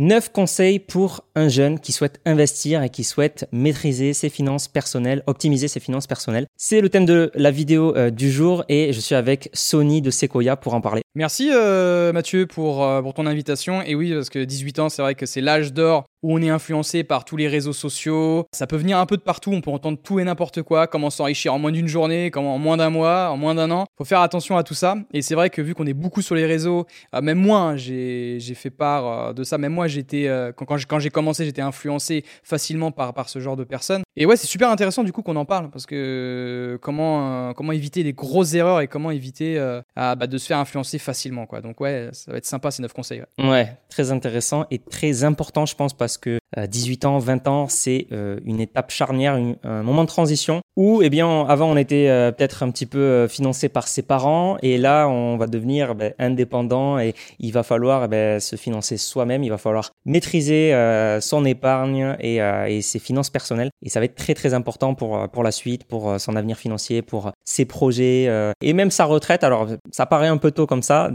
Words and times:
9 0.00 0.32
conseils 0.32 0.78
pour 0.78 1.26
un 1.34 1.48
jeune 1.48 1.78
qui 1.78 1.92
souhaite 1.92 2.22
investir 2.24 2.82
et 2.82 2.88
qui 2.88 3.04
souhaite 3.04 3.46
maîtriser 3.52 4.14
ses 4.14 4.30
finances 4.30 4.66
personnelles, 4.66 5.22
optimiser 5.26 5.68
ses 5.68 5.78
finances 5.78 6.06
personnelles. 6.06 6.46
C'est 6.56 6.80
le 6.80 6.88
thème 6.88 7.04
de 7.04 7.30
la 7.34 7.50
vidéo 7.50 7.94
euh, 7.94 8.08
du 8.08 8.30
jour 8.30 8.64
et 8.70 8.94
je 8.94 9.00
suis 9.00 9.14
avec 9.14 9.50
Sony 9.52 10.00
de 10.00 10.10
Sequoia 10.10 10.56
pour 10.56 10.72
en 10.72 10.80
parler. 10.80 11.02
Merci 11.14 11.50
euh, 11.52 12.14
Mathieu 12.14 12.46
pour, 12.46 12.82
euh, 12.82 13.02
pour 13.02 13.12
ton 13.12 13.26
invitation. 13.26 13.82
Et 13.82 13.94
oui, 13.94 14.14
parce 14.14 14.30
que 14.30 14.42
18 14.42 14.78
ans, 14.78 14.88
c'est 14.88 15.02
vrai 15.02 15.14
que 15.14 15.26
c'est 15.26 15.42
l'âge 15.42 15.74
d'or 15.74 16.06
où 16.22 16.34
on 16.34 16.42
est 16.42 16.50
influencé 16.50 17.04
par 17.04 17.24
tous 17.24 17.36
les 17.36 17.48
réseaux 17.48 17.72
sociaux. 17.72 18.46
Ça 18.52 18.66
peut 18.66 18.76
venir 18.76 18.98
un 18.98 19.06
peu 19.06 19.16
de 19.16 19.22
partout, 19.22 19.52
on 19.52 19.60
peut 19.60 19.70
entendre 19.70 19.98
tout 20.02 20.20
et 20.20 20.24
n'importe 20.24 20.62
quoi, 20.62 20.86
comment 20.86 21.10
s'enrichir 21.10 21.54
en 21.54 21.58
moins 21.58 21.72
d'une 21.72 21.88
journée, 21.88 22.30
en 22.34 22.58
moins 22.58 22.76
d'un 22.76 22.90
mois, 22.90 23.30
en 23.30 23.36
moins 23.36 23.54
d'un 23.54 23.70
an. 23.70 23.86
Faut 23.96 24.04
faire 24.04 24.20
attention 24.20 24.56
à 24.56 24.62
tout 24.62 24.74
ça. 24.74 24.96
Et 25.12 25.22
c'est 25.22 25.34
vrai 25.34 25.50
que 25.50 25.62
vu 25.62 25.74
qu'on 25.74 25.86
est 25.86 25.94
beaucoup 25.94 26.22
sur 26.22 26.34
les 26.34 26.46
réseaux, 26.46 26.86
même 27.20 27.38
moi, 27.38 27.58
hein, 27.60 27.76
j'ai 27.76 28.40
fait 28.54 28.70
part 28.70 29.34
de 29.34 29.44
ça. 29.44 29.58
Même 29.58 29.72
moi, 29.72 29.86
j'étais 29.88 30.28
quand, 30.56 30.66
quand 30.66 30.98
j'ai 30.98 31.10
commencé, 31.10 31.44
j'étais 31.44 31.62
influencé 31.62 32.24
facilement 32.42 32.90
par, 32.92 33.14
par 33.14 33.28
ce 33.28 33.40
genre 33.40 33.56
de 33.56 33.64
personnes. 33.64 34.02
Et 34.16 34.26
ouais, 34.26 34.36
c'est 34.36 34.46
super 34.46 34.70
intéressant 34.70 35.04
du 35.04 35.12
coup 35.12 35.22
qu'on 35.22 35.36
en 35.36 35.44
parle 35.44 35.70
parce 35.70 35.86
que 35.86 36.78
comment, 36.82 37.54
comment 37.54 37.72
éviter 37.72 38.02
les 38.02 38.12
grosses 38.12 38.54
erreurs 38.54 38.80
et 38.80 38.88
comment 38.88 39.10
éviter 39.10 39.58
bah, 39.96 40.26
de 40.26 40.38
se 40.38 40.46
faire 40.46 40.58
influencer 40.58 40.98
facilement. 40.98 41.46
Quoi. 41.46 41.60
Donc 41.60 41.80
ouais, 41.80 42.08
ça 42.12 42.32
va 42.32 42.38
être 42.38 42.46
sympa 42.46 42.70
ces 42.70 42.82
9 42.82 42.92
conseils. 42.92 43.22
Ouais. 43.38 43.76
très 43.88 44.10
intéressant 44.10 44.66
et 44.70 44.78
très 44.78 45.24
important 45.24 45.66
je 45.66 45.74
pense 45.74 45.94
parce 45.94 46.09
que 46.18 46.38
18 46.56 47.04
ans, 47.04 47.18
20 47.18 47.48
ans, 47.48 47.68
c'est 47.68 48.08
une 48.44 48.60
étape 48.60 48.90
charnière, 48.90 49.38
un 49.62 49.82
moment 49.82 50.02
de 50.02 50.08
transition 50.08 50.60
où 50.76 51.00
eh 51.02 51.10
bien 51.10 51.46
avant 51.46 51.70
on 51.70 51.76
était 51.76 52.06
peut-être 52.36 52.62
un 52.62 52.70
petit 52.70 52.86
peu 52.86 53.28
financé 53.28 53.68
par 53.68 53.86
ses 53.86 54.02
parents 54.02 54.56
et 54.62 54.78
là 54.78 55.06
on 55.08 55.36
va 55.36 55.46
devenir 55.46 55.94
ben, 55.94 56.12
indépendant 56.18 56.98
et 56.98 57.14
il 57.38 57.52
va 57.52 57.62
falloir 57.62 58.04
eh 58.04 58.08
ben, 58.08 58.40
se 58.40 58.56
financer 58.56 58.96
soi-même, 58.96 59.44
il 59.44 59.50
va 59.50 59.58
falloir 59.58 59.90
maîtriser 60.04 60.72
son 61.20 61.44
épargne 61.44 62.16
et, 62.20 62.40
ses 62.82 62.98
finances 62.98 63.30
personnelles 63.30 63.70
et 63.82 63.88
ça 63.88 64.00
va 64.00 64.06
être 64.06 64.14
très 64.14 64.34
très 64.34 64.54
important 64.54 64.94
pour, 64.94 65.18
euh, 65.18 65.26
pour 65.26 65.42
la 65.42 65.52
suite, 65.52 65.84
pour 65.84 66.10
euh, 66.10 66.18
son 66.18 66.36
avenir 66.36 66.56
financier, 66.56 67.02
pour 67.02 67.28
euh, 67.28 67.30
ses 67.44 67.64
projets 67.64 68.28
et 68.60 68.72
même 68.72 68.90
sa 68.90 69.04
retraite. 69.04 69.44
Alors 69.44 69.68
ça 69.90 70.06
paraît 70.06 70.28
un 70.28 70.36
peu 70.36 70.50
tôt 70.50 70.66
comme 70.66 70.82
ça, 70.82 71.10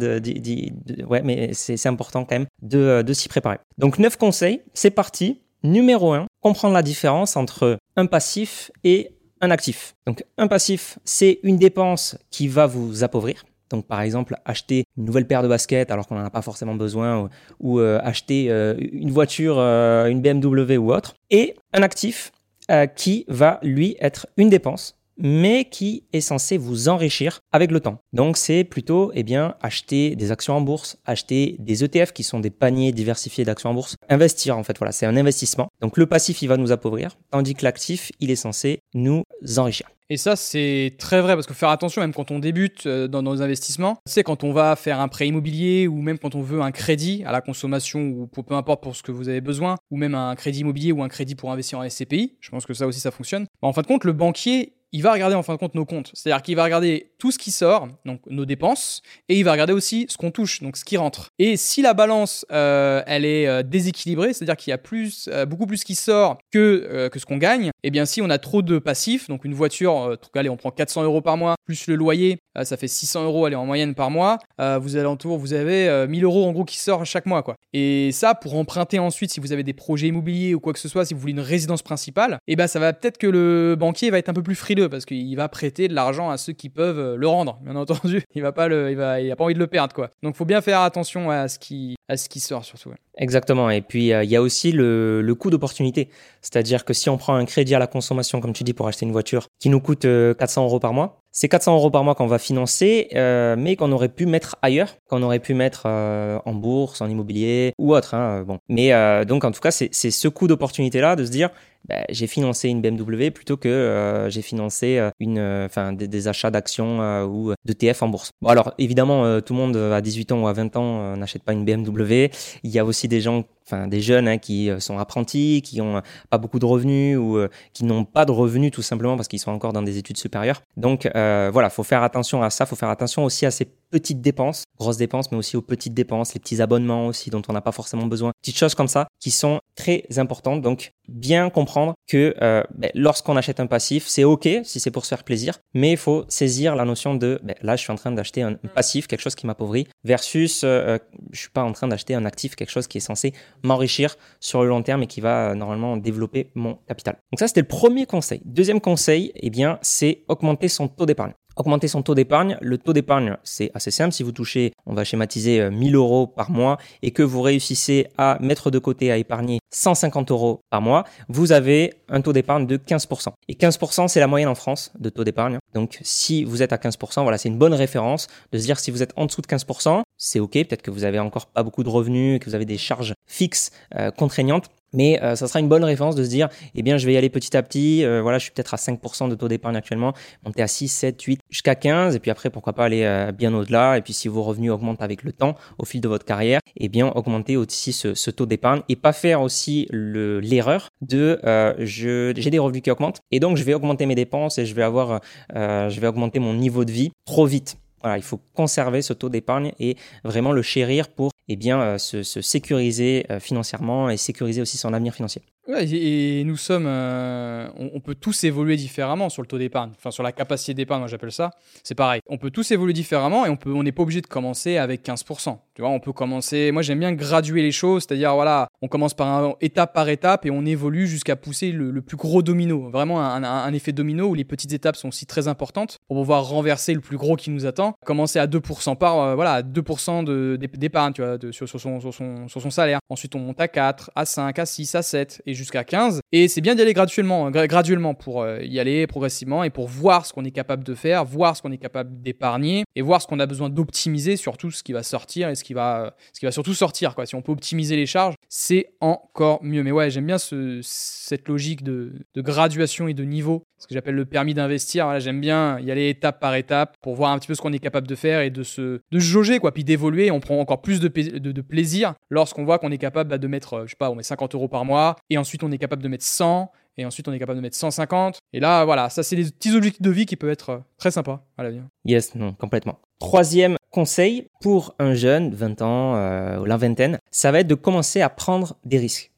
ouais, 1.08 1.22
mais 1.24 1.54
c'est 1.54 1.86
important 1.88 2.26
quand 2.26 2.36
même 2.36 2.48
de, 2.62 3.02
de 3.02 3.14
s'y 3.14 3.30
préparer. 3.30 3.58
Donc 3.78 4.00
neuf 4.00 4.18
conseils, 4.18 4.62
c'est 4.86 4.92
parti. 4.92 5.42
Numéro 5.64 6.14
1, 6.14 6.28
comprendre 6.42 6.76
la 6.76 6.84
différence 6.84 7.38
entre 7.38 7.80
un 7.96 8.06
passif 8.06 8.70
et 8.84 9.16
un 9.42 9.50
actif. 9.50 9.96
Donc 10.06 10.24
un 10.38 10.48
passif, 10.48 11.00
c'est 11.04 11.40
une 11.42 11.58
dépense 11.58 12.20
qui 12.30 12.48
va 12.48 12.68
vous 12.68 13.04
appauvrir. 13.04 13.46
Donc 13.72 13.88
par 13.88 14.02
exemple 14.02 14.36
acheter 14.46 14.84
une 14.96 15.06
nouvelle 15.06 15.26
paire 15.26 15.42
de 15.42 15.48
baskets 15.48 15.90
alors 15.90 16.06
qu'on 16.06 16.14
n'en 16.14 16.26
a 16.26 16.30
pas 16.30 16.44
forcément 16.44 16.76
besoin 16.76 17.32
ou, 17.60 17.80
acheter 17.80 18.46
une 18.92 19.10
voiture, 19.10 19.58
une 19.58 20.22
BMW 20.22 20.78
ou 20.78 20.94
autre. 20.94 21.16
Et 21.32 21.56
un 21.74 21.82
actif, 21.82 22.32
euh, 22.72 22.88
qui 22.88 23.26
va 23.28 23.60
lui 23.62 23.96
être 24.00 24.26
une 24.38 24.50
dépense 24.50 24.95
mais 25.18 25.66
qui 25.66 26.04
est 26.14 26.22
censé 26.22 26.58
vous 26.58 26.90
enrichir 26.90 27.40
avec 27.52 27.72
le 27.72 27.80
temps. 27.80 28.00
Donc 28.14 28.38
c'est 28.38 28.64
plutôt 28.64 29.12
eh 29.14 29.24
bien 29.24 29.56
acheter 29.62 30.16
des 30.16 30.32
actions 30.32 30.56
en 30.56 30.62
bourse, 30.62 30.98
acheter 31.06 31.56
des 31.60 31.84
ETF 31.84 32.12
qui 32.12 32.24
sont 32.24 32.40
des 32.40 32.50
paniers 32.50 32.92
diversifiés 32.92 33.46
d'actions 33.46 33.70
en 33.70 33.74
bourse, 33.74 33.96
investir 34.10 34.58
en 34.58 34.64
fait 34.64 34.78
voilà, 34.78 34.92
c'est 34.92 35.06
un 35.06 35.18
investissement. 35.18 35.70
Donc 35.82 35.98
le 35.98 36.06
passif 36.06 36.42
il 36.42 36.48
va 36.48 36.58
nous 36.58 36.72
appauvrir 36.72 37.18
tandis 37.32 37.54
que 37.54 37.64
l'actif 37.64 38.12
il 38.20 38.32
est 38.32 38.36
censé 38.36 38.80
nous 38.94 39.24
enrichir. 39.58 39.88
Et 40.10 40.18
ça, 40.18 40.36
c'est 40.36 40.94
très 41.00 41.20
vrai 41.20 41.34
parce 41.34 41.48
que 41.48 41.56
faire 41.56 41.70
attention, 41.70 42.02
même 42.02 42.14
quand 42.14 42.30
on 42.30 42.38
débute 42.38 42.86
euh, 42.86 43.08
dans 43.08 43.24
nos 43.24 43.42
investissements, 43.42 43.98
c'est 44.06 44.22
quand 44.22 44.44
on 44.44 44.54
va 44.54 44.76
faire 44.76 45.00
un 45.00 45.08
prêt 45.08 45.28
immobilier 45.28 45.88
ou 45.88 46.00
même 46.00 46.20
quand 46.20 46.36
on 46.36 46.42
veut 46.42 46.62
un 46.62 46.72
crédit 46.72 47.24
à 47.26 47.32
la 47.32 47.42
consommation 47.42 48.02
ou 48.02 48.28
pour, 48.28 48.46
peu 48.46 48.54
importe 48.54 48.84
pour 48.84 48.96
ce 48.96 49.02
que 49.02 49.12
vous 49.12 49.30
avez 49.30 49.42
besoin, 49.42 49.78
ou 49.90 49.98
même 49.98 50.14
un 50.14 50.36
crédit 50.36 50.60
immobilier 50.60 50.92
ou 50.92 51.02
un 51.02 51.10
crédit 51.10 51.34
pour 51.34 51.52
investir 51.52 51.80
en 51.80 51.90
SCPI. 51.90 52.38
Je 52.40 52.52
pense 52.52 52.68
que 52.68 52.76
ça 52.76 52.86
aussi, 52.86 53.00
ça 53.00 53.10
fonctionne. 53.10 53.48
En 53.64 53.74
fin 53.74 53.82
de 53.82 53.88
compte, 53.88 54.04
le 54.04 54.14
banquier, 54.14 54.75
il 54.96 55.04
va 55.04 55.12
regarder 55.12 55.36
en 55.36 55.44
fin 55.44 55.52
de 55.54 55.58
compte 55.58 55.76
nos 55.76 55.84
comptes. 55.84 56.12
C'est-à-dire 56.14 56.42
qu'il 56.42 56.56
va 56.56 56.64
regarder 56.64 57.12
tout 57.20 57.30
ce 57.30 57.38
qui 57.38 57.52
sort, 57.52 57.90
donc 58.06 58.22
nos 58.28 58.46
dépenses, 58.46 59.02
et 59.28 59.38
il 59.38 59.44
va 59.44 59.52
regarder 59.52 59.74
aussi 59.74 60.06
ce 60.08 60.16
qu'on 60.16 60.32
touche, 60.32 60.62
donc 60.62 60.78
ce 60.78 60.86
qui 60.86 60.96
rentre. 60.96 61.32
Et 61.38 61.58
si 61.58 61.82
la 61.82 61.94
balance, 61.94 62.46
euh, 62.54 63.04
elle 63.06 63.26
est 63.26 63.46
euh, 63.46 63.62
déséquilibrée, 63.62 64.32
c'est-à-dire 64.32 64.56
qu'il 64.56 64.72
y 64.72 64.74
a 64.74 64.78
plus, 64.78 65.28
euh, 65.28 65.46
beaucoup 65.46 65.66
plus 65.66 65.84
qui 65.84 65.96
sort 65.96 66.38
que, 66.50 67.10
que 67.12 67.20
ce 67.20 67.26
qu'on 67.26 67.36
gagne, 67.36 67.72
eh 67.88 67.92
bien 67.92 68.06
si 68.06 68.22
on 68.22 68.30
a 68.30 68.38
trop 68.38 68.62
de 68.62 68.80
passifs, 68.80 69.28
donc 69.28 69.46
une 69.46 69.54
voiture, 69.54 70.18
allez, 70.34 70.50
on 70.50 70.58
prend 70.58 70.72
400 70.72 71.04
euros 71.04 71.22
par 71.22 71.38
mois, 71.38 71.56
plus 71.66 71.88
le 71.88 71.96
loyer, 71.96 72.40
ça 72.64 72.78
fait 72.78 72.88
600 72.88 73.26
euros, 73.26 73.46
allez, 73.46 73.56
en 73.56 73.66
moyenne 73.66 73.96
par 73.96 74.12
mois, 74.12 74.40
vous 74.60 74.96
allez 74.96 75.06
vous 75.06 75.54
avez 75.54 76.08
1000 76.08 76.24
euros 76.24 76.46
en 76.46 76.52
gros 76.52 76.66
qui 76.66 76.78
sort 76.78 77.06
chaque 77.06 77.26
mois, 77.26 77.44
quoi. 77.44 77.56
Et 77.74 78.12
ça, 78.12 78.36
pour 78.36 78.56
emprunter 78.56 79.00
ensuite, 79.00 79.32
si 79.32 79.40
vous 79.40 79.54
avez 79.54 79.64
des 79.64 79.74
projets 79.74 80.08
immobiliers 80.08 80.56
ou 80.56 80.60
quoi 80.60 80.74
que 80.74 80.80
ce 80.80 80.88
soit, 80.88 81.06
si 81.06 81.14
vous 81.14 81.20
voulez 81.20 81.34
une 81.34 81.40
résidence 81.40 81.82
principale, 81.82 82.40
eh 82.48 82.56
ben 82.56 82.68
ça 82.68 82.80
va 82.80 82.94
peut-être 82.94 83.18
que 83.18 83.28
le 83.28 83.76
banquier 83.78 84.10
va 84.10 84.18
être 84.18 84.30
un 84.30 84.34
peu 84.34 84.44
plus 84.44 84.56
frileux 84.56 84.90
parce 84.90 85.06
qu'il 85.06 85.36
va 85.36 85.50
prêter 85.50 85.88
de 85.88 85.94
l'argent 85.94 86.30
à 86.30 86.38
ceux 86.38 86.54
qui 86.54 86.70
peuvent 86.70 87.00
euh, 87.00 87.16
le 87.16 87.28
rendre, 87.28 87.60
bien 87.64 87.76
entendu. 87.76 88.24
Il 88.36 88.42
va 88.42 88.52
pas 88.52 88.68
il 88.68 89.36
envie 89.40 89.54
de 89.54 89.60
le 89.60 89.68
perdre, 89.68 89.94
quoi. 89.94 90.10
Donc, 90.24 90.36
faut 90.36 90.46
bien 90.46 90.62
faire 90.62 90.82
attention 90.82 91.30
à 91.30 91.48
ce 91.48 91.60
qui, 91.60 91.96
à 92.10 92.18
ce 92.18 92.28
qui 92.28 92.40
sort 92.40 92.66
surtout. 92.66 92.92
Exactement. 93.18 93.70
Et 93.70 93.82
puis, 93.82 94.14
euh, 94.14 94.24
il 94.24 94.30
y 94.30 94.36
a 94.36 94.42
aussi 94.42 94.72
le, 94.72 95.22
le 95.22 95.36
coût 95.36 95.50
d'opportunité. 95.50 96.10
C'est-à-dire 96.42 96.86
que 96.86 96.94
si 96.94 97.10
on 97.10 97.18
prend 97.18 97.36
un 97.36 97.46
crédit 97.46 97.74
à 97.74 97.80
la 97.80 97.88
consommation, 97.88 98.40
comme 98.40 98.54
tu 98.54 98.64
dis, 98.64 98.74
pour 98.74 98.88
acheter 98.88 99.06
une 99.06 99.12
voiture 99.12 99.48
qui 99.60 99.70
nous 99.70 99.80
coûte 99.80 100.02
400 100.02 100.62
euh, 100.62 100.66
euros 100.66 100.80
par 100.80 100.94
mois, 100.94 101.22
c'est 101.32 101.50
400 101.50 101.76
euros 101.76 101.90
par 101.90 102.04
mois 102.04 102.14
qu'on 102.14 102.28
va 102.28 102.38
financer, 102.38 103.08
euh, 103.16 103.56
mais 103.58 103.76
qu'on 103.76 103.92
aurait 103.92 104.10
pu 104.10 104.26
mettre 104.26 104.56
ailleurs, 104.62 104.96
qu'on 105.10 105.24
aurait 105.24 105.40
pu 105.40 105.54
mettre 105.54 105.84
euh, 105.86 106.40
en 106.46 106.54
bourse, 106.54 107.02
en 107.02 107.10
immobilier 107.10 107.74
ou 107.78 107.96
autre. 107.96 108.14
Hein, 108.14 108.44
bon. 108.44 108.60
Mais 108.70 108.92
donc, 109.26 109.44
en 109.44 109.52
tout 109.52 109.60
cas, 109.60 109.72
c'est 109.72 109.92
ce 109.92 110.28
coût 110.28 110.48
d'opportunité-là 110.48 111.16
de 111.16 111.26
se 111.26 111.32
dire, 111.32 111.50
bah, 111.88 112.04
j'ai 112.10 112.28
financé 112.28 112.70
une 112.70 112.82
BMW 112.82 113.32
plutôt 113.32 113.58
que 113.58 114.28
j'ai 114.30 114.42
financé 114.42 115.10
une, 115.20 115.40
enfin, 115.66 115.94
des, 115.94 116.08
des, 116.08 116.28
achats 116.28 116.52
d'actions 116.52 117.24
ou 117.26 117.54
de 117.66 117.74
TF 117.74 118.02
en 118.04 118.10
bourse. 118.10 118.32
Bon, 118.42 118.50
alors 118.50 118.74
évidemment, 118.78 119.42
tout 119.42 119.54
le 119.54 119.60
monde 119.60 119.78
à 119.78 120.02
18 120.02 120.32
ans 120.32 120.44
ou 120.44 120.48
à 120.48 120.54
20 120.54 120.76
ans 120.76 121.18
n'achète 121.18 121.44
pas 121.44 121.54
une 121.54 121.66
BMW. 121.66 122.30
Il 122.64 122.72
y 122.72 122.80
a 122.80 122.86
aussi 122.86 123.08
des 123.08 123.22
gens 123.22 123.44
enfin 123.68 123.88
des 123.88 124.02
jeunes 124.02 124.28
hein, 124.28 124.38
qui 124.38 124.70
euh, 124.70 124.80
sont 124.80 125.00
apprentis, 125.00 125.62
qui 125.64 125.82
ont 125.82 125.98
euh, 125.98 126.02
pas 126.30 126.38
beaucoup 126.38 126.60
de 126.60 126.66
revenus 126.66 127.18
ou 127.18 127.38
euh, 127.38 127.50
qui 127.74 127.84
n'ont 127.84 128.06
pas 128.06 128.26
de 128.26 128.32
revenus 128.32 128.72
tout 128.72 128.82
simplement 128.82 129.16
parce 129.16 129.28
qu'ils 129.28 129.40
sont 129.40 129.52
encore 129.52 129.74
dans 129.74 129.82
des 129.82 129.98
études 129.98 130.18
supérieures. 130.18 130.62
Donc 130.78 131.08
euh, 131.16 131.50
voilà, 131.52 131.70
faut 131.70 131.84
faire 131.84 132.04
attention 132.04 132.44
à 132.44 132.50
ça, 132.50 132.66
faut 132.66 132.76
faire 132.76 132.90
attention 132.90 133.24
aussi 133.24 133.46
à 133.46 133.52
ces 133.52 133.66
petites 133.90 134.22
dépenses, 134.22 134.64
grosses 134.80 134.98
dépenses, 134.98 135.32
mais 135.32 135.38
aussi 135.38 135.58
aux 135.58 135.62
petites 135.62 135.94
dépenses, 135.94 136.34
les 136.34 136.40
petits 136.40 136.62
abonnements 136.62 137.08
aussi 137.08 137.30
dont 137.30 137.42
on 137.48 137.54
n'a 137.54 137.62
pas 137.62 137.72
forcément 137.72 138.06
besoin, 138.06 138.32
petites 138.42 138.58
choses 138.58 138.76
comme 138.76 138.88
ça 138.88 139.08
qui 139.20 139.32
sont 139.32 139.60
très 139.76 140.06
importantes. 140.18 140.62
Donc 140.62 140.92
bien 141.08 141.50
comprendre 141.50 141.94
que 142.08 142.36
euh, 142.42 142.64
ben, 142.76 142.92
lorsqu'on 142.96 143.38
achète 143.38 143.60
un 143.60 143.68
passif, 143.68 144.08
c'est 144.08 144.24
ok 144.24 144.48
si 144.64 144.80
c'est 144.80 144.92
pour 144.92 145.06
se 145.06 145.10
faire 145.10 145.24
plaisir, 145.24 145.60
mais 145.74 145.92
il 145.92 145.98
faut 145.98 146.26
saisir 146.28 146.76
la 146.76 146.86
notion 146.86 147.16
de 147.16 147.40
ben, 147.44 147.56
là 147.62 147.76
je 147.76 147.82
suis 147.82 147.92
en 147.92 147.96
train 147.96 148.12
d'acheter 148.12 148.42
un 148.42 148.54
passif, 148.54 149.08
quelque 149.08 149.22
chose 149.22 149.36
qui 149.36 149.48
m'appauvrit, 149.48 149.88
versus 150.04 150.62
euh, 150.64 150.98
je 151.32 151.40
suis 151.40 151.50
pas 151.50 151.64
en 151.64 151.72
train 151.72 151.88
d'acheter 151.88 152.16
un 152.16 152.26
actif, 152.26 152.56
quelque 152.56 152.72
chose 152.72 152.88
qui 152.88 152.98
est 152.98 153.02
censé 153.02 153.34
m'enrichir 153.64 154.16
sur 154.40 154.64
le 154.64 154.70
long 154.70 154.82
terme 154.82 155.04
et 155.04 155.08
qui 155.08 155.22
va 155.22 155.52
euh, 155.52 155.56
normalement 155.56 155.98
développer 155.98 156.52
mon 156.56 156.76
capital. 156.88 157.18
Donc 157.32 157.40
ça 157.40 157.48
c'était 157.48 157.62
le 157.62 157.68
premier 157.68 158.06
conseil. 158.06 158.42
Deuxième 158.46 158.82
conseil, 158.82 159.32
eh 159.36 159.50
bien 159.50 159.80
c'est 159.82 160.24
augmenter 160.28 160.68
son 160.68 160.88
taux 160.88 161.06
d'épargne. 161.06 161.34
Augmenter 161.58 161.88
son 161.88 162.02
taux 162.02 162.16
d'épargne. 162.16 162.58
Le 162.62 162.78
taux 162.78 162.92
d'épargne, 162.92 163.38
c'est 163.44 163.72
assez 163.74 163.92
simple. 163.92 164.14
Si 164.14 164.24
vous 164.24 164.34
touchez, 164.34 164.74
on 164.86 164.94
va 164.94 165.06
schématiser 165.06 165.70
1000 165.70 165.96
euh, 165.96 165.98
euros 165.98 166.28
par 166.28 166.52
mois 166.52 166.78
et 167.02 167.12
que 167.12 167.24
vous 167.24 167.42
réussissez 167.42 168.08
à 168.18 168.38
mettre 168.42 168.72
de 168.72 168.80
côté, 168.80 169.12
à 169.12 169.18
épargner 169.18 169.60
150 169.72 170.32
euros 170.32 170.60
par 170.70 170.82
mois, 170.82 171.06
vous 171.30 171.54
avez 171.54 171.94
un 172.10 172.20
taux 172.20 172.34
d'épargne 172.34 172.68
de 172.68 172.76
15%. 172.76 173.30
Et 173.48 173.54
15%, 173.54 174.10
c'est 174.10 174.20
la 174.20 174.28
moyenne 174.28 174.50
en 174.50 174.56
France 174.56 174.92
de 175.00 175.10
taux 175.10 175.24
d'épargne. 175.24 175.60
Donc, 175.74 176.00
si 176.02 176.44
vous 176.44 176.62
êtes 176.62 176.74
à 176.74 176.78
15%, 176.78 177.24
voilà, 177.24 177.38
c'est 177.38 177.50
une 177.50 177.58
bonne 177.58 177.74
référence 177.74 178.28
de 178.52 178.58
se 178.58 178.66
dire 178.66 178.80
si 178.80 178.92
vous 178.92 179.02
êtes 179.02 179.14
en 179.16 179.26
dessous 179.26 179.42
de 179.42 179.48
15%, 179.48 180.02
c'est 180.18 180.40
ok. 180.40 180.52
Peut-être 180.52 180.82
que 180.82 180.92
vous 180.92 181.06
avez 181.06 181.20
encore 181.20 181.48
pas 181.48 181.64
beaucoup 181.64 181.84
de 181.84 181.90
revenus, 181.90 182.40
que 182.40 182.50
vous 182.50 182.56
avez 182.56 182.66
des 182.66 182.78
charges 182.78 183.14
fixes 183.28 183.72
euh, 183.96 184.12
contraignantes. 184.12 184.70
Mais 184.96 185.22
euh, 185.22 185.36
ça 185.36 185.48
sera 185.48 185.60
une 185.60 185.68
bonne 185.68 185.84
référence 185.84 186.16
de 186.16 186.24
se 186.24 186.30
dire, 186.30 186.50
eh 186.74 186.82
bien, 186.82 186.98
je 186.98 187.06
vais 187.06 187.14
y 187.14 187.18
aller 187.18 187.30
petit 187.30 187.56
à 187.56 187.62
petit. 187.62 188.04
Euh, 188.04 188.22
voilà, 188.22 188.38
je 188.38 188.44
suis 188.44 188.52
peut-être 188.52 188.74
à 188.74 188.78
5% 188.78 189.30
de 189.30 189.36
taux 189.36 189.48
d'épargne 189.48 189.76
actuellement, 189.76 190.14
monter 190.46 190.64
à 190.64 190.68
6, 190.68 190.88
7, 190.88 191.22
8, 191.22 191.42
jusqu'à 191.50 191.76
15. 191.76 192.16
Et 192.16 192.20
puis 192.20 192.32
après, 192.32 192.50
pourquoi 192.50 192.74
pas 192.74 192.86
aller 192.86 193.04
euh, 193.04 193.32
bien 193.32 193.54
au-delà. 193.54 193.98
Et 193.98 194.02
puis 194.02 194.14
si 194.14 194.28
vos 194.28 194.44
revenus 194.44 194.72
augmentent 194.72 195.02
avec 195.02 195.24
le 195.24 195.32
temps, 195.32 195.56
au 195.78 195.86
fil 195.86 196.02
de 196.02 196.08
votre 196.08 196.26
carrière, 196.26 196.62
eh 196.78 196.90
bien, 196.90 197.08
augmenter 197.08 197.58
aussi 197.58 197.94
ce, 197.94 198.32
taux 198.32 198.46
d'épargne 198.46 198.82
et 198.90 198.96
pas 198.96 199.14
faire 199.14 199.42
aussi 199.42 199.88
l'erreur 199.92 200.90
de, 201.02 201.40
j'ai 201.80 202.34
des 202.34 202.60
revenus 202.60 202.82
qui 202.82 202.92
augmentent 202.92 203.22
et 203.32 203.40
donc 203.40 203.56
je 203.56 203.64
vais 203.64 203.74
augmenter 203.74 204.06
mes 204.06 204.16
dépenses 204.16 204.58
et 204.58 204.66
je 204.66 204.76
vais 204.76 204.84
avoir, 204.84 205.22
je 205.54 206.00
vais 206.00 206.08
augmenter 206.08 206.40
mon 206.40 206.54
niveau 206.54 206.84
de 206.84 206.92
vie 206.92 207.12
trop 207.26 207.46
vite. 207.46 207.78
Voilà, 208.02 208.18
il 208.18 208.24
faut 208.24 208.40
conserver 208.54 209.02
ce 209.02 209.14
taux 209.14 209.30
d'épargne 209.30 209.72
et 209.80 209.96
vraiment 210.24 210.52
le 210.52 210.62
chérir 210.62 211.08
pour 211.08 211.32
eh 211.48 211.56
bien, 211.56 211.82
euh, 211.82 211.98
se, 211.98 212.24
sécuriser 212.24 213.26
euh, 213.30 213.40
financièrement 213.40 214.10
et 214.10 214.18
sécuriser 214.18 214.62
aussi 214.62 214.78
son 214.78 214.94
avenir 214.94 215.14
financier. 215.14 215.42
Et 215.68 216.44
nous 216.46 216.58
sommes, 216.58 216.86
euh, 216.88 217.68
on, 217.78 218.00
peut 218.00 218.16
tous 218.16 218.44
évoluer 218.44 218.76
différemment 218.76 219.30
sur 219.30 219.42
le 219.42 219.48
taux 219.48 219.58
d'épargne, 219.58 219.92
enfin 219.98 220.12
sur 220.12 220.22
la 220.22 220.32
capacité 220.32 220.74
d'épargne, 220.74 221.00
moi 221.00 221.08
j'appelle 221.08 221.32
ça. 221.32 221.52
C'est 221.84 221.96
pareil. 221.96 222.22
On 222.28 222.38
peut 222.38 222.52
tous 222.52 222.70
évoluer 222.72 222.94
différemment 222.94 223.46
et 223.46 223.50
on 223.50 223.56
peut, 223.56 223.72
on 223.72 223.84
n'est 223.84 223.92
pas 223.92 224.04
obligé 224.04 224.22
de 224.22 224.28
commencer 224.28 224.78
avec 224.78 225.04
15%. 225.04 225.58
Tu 225.74 225.82
vois, 225.82 225.90
on 225.90 226.00
peut 226.00 226.14
commencer. 226.14 226.72
Moi 226.72 226.84
j'aime 226.84 227.00
bien 227.00 227.14
graduer 227.14 227.62
les 227.62 227.72
choses, 227.72 228.06
c'est-à-dire 228.08 228.34
voilà, 228.36 228.70
on 228.82 228.88
commence 228.88 229.14
par 229.14 229.56
étape 229.60 229.94
par 229.94 230.08
étape 230.10 230.46
et 230.46 230.52
on 230.52 230.66
évolue 230.66 231.08
jusqu'à 231.08 231.36
pousser 231.36 231.72
le, 231.72 232.02
plus 232.02 232.18
gros 232.18 232.44
domino. 232.44 232.90
Vraiment 232.90 233.22
un, 233.22 233.74
effet 233.74 233.92
domino 233.92 234.28
où 234.28 234.36
les 234.36 234.46
petites 234.46 234.72
étapes 234.72 234.96
sont 234.96 235.08
aussi 235.08 235.26
très 235.26 235.48
importantes 235.48 235.98
pour 236.08 236.18
pouvoir 236.18 236.48
renverser 236.48 236.94
le 236.94 237.02
plus 237.02 237.18
gros 237.18 237.36
qui 237.36 237.50
nous 237.50 237.66
attend. 237.66 237.96
Commencer 238.06 238.40
à 238.40 238.46
2% 238.48 238.96
par, 238.98 239.20
euh, 239.20 239.36
voilà, 239.36 239.64
2% 239.64 240.58
d'épargne, 240.58 241.14
tu 241.14 241.24
vois, 241.24 241.38
sur 241.52 241.68
son 241.68 242.70
salaire. 242.70 243.00
Ensuite 243.10 243.36
on 243.36 243.40
monte 243.40 243.60
à 243.60 243.68
4, 243.68 244.12
à 244.16 244.26
5, 244.26 244.60
à 244.60 244.66
6, 244.66 244.96
à 244.96 245.02
7 245.02 245.42
et 245.46 245.55
jusqu'à 245.56 245.84
15. 245.84 246.20
Et 246.32 246.48
c'est 246.48 246.62
bien 246.62 246.76
d'y 246.76 246.82
aller 246.82 246.94
graduellement, 246.94 247.50
graduellement 247.50 248.14
pour 248.14 248.42
euh, 248.42 248.60
y 248.62 248.80
aller 248.80 249.08
progressivement 249.08 249.64
et 249.64 249.70
pour 249.70 249.88
voir 249.88 250.26
ce 250.26 250.34
qu'on 250.34 250.46
est 250.46 250.52
capable 250.52 250.84
de 250.84 250.94
faire, 250.94 251.26
voir 251.26 251.56
ce 251.56 251.62
qu'on 251.62 251.72
est 251.72 251.78
capable 251.78 252.22
d'épargner 252.22 252.84
et 252.96 253.02
voir 253.02 253.22
ce 253.22 253.28
qu'on 253.28 253.40
a 253.40 253.46
besoin 253.46 253.70
d'optimiser, 253.70 254.38
surtout 254.38 254.72
ce 254.72 254.84
qui 254.84 254.94
va 254.94 255.04
sortir 255.04 255.50
et 255.50 255.56
ce 255.56 255.64
qui 255.64 255.74
va, 255.74 256.16
ce 256.34 256.40
qui 256.40 256.46
va 256.46 256.52
surtout 256.52 256.74
sortir. 256.74 257.16
Quoi. 257.16 257.26
Si 257.26 257.36
on 257.36 257.42
peut 257.42 257.52
optimiser 257.52 257.96
les 257.96 258.06
charges, 258.06 258.36
c'est 258.50 258.94
encore 259.02 259.64
mieux. 259.64 259.84
Mais 259.84 259.92
ouais, 259.92 260.10
j'aime 260.10 260.26
bien 260.26 260.38
ce, 260.38 260.80
cette 260.84 261.48
logique 261.48 261.84
de, 261.84 262.14
de, 262.34 262.42
graduation 262.42 263.08
et 263.08 263.14
de 263.14 263.24
niveau, 263.24 263.64
ce 263.78 263.88
que 263.88 263.94
j'appelle 263.94 264.16
le 264.16 264.26
permis 264.26 264.54
d'investir. 264.54 265.06
Voilà, 265.06 265.20
j'aime 265.20 265.42
bien 265.42 265.80
y 265.80 265.92
aller 265.92 266.10
étape 266.10 266.40
par 266.40 266.56
étape 266.56 266.96
pour 267.02 267.16
voir 267.16 267.32
un 267.32 267.40
petit 267.40 267.48
peu 267.48 267.56
ce 267.56 267.62
qu'on 267.62 267.74
est 267.74 267.80
capable 267.80 268.08
de 268.08 268.16
faire 268.16 268.42
et 268.42 268.50
de 268.50 268.64
se 268.64 269.00
de 269.12 269.20
jauger, 269.20 269.60
quoi, 269.60 269.74
puis 269.74 269.84
d'évoluer. 269.84 270.32
On 270.32 270.40
prend 270.40 270.60
encore 270.60 270.82
plus 270.82 271.00
de, 271.00 271.08
de, 271.08 271.62
plaisir 271.62 272.14
lorsqu'on 272.30 272.64
voit 272.64 272.80
qu'on 272.80 272.92
est 272.92 272.98
capable 272.98 273.30
bah, 273.30 273.38
de 273.38 273.48
mettre, 273.48 273.74
euh, 273.74 273.84
je 273.86 273.92
sais 273.92 273.96
pas, 273.98 274.10
on 274.10 274.16
met 274.16 274.24
50 274.24 274.56
euros 274.56 274.68
par 274.68 274.86
mois 274.86 275.16
et 275.30 275.38
ensuite 275.46 275.64
on 275.64 275.72
est 275.72 275.78
capable 275.78 276.02
de 276.02 276.08
mettre 276.08 276.26
100 276.26 276.72
et 276.98 277.06
ensuite 277.06 277.28
on 277.28 277.34
est 277.34 277.38
capable 277.38 277.58
de 277.58 277.62
mettre 277.62 277.76
150. 277.76 278.40
Et 278.52 278.60
là, 278.60 278.84
voilà, 278.84 279.10
ça 279.10 279.22
c'est 279.22 279.36
des 279.36 279.44
petits 279.44 279.76
objectifs 279.76 280.02
de 280.02 280.10
vie 280.10 280.26
qui 280.26 280.36
peuvent 280.36 280.50
être 280.50 280.70
euh, 280.72 280.80
très 280.98 281.12
sympas 281.12 281.46
à 281.56 281.64
l'avenir. 281.64 281.84
Yes, 282.04 282.34
non, 282.34 282.54
complètement. 282.54 283.00
Troisième 283.20 283.78
conseil 283.92 284.48
pour 284.60 284.96
un 284.98 285.14
jeune, 285.14 285.54
20 285.54 285.82
ans 285.84 286.16
euh, 286.16 286.60
ou 286.60 286.66
la 286.66 286.78
vingtaine, 286.78 287.20
ça 287.30 287.52
va 287.52 287.60
être 287.60 287.68
de 287.68 287.76
commencer 287.76 288.22
à 288.22 288.30
prendre 288.30 288.78
des 288.86 288.98
risques. 288.98 289.32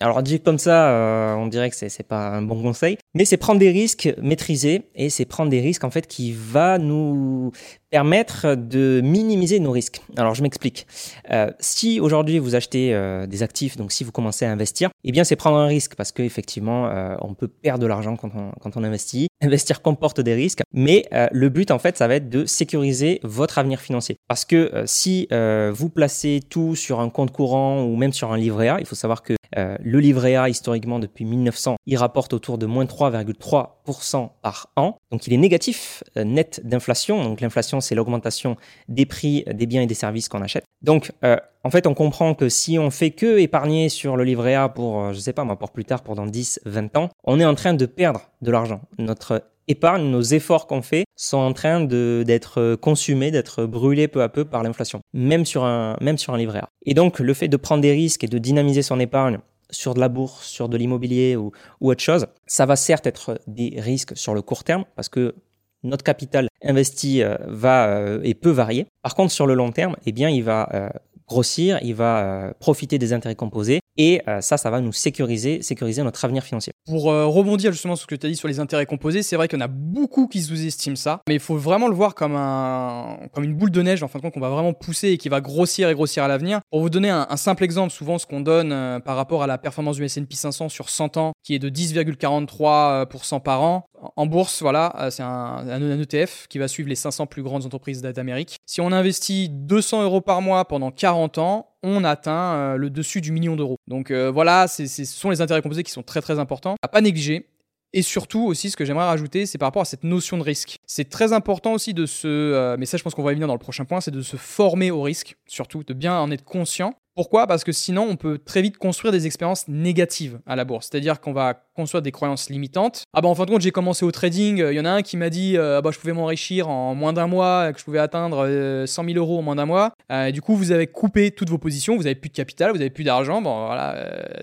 Alors 0.00 0.20
dit 0.22 0.40
comme 0.40 0.58
ça, 0.58 0.90
euh, 0.90 1.34
on 1.34 1.46
dirait 1.46 1.70
que 1.70 1.76
c'est, 1.76 1.88
c'est 1.88 2.02
pas 2.02 2.28
un 2.30 2.42
bon 2.42 2.60
conseil, 2.60 2.98
mais 3.14 3.24
c'est 3.24 3.36
prendre 3.36 3.60
des 3.60 3.70
risques 3.70 4.12
maîtrisés 4.20 4.82
et 4.94 5.10
c'est 5.10 5.24
prendre 5.24 5.50
des 5.50 5.60
risques 5.60 5.84
en 5.84 5.90
fait 5.90 6.06
qui 6.06 6.32
va 6.32 6.78
nous 6.78 7.52
permettre 7.90 8.54
de 8.54 9.02
minimiser 9.04 9.60
nos 9.60 9.70
risques. 9.70 10.00
Alors 10.16 10.34
je 10.34 10.42
m'explique. 10.42 10.86
Euh, 11.30 11.50
si 11.60 12.00
aujourd'hui 12.00 12.38
vous 12.38 12.54
achetez 12.54 12.94
euh, 12.94 13.26
des 13.26 13.42
actifs, 13.42 13.76
donc 13.76 13.92
si 13.92 14.02
vous 14.02 14.12
commencez 14.12 14.46
à 14.46 14.50
investir, 14.50 14.88
eh 15.04 15.12
bien 15.12 15.24
c'est 15.24 15.36
prendre 15.36 15.58
un 15.58 15.66
risque 15.66 15.94
parce 15.94 16.10
qu'effectivement 16.10 16.86
euh, 16.86 17.14
on 17.20 17.34
peut 17.34 17.48
perdre 17.48 17.82
de 17.82 17.86
l'argent 17.86 18.16
quand 18.16 18.30
on, 18.34 18.84
investit. 18.84 19.28
Investir 19.42 19.82
comporte 19.82 20.20
des 20.20 20.34
risques, 20.34 20.62
mais 20.72 21.04
euh, 21.12 21.26
le 21.32 21.48
but 21.48 21.72
en 21.72 21.78
fait 21.78 21.98
ça 21.98 22.06
va 22.08 22.14
être 22.14 22.30
de 22.30 22.46
sécuriser 22.46 23.20
votre 23.24 23.58
avenir 23.58 23.80
financier. 23.80 24.16
Parce 24.28 24.44
que 24.44 24.84
si 24.86 25.28
vous 25.72 25.88
placez 25.90 26.40
tout 26.48 26.74
sur 26.76 27.00
un 27.00 27.10
compte 27.10 27.32
courant 27.32 27.82
ou 27.82 27.96
même 27.96 28.12
sur 28.12 28.32
un 28.32 28.36
livret 28.38 28.68
A, 28.68 28.80
il 28.80 28.86
faut 28.86 28.94
savoir 28.94 29.22
que 29.22 29.34
le 29.56 29.98
livret 29.98 30.36
A 30.36 30.48
historiquement 30.48 30.98
depuis 30.98 31.24
1900, 31.24 31.76
il 31.86 31.96
rapporte 31.96 32.32
autour 32.32 32.56
de 32.56 32.66
moins 32.66 32.86
3,3% 33.10 34.30
par 34.42 34.70
an. 34.76 34.96
Donc 35.10 35.26
il 35.26 35.32
est 35.32 35.38
négatif 35.38 36.04
net 36.16 36.60
d'inflation. 36.64 37.22
Donc 37.22 37.40
l'inflation 37.40 37.80
c'est 37.80 37.94
l'augmentation 37.94 38.56
des 38.88 39.06
prix 39.06 39.44
des 39.52 39.66
biens 39.66 39.82
et 39.82 39.86
des 39.86 39.94
services 39.94 40.28
qu'on 40.28 40.42
achète. 40.42 40.64
Donc, 40.82 41.12
euh, 41.24 41.36
en 41.64 41.70
fait, 41.70 41.86
on 41.86 41.94
comprend 41.94 42.34
que 42.34 42.48
si 42.48 42.78
on 42.78 42.90
fait 42.90 43.12
que 43.12 43.38
épargner 43.38 43.88
sur 43.88 44.16
le 44.16 44.24
livret 44.24 44.54
A 44.54 44.68
pour, 44.68 45.00
euh, 45.00 45.12
je 45.12 45.20
sais 45.20 45.32
pas 45.32 45.44
moi, 45.44 45.56
pour 45.58 45.70
plus 45.70 45.84
tard, 45.84 46.02
pour 46.02 46.16
dans 46.16 46.26
10, 46.26 46.60
20 46.66 46.96
ans, 46.96 47.08
on 47.24 47.38
est 47.38 47.44
en 47.44 47.54
train 47.54 47.74
de 47.74 47.86
perdre 47.86 48.22
de 48.42 48.50
l'argent. 48.50 48.80
Notre 48.98 49.44
épargne, 49.68 50.10
nos 50.10 50.22
efforts 50.22 50.66
qu'on 50.66 50.82
fait 50.82 51.04
sont 51.16 51.38
en 51.38 51.52
train 51.52 51.80
d'être 51.80 52.74
consumés, 52.74 53.30
d'être 53.30 53.64
brûlés 53.64 54.08
peu 54.08 54.22
à 54.22 54.28
peu 54.28 54.44
par 54.44 54.64
l'inflation, 54.64 55.00
même 55.12 55.44
sur 55.44 55.64
un, 55.64 55.96
même 56.00 56.18
sur 56.18 56.34
un 56.34 56.36
livret 56.36 56.58
A. 56.58 56.68
Et 56.84 56.94
donc, 56.94 57.20
le 57.20 57.32
fait 57.32 57.46
de 57.46 57.56
prendre 57.56 57.80
des 57.80 57.92
risques 57.92 58.24
et 58.24 58.28
de 58.28 58.38
dynamiser 58.38 58.82
son 58.82 58.98
épargne 58.98 59.38
sur 59.72 59.94
de 59.94 60.00
la 60.00 60.08
bourse, 60.08 60.46
sur 60.46 60.68
de 60.68 60.76
l'immobilier 60.76 61.36
ou, 61.36 61.52
autre 61.80 62.02
chose, 62.02 62.26
ça 62.46 62.66
va 62.66 62.76
certes 62.76 63.06
être 63.06 63.40
des 63.46 63.74
risques 63.78 64.16
sur 64.16 64.34
le 64.34 64.42
court 64.42 64.62
terme 64.62 64.84
parce 64.94 65.08
que 65.08 65.34
notre 65.82 66.04
capital 66.04 66.46
investi 66.62 67.22
euh, 67.22 67.36
va 67.48 67.88
euh, 67.88 68.20
et 68.22 68.34
peut 68.34 68.50
varier. 68.50 68.86
Par 69.02 69.14
contre, 69.14 69.32
sur 69.32 69.46
le 69.46 69.54
long 69.54 69.72
terme, 69.72 69.96
eh 70.06 70.12
bien, 70.12 70.28
il 70.28 70.44
va 70.44 70.68
euh, 70.74 70.88
grossir, 71.26 71.78
il 71.82 71.94
va 71.94 72.52
profiter 72.60 72.98
des 72.98 73.12
intérêts 73.12 73.34
composés 73.34 73.80
et 73.96 74.22
ça, 74.40 74.56
ça 74.56 74.70
va 74.70 74.80
nous 74.80 74.92
sécuriser, 74.92 75.62
sécuriser 75.62 76.02
notre 76.02 76.24
avenir 76.24 76.42
financier. 76.42 76.72
Pour 76.86 77.04
rebondir 77.04 77.72
justement 77.72 77.96
sur 77.96 78.02
ce 78.02 78.06
que 78.06 78.14
tu 78.14 78.26
as 78.26 78.30
dit 78.30 78.36
sur 78.36 78.48
les 78.48 78.60
intérêts 78.60 78.86
composés, 78.86 79.22
c'est 79.22 79.36
vrai 79.36 79.48
qu'il 79.48 79.58
y 79.58 79.62
en 79.62 79.64
a 79.64 79.68
beaucoup 79.68 80.28
qui 80.28 80.42
sous-estiment 80.42 80.96
ça, 80.96 81.20
mais 81.28 81.34
il 81.34 81.40
faut 81.40 81.56
vraiment 81.56 81.88
le 81.88 81.94
voir 81.94 82.14
comme, 82.14 82.36
un, 82.36 83.18
comme 83.32 83.44
une 83.44 83.54
boule 83.54 83.70
de 83.70 83.82
neige, 83.82 84.02
en 84.02 84.08
fin 84.08 84.18
de 84.18 84.22
compte, 84.22 84.34
qu'on 84.34 84.40
va 84.40 84.50
vraiment 84.50 84.72
pousser 84.72 85.08
et 85.08 85.18
qui 85.18 85.28
va 85.28 85.40
grossir 85.40 85.88
et 85.88 85.94
grossir 85.94 86.24
à 86.24 86.28
l'avenir. 86.28 86.60
Pour 86.70 86.80
vous 86.80 86.90
donner 86.90 87.10
un, 87.10 87.36
simple 87.36 87.64
exemple, 87.64 87.92
souvent 87.92 88.18
ce 88.18 88.26
qu'on 88.26 88.40
donne 88.40 89.00
par 89.04 89.16
rapport 89.16 89.42
à 89.42 89.46
la 89.46 89.58
performance 89.58 89.96
du 89.96 90.04
S&P 90.04 90.34
500 90.34 90.68
sur 90.68 90.88
100 90.88 91.16
ans, 91.16 91.32
qui 91.42 91.54
est 91.54 91.58
de 91.58 91.68
10,43% 91.68 93.40
par 93.42 93.62
an, 93.62 93.84
en 94.16 94.26
bourse, 94.26 94.62
voilà, 94.62 94.94
euh, 94.98 95.10
c'est 95.10 95.22
un, 95.22 96.00
ETF 96.00 96.46
qui 96.48 96.58
va 96.58 96.68
suivre 96.68 96.88
les 96.88 96.94
500 96.94 97.26
plus 97.26 97.42
grandes 97.42 97.64
entreprises 97.64 98.02
d'Amérique. 98.02 98.58
Si 98.66 98.80
on 98.80 98.92
investit 98.92 99.48
200 99.48 100.02
euros 100.02 100.20
par 100.20 100.42
mois 100.42 100.66
pendant 100.66 100.90
40 100.90 101.38
ans, 101.38 101.68
on 101.82 102.04
atteint 102.04 102.54
euh, 102.54 102.76
le 102.76 102.90
dessus 102.90 103.20
du 103.20 103.32
million 103.32 103.56
d'euros. 103.56 103.76
Donc 103.86 104.10
euh, 104.10 104.30
voilà, 104.30 104.68
ce 104.68 104.86
sont 105.04 105.30
les 105.30 105.40
intérêts 105.40 105.62
composés 105.62 105.82
qui 105.82 105.92
sont 105.92 106.02
très 106.02 106.20
très 106.20 106.38
importants 106.38 106.76
à 106.82 106.88
pas 106.88 107.00
négliger. 107.00 107.48
Et 107.94 108.00
surtout 108.00 108.46
aussi, 108.46 108.70
ce 108.70 108.76
que 108.76 108.86
j'aimerais 108.86 109.04
rajouter, 109.04 109.44
c'est 109.44 109.58
par 109.58 109.66
rapport 109.66 109.82
à 109.82 109.86
cette 109.86 110.02
notion 110.02 110.38
de 110.38 110.42
risque. 110.42 110.78
C'est 110.86 111.10
très 111.10 111.34
important 111.34 111.74
aussi 111.74 111.92
de 111.92 112.06
se, 112.06 112.74
mais 112.76 112.86
ça 112.86 112.96
je 112.96 113.02
pense 113.02 113.14
qu'on 113.14 113.22
va 113.22 113.32
y 113.32 113.34
venir 113.34 113.48
dans 113.48 113.54
le 113.54 113.58
prochain 113.58 113.84
point, 113.84 114.00
c'est 114.00 114.10
de 114.10 114.22
se 114.22 114.38
former 114.38 114.90
au 114.90 115.02
risque, 115.02 115.36
surtout 115.46 115.84
de 115.84 115.92
bien 115.92 116.18
en 116.18 116.30
être 116.30 116.44
conscient 116.44 116.94
pourquoi? 117.14 117.46
Parce 117.46 117.62
que 117.62 117.72
sinon, 117.72 118.06
on 118.08 118.16
peut 118.16 118.38
très 118.38 118.62
vite 118.62 118.78
construire 118.78 119.12
des 119.12 119.26
expériences 119.26 119.68
négatives 119.68 120.40
à 120.46 120.56
la 120.56 120.64
bourse. 120.64 120.88
C'est-à-dire 120.90 121.20
qu'on 121.20 121.34
va 121.34 121.66
construire 121.74 122.02
des 122.02 122.12
croyances 122.12 122.50
limitantes. 122.50 123.04
Ah 123.14 123.20
bah 123.20 123.28
en 123.28 123.34
fin 123.34 123.44
de 123.44 123.50
compte, 123.50 123.62
j'ai 123.62 123.70
commencé 123.70 124.04
au 124.04 124.10
trading. 124.10 124.58
Il 124.58 124.74
y 124.74 124.80
en 124.80 124.84
a 124.84 124.90
un 124.90 125.02
qui 125.02 125.16
m'a 125.16 125.30
dit 125.30 125.56
euh, 125.56 125.78
ah 125.78 125.82
bah 125.82 125.90
je 125.92 125.98
pouvais 125.98 126.12
m'enrichir 126.12 126.68
en 126.68 126.94
moins 126.94 127.12
d'un 127.12 127.26
mois, 127.26 127.72
que 127.72 127.78
je 127.78 127.84
pouvais 127.84 127.98
atteindre 127.98 128.38
100 128.86 129.02
euh, 129.02 129.06
000 129.06 129.18
euros 129.18 129.38
en 129.38 129.42
moins 129.42 129.56
d'un 129.56 129.66
mois. 129.66 129.92
Euh, 130.10 130.30
du 130.30 130.40
coup, 130.40 130.54
vous 130.56 130.72
avez 130.72 130.86
coupé 130.86 131.30
toutes 131.30 131.50
vos 131.50 131.58
positions, 131.58 131.96
vous 131.96 132.06
avez 132.06 132.14
plus 132.14 132.30
de 132.30 132.34
capital, 132.34 132.70
vous 132.72 132.80
avez 132.80 132.90
plus 132.90 133.04
d'argent. 133.04 133.42
Bon 133.42 133.66
voilà, 133.66 133.96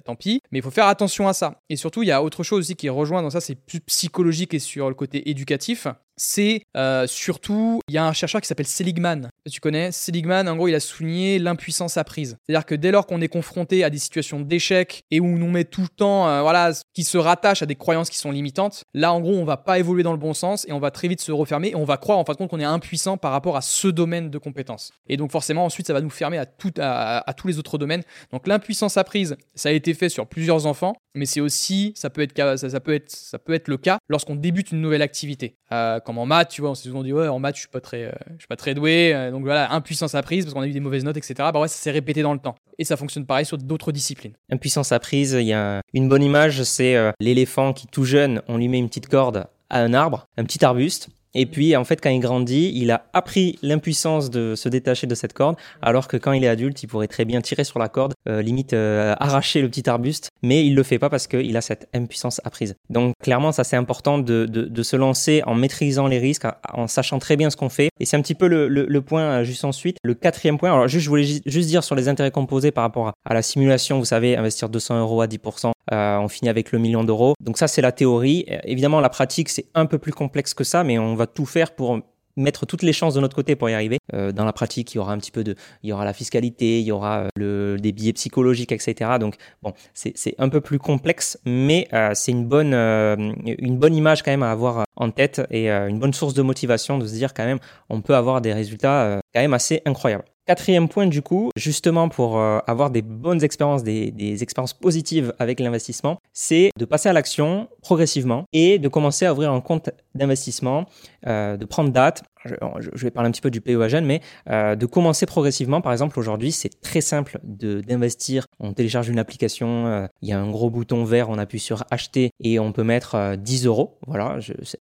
tant 0.05 0.15
pis. 0.15 0.41
Mais 0.51 0.59
il 0.59 0.61
faut 0.61 0.71
faire 0.71 0.87
attention 0.87 1.27
à 1.27 1.33
ça. 1.33 1.61
Et 1.69 1.75
surtout, 1.75 2.03
il 2.03 2.07
y 2.07 2.11
a 2.11 2.23
autre 2.23 2.43
chose 2.43 2.59
aussi 2.59 2.75
qui 2.75 2.89
rejoint 2.89 3.21
dans 3.21 3.29
ça, 3.29 3.41
c'est 3.41 3.55
plus 3.55 3.79
psychologique 3.81 4.53
et 4.53 4.59
sur 4.59 4.89
le 4.89 4.95
côté 4.95 5.29
éducatif 5.29 5.87
c'est 6.19 6.63
euh, 6.77 7.07
surtout, 7.07 7.81
il 7.87 7.95
y 7.95 7.97
a 7.97 8.05
un 8.05 8.13
chercheur 8.13 8.41
qui 8.41 8.47
s'appelle 8.47 8.67
Seligman. 8.67 9.29
Tu 9.49 9.59
connais? 9.61 9.91
Seligman, 9.91 10.47
en 10.47 10.55
gros, 10.55 10.67
il 10.67 10.75
a 10.75 10.79
souligné 10.79 11.39
l'impuissance 11.39 11.97
apprise. 11.97 12.37
C'est-à-dire 12.45 12.65
que 12.65 12.75
dès 12.75 12.91
lors 12.91 13.07
qu'on 13.07 13.21
est 13.21 13.29
confronté 13.29 13.83
à 13.83 13.89
des 13.89 13.97
situations 13.97 14.41
d'échec 14.41 15.03
et 15.09 15.19
où 15.19 15.25
on 15.25 15.49
met 15.49 15.63
tout 15.63 15.81
le 15.81 15.87
temps, 15.87 16.27
euh, 16.27 16.41
voilà, 16.41 16.73
qui 16.93 17.03
se 17.03 17.17
rattachent 17.19 17.61
à 17.61 17.65
des 17.65 17.75
croyances 17.75 18.09
qui 18.09 18.17
sont 18.17 18.31
limitantes, 18.31 18.83
là, 18.93 19.13
en 19.13 19.19
gros, 19.21 19.35
on 19.35 19.45
va 19.45 19.57
pas 19.57 19.79
évoluer 19.79 20.03
dans 20.03 20.11
le 20.11 20.17
bon 20.17 20.33
sens 20.33 20.67
et 20.67 20.71
on 20.71 20.79
va 20.79 20.91
très 20.91 21.07
vite 21.07 21.21
se 21.21 21.31
refermer 21.31 21.69
et 21.69 21.75
on 21.75 21.83
va 21.83 21.97
croire 21.97 22.17
en 22.17 22.25
fin 22.25 22.33
de 22.33 22.37
compte 22.37 22.49
qu'on 22.49 22.59
est 22.59 22.65
impuissant 22.65 23.17
par 23.17 23.31
rapport 23.31 23.57
à 23.57 23.61
ce 23.61 23.87
domaine 23.87 24.29
de 24.29 24.37
compétences. 24.37 24.91
Et 25.07 25.17
donc, 25.17 25.31
forcément, 25.31 25.65
ensuite, 25.65 25.87
ça 25.87 25.93
va 25.93 26.01
nous 26.01 26.09
fermer 26.09 26.37
à, 26.37 26.45
tous 26.45 27.47
les 27.47 27.59
autres 27.59 27.77
domaines. 27.77 28.03
Donc, 28.31 28.47
l'impuissance 28.47 28.97
apprise, 28.97 29.35
ça 29.55 29.69
a 29.69 29.71
été 29.71 29.93
fait 29.93 30.09
sur 30.09 30.27
plusieurs 30.27 30.65
enfants, 30.65 30.95
mais 31.15 31.25
c'est 31.25 31.41
aussi, 31.41 31.93
ça 31.95 32.09
peut 32.09 32.21
être, 32.21 32.57
ça, 32.57 32.79
peut 32.79 32.93
être, 32.93 33.09
ça 33.09 33.39
peut 33.39 33.53
être 33.53 33.67
le 33.67 33.77
cas 33.77 33.97
lorsqu'on 34.07 34.35
débute 34.35 34.71
une 34.71 34.81
nouvelle 34.81 35.01
activité. 35.01 35.57
Euh, 35.71 35.99
comme 35.99 36.17
en 36.17 36.25
maths, 36.25 36.49
tu 36.49 36.61
vois, 36.61 36.71
on 36.71 36.75
s'est 36.75 36.89
souvent 36.89 37.03
dit 37.03 37.13
ouais, 37.13 37.27
en 37.27 37.39
maths, 37.39 37.55
je 37.55 37.61
suis 37.61 37.69
pas 37.69 37.81
très, 37.81 38.05
euh, 38.05 38.11
je 38.33 38.39
suis 38.39 38.47
pas 38.47 38.55
très 38.55 38.73
doué, 38.73 39.13
euh, 39.13 39.31
donc 39.31 39.43
voilà, 39.43 39.71
impuissance 39.71 40.15
apprise 40.15 40.45
parce 40.45 40.53
qu'on 40.53 40.61
a 40.61 40.67
eu 40.67 40.71
des 40.71 40.79
mauvaises 40.79 41.03
notes, 41.03 41.17
etc. 41.17 41.35
Bah 41.37 41.59
ouais, 41.59 41.67
ça 41.67 41.77
s'est 41.77 41.91
répété 41.91 42.21
dans 42.21 42.33
le 42.33 42.39
temps. 42.39 42.55
Et 42.77 42.83
ça 42.85 42.97
fonctionne 42.97 43.25
pareil 43.25 43.45
sur 43.45 43.57
d'autres 43.57 43.91
disciplines. 43.91 44.33
Impuissance 44.51 44.91
apprise, 44.91 45.33
il 45.33 45.45
y 45.45 45.53
a 45.53 45.81
une 45.93 46.09
bonne 46.09 46.23
image, 46.23 46.63
c'est 46.63 46.95
l'éléphant 47.19 47.73
qui 47.73 47.87
tout 47.87 48.05
jeune, 48.05 48.41
on 48.47 48.57
lui 48.57 48.67
met 48.67 48.77
une 48.77 48.87
petite 48.87 49.07
corde 49.07 49.47
à 49.69 49.81
un 49.81 49.93
arbre, 49.93 50.27
un 50.37 50.43
petit 50.43 50.63
arbuste, 50.65 51.09
et 51.35 51.45
puis, 51.45 51.75
en 51.75 51.83
fait, 51.83 52.01
quand 52.01 52.09
il 52.09 52.19
grandit, 52.19 52.71
il 52.75 52.89
a 52.91 53.05
appris 53.13 53.59
l'impuissance 53.61 54.29
de 54.29 54.55
se 54.55 54.67
détacher 54.67 55.05
de 55.05 55.13
cette 55.13 55.33
corde, 55.33 55.57
alors 55.81 56.07
que 56.07 56.17
quand 56.17 56.31
il 56.31 56.43
est 56.43 56.47
adulte, 56.47 56.81
il 56.81 56.87
pourrait 56.87 57.07
très 57.07 57.25
bien 57.25 57.41
tirer 57.41 57.63
sur 57.63 57.77
la 57.77 57.87
corde, 57.87 58.13
euh, 58.27 58.41
limite 58.41 58.73
euh, 58.73 59.13
arracher 59.19 59.61
le 59.61 59.69
petit 59.69 59.87
arbuste, 59.89 60.29
mais 60.41 60.65
il 60.65 60.73
le 60.73 60.83
fait 60.83 60.97
pas 60.97 61.09
parce 61.09 61.27
qu'il 61.27 61.55
a 61.55 61.61
cette 61.61 61.87
impuissance 61.93 62.41
apprise. 62.45 62.75
Donc, 62.89 63.13
clairement, 63.21 63.51
ça 63.51 63.63
c'est 63.63 63.75
important 63.75 64.17
de, 64.17 64.45
de, 64.45 64.83
se 64.83 64.95
lancer 64.95 65.43
en 65.45 65.53
maîtrisant 65.55 66.07
les 66.07 66.17
risques, 66.17 66.45
en 66.73 66.87
sachant 66.87 67.19
très 67.19 67.35
bien 67.35 67.49
ce 67.49 67.57
qu'on 67.57 67.69
fait. 67.69 67.89
Et 67.99 68.05
c'est 68.05 68.17
un 68.17 68.21
petit 68.21 68.33
peu 68.33 68.47
le, 68.47 69.01
point 69.01 69.21
euh, 69.21 69.43
juste 69.43 69.65
ensuite. 69.65 69.97
Le 70.03 70.15
quatrième 70.15 70.57
point, 70.57 70.73
alors 70.73 70.87
juste, 70.87 71.03
je 71.03 71.09
voulais 71.09 71.23
juste 71.23 71.67
dire 71.67 71.83
sur 71.83 71.95
les 71.95 72.07
intérêts 72.07 72.31
composés 72.31 72.71
par 72.71 72.83
rapport 72.83 73.13
à, 73.25 73.33
la 73.33 73.41
simulation, 73.41 73.99
vous 73.99 74.05
savez, 74.05 74.35
investir 74.35 74.69
200 74.69 74.99
euros 74.99 75.21
à 75.21 75.27
10%, 75.27 75.67
euh, 75.67 75.71
on 75.91 76.27
finit 76.27 76.49
avec 76.49 76.71
le 76.71 76.79
million 76.79 77.03
d'euros. 77.03 77.33
Donc 77.41 77.57
ça, 77.57 77.67
c'est 77.67 77.81
la 77.81 77.91
théorie. 77.91 78.45
Évidemment, 78.63 78.99
la 78.99 79.09
pratique, 79.09 79.49
c'est 79.49 79.65
un 79.75 79.85
peu 79.85 79.97
plus 79.97 80.13
complexe 80.13 80.53
que 80.53 80.63
ça, 80.63 80.83
mais 80.83 80.99
on 80.99 81.15
va 81.15 81.27
tout 81.27 81.45
faire 81.45 81.75
pour 81.75 81.99
mettre 82.39 82.65
toutes 82.65 82.83
les 82.83 82.93
chances 82.93 83.13
de 83.13 83.19
notre 83.19 83.35
côté 83.35 83.55
pour 83.55 83.69
y 83.69 83.73
arriver. 83.73 83.99
Euh, 84.13 84.31
dans 84.31 84.45
la 84.45 84.53
pratique, 84.53 84.93
il 84.93 84.97
y 84.97 84.99
aura 84.99 85.13
un 85.13 85.17
petit 85.17 85.31
peu 85.31 85.43
de, 85.43 85.55
il 85.83 85.89
y 85.89 85.93
aura 85.93 86.05
la 86.05 86.13
fiscalité, 86.13 86.79
il 86.79 86.85
y 86.85 86.91
aura 86.91 87.27
le, 87.35 87.77
des 87.77 87.91
billets 87.91 88.13
psychologiques, 88.13 88.71
etc. 88.71 89.11
Donc 89.19 89.35
bon, 89.61 89.73
c'est 89.93 90.35
un 90.37 90.49
peu 90.49 90.61
plus 90.61 90.79
complexe, 90.79 91.39
mais 91.45 91.87
c'est 92.13 92.31
une 92.31 92.45
bonne, 92.45 92.73
une 92.73 93.77
bonne 93.77 93.95
image 93.95 94.23
quand 94.23 94.31
même 94.31 94.43
à 94.43 94.51
avoir 94.51 94.85
en 94.95 95.11
tête 95.11 95.41
et 95.51 95.69
une 95.69 95.99
bonne 95.99 96.13
source 96.13 96.33
de 96.33 96.41
motivation 96.41 96.97
de 96.97 97.05
se 97.05 97.13
dire 97.13 97.33
quand 97.33 97.45
même, 97.45 97.59
on 97.89 98.01
peut 98.01 98.15
avoir 98.15 98.41
des 98.41 98.53
résultats 98.53 99.19
quand 99.33 99.41
même 99.41 99.53
assez 99.53 99.81
incroyables. 99.85 100.25
Quatrième 100.49 100.89
point 100.89 101.05
du 101.05 101.21
coup, 101.21 101.51
justement 101.55 102.09
pour 102.09 102.39
euh, 102.39 102.57
avoir 102.65 102.89
des 102.89 103.03
bonnes 103.03 103.43
expériences, 103.43 103.83
des, 103.83 104.41
expériences 104.41 104.73
positives 104.73 105.31
avec 105.37 105.59
l'investissement, 105.59 106.19
c'est 106.33 106.71
de 106.75 106.85
passer 106.85 107.07
à 107.07 107.13
l'action 107.13 107.69
progressivement 107.83 108.45
et 108.51 108.79
de 108.79 108.87
commencer 108.87 109.27
à 109.27 109.33
ouvrir 109.33 109.51
un 109.51 109.61
compte 109.61 109.91
d'investissement, 110.15 110.85
euh, 111.27 111.55
de 111.55 111.65
prendre 111.65 111.91
date. 111.91 112.23
Je, 112.45 113.03
vais 113.03 113.11
parler 113.11 113.27
un 113.27 113.31
petit 113.31 113.41
peu 113.41 113.51
du 113.51 113.59
PEA 113.59 113.89
jeune, 113.89 114.05
mais 114.05 114.21
euh, 114.49 114.75
de 114.75 114.85
commencer 114.85 115.25
progressivement. 115.25 115.81
Par 115.81 115.91
exemple, 115.91 116.17
aujourd'hui, 116.17 116.51
c'est 116.51 116.81
très 116.81 117.01
simple 117.01 117.39
d'investir. 117.43 118.45
On 118.59 118.71
télécharge 118.73 119.09
une 119.09 119.19
application, 119.19 119.87
euh, 119.87 120.07
il 120.21 120.29
y 120.29 120.31
a 120.31 120.39
un 120.39 120.49
gros 120.49 120.69
bouton 120.69 121.03
vert, 121.03 121.29
on 121.29 121.37
appuie 121.37 121.59
sur 121.59 121.83
acheter 121.91 122.31
et 122.39 122.57
on 122.59 122.71
peut 122.71 122.83
mettre 122.83 123.35
10 123.35 123.65
euros. 123.65 123.97
Voilà, 124.07 124.37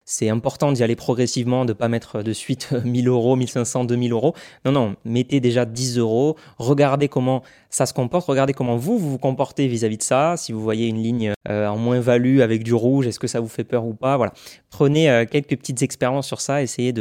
c'est 0.04 0.28
important 0.28 0.72
d'y 0.72 0.82
aller 0.82 0.96
progressivement, 0.96 1.64
de 1.64 1.72
pas 1.72 1.88
mettre 1.88 2.22
de 2.22 2.32
suite 2.34 2.72
1000 2.84 3.08
euros, 3.08 3.36
1500, 3.36 3.84
2000 3.84 4.12
euros. 4.12 4.34
Non, 4.66 4.72
non, 4.72 4.96
mettez 5.06 5.40
déjà 5.40 5.64
10 5.64 5.98
euros. 5.98 6.36
Regardez 6.58 7.08
comment 7.08 7.42
ça 7.70 7.86
se 7.86 7.94
comporte. 7.94 8.26
Regardez 8.26 8.52
comment 8.52 8.76
vous, 8.76 8.98
vous 8.98 9.10
vous 9.10 9.18
comportez 9.18 9.66
vis-à-vis 9.66 9.98
de 9.98 10.02
ça. 10.02 10.34
Si 10.36 10.52
vous 10.52 10.60
voyez 10.60 10.88
une 10.88 11.02
ligne 11.02 11.32
en 11.48 11.76
moins-value 11.76 12.40
avec 12.40 12.64
du 12.64 12.74
rouge, 12.74 13.06
est-ce 13.06 13.18
que 13.18 13.26
ça 13.26 13.40
vous 13.40 13.48
fait 13.48 13.64
peur 13.64 13.86
ou 13.86 13.94
pas? 13.94 14.16
Voilà. 14.16 14.32
Prenez 14.70 15.26
quelques 15.30 15.56
petites 15.56 15.82
expériences 15.82 16.26
sur 16.26 16.40
ça, 16.40 16.62
essayez 16.62 16.92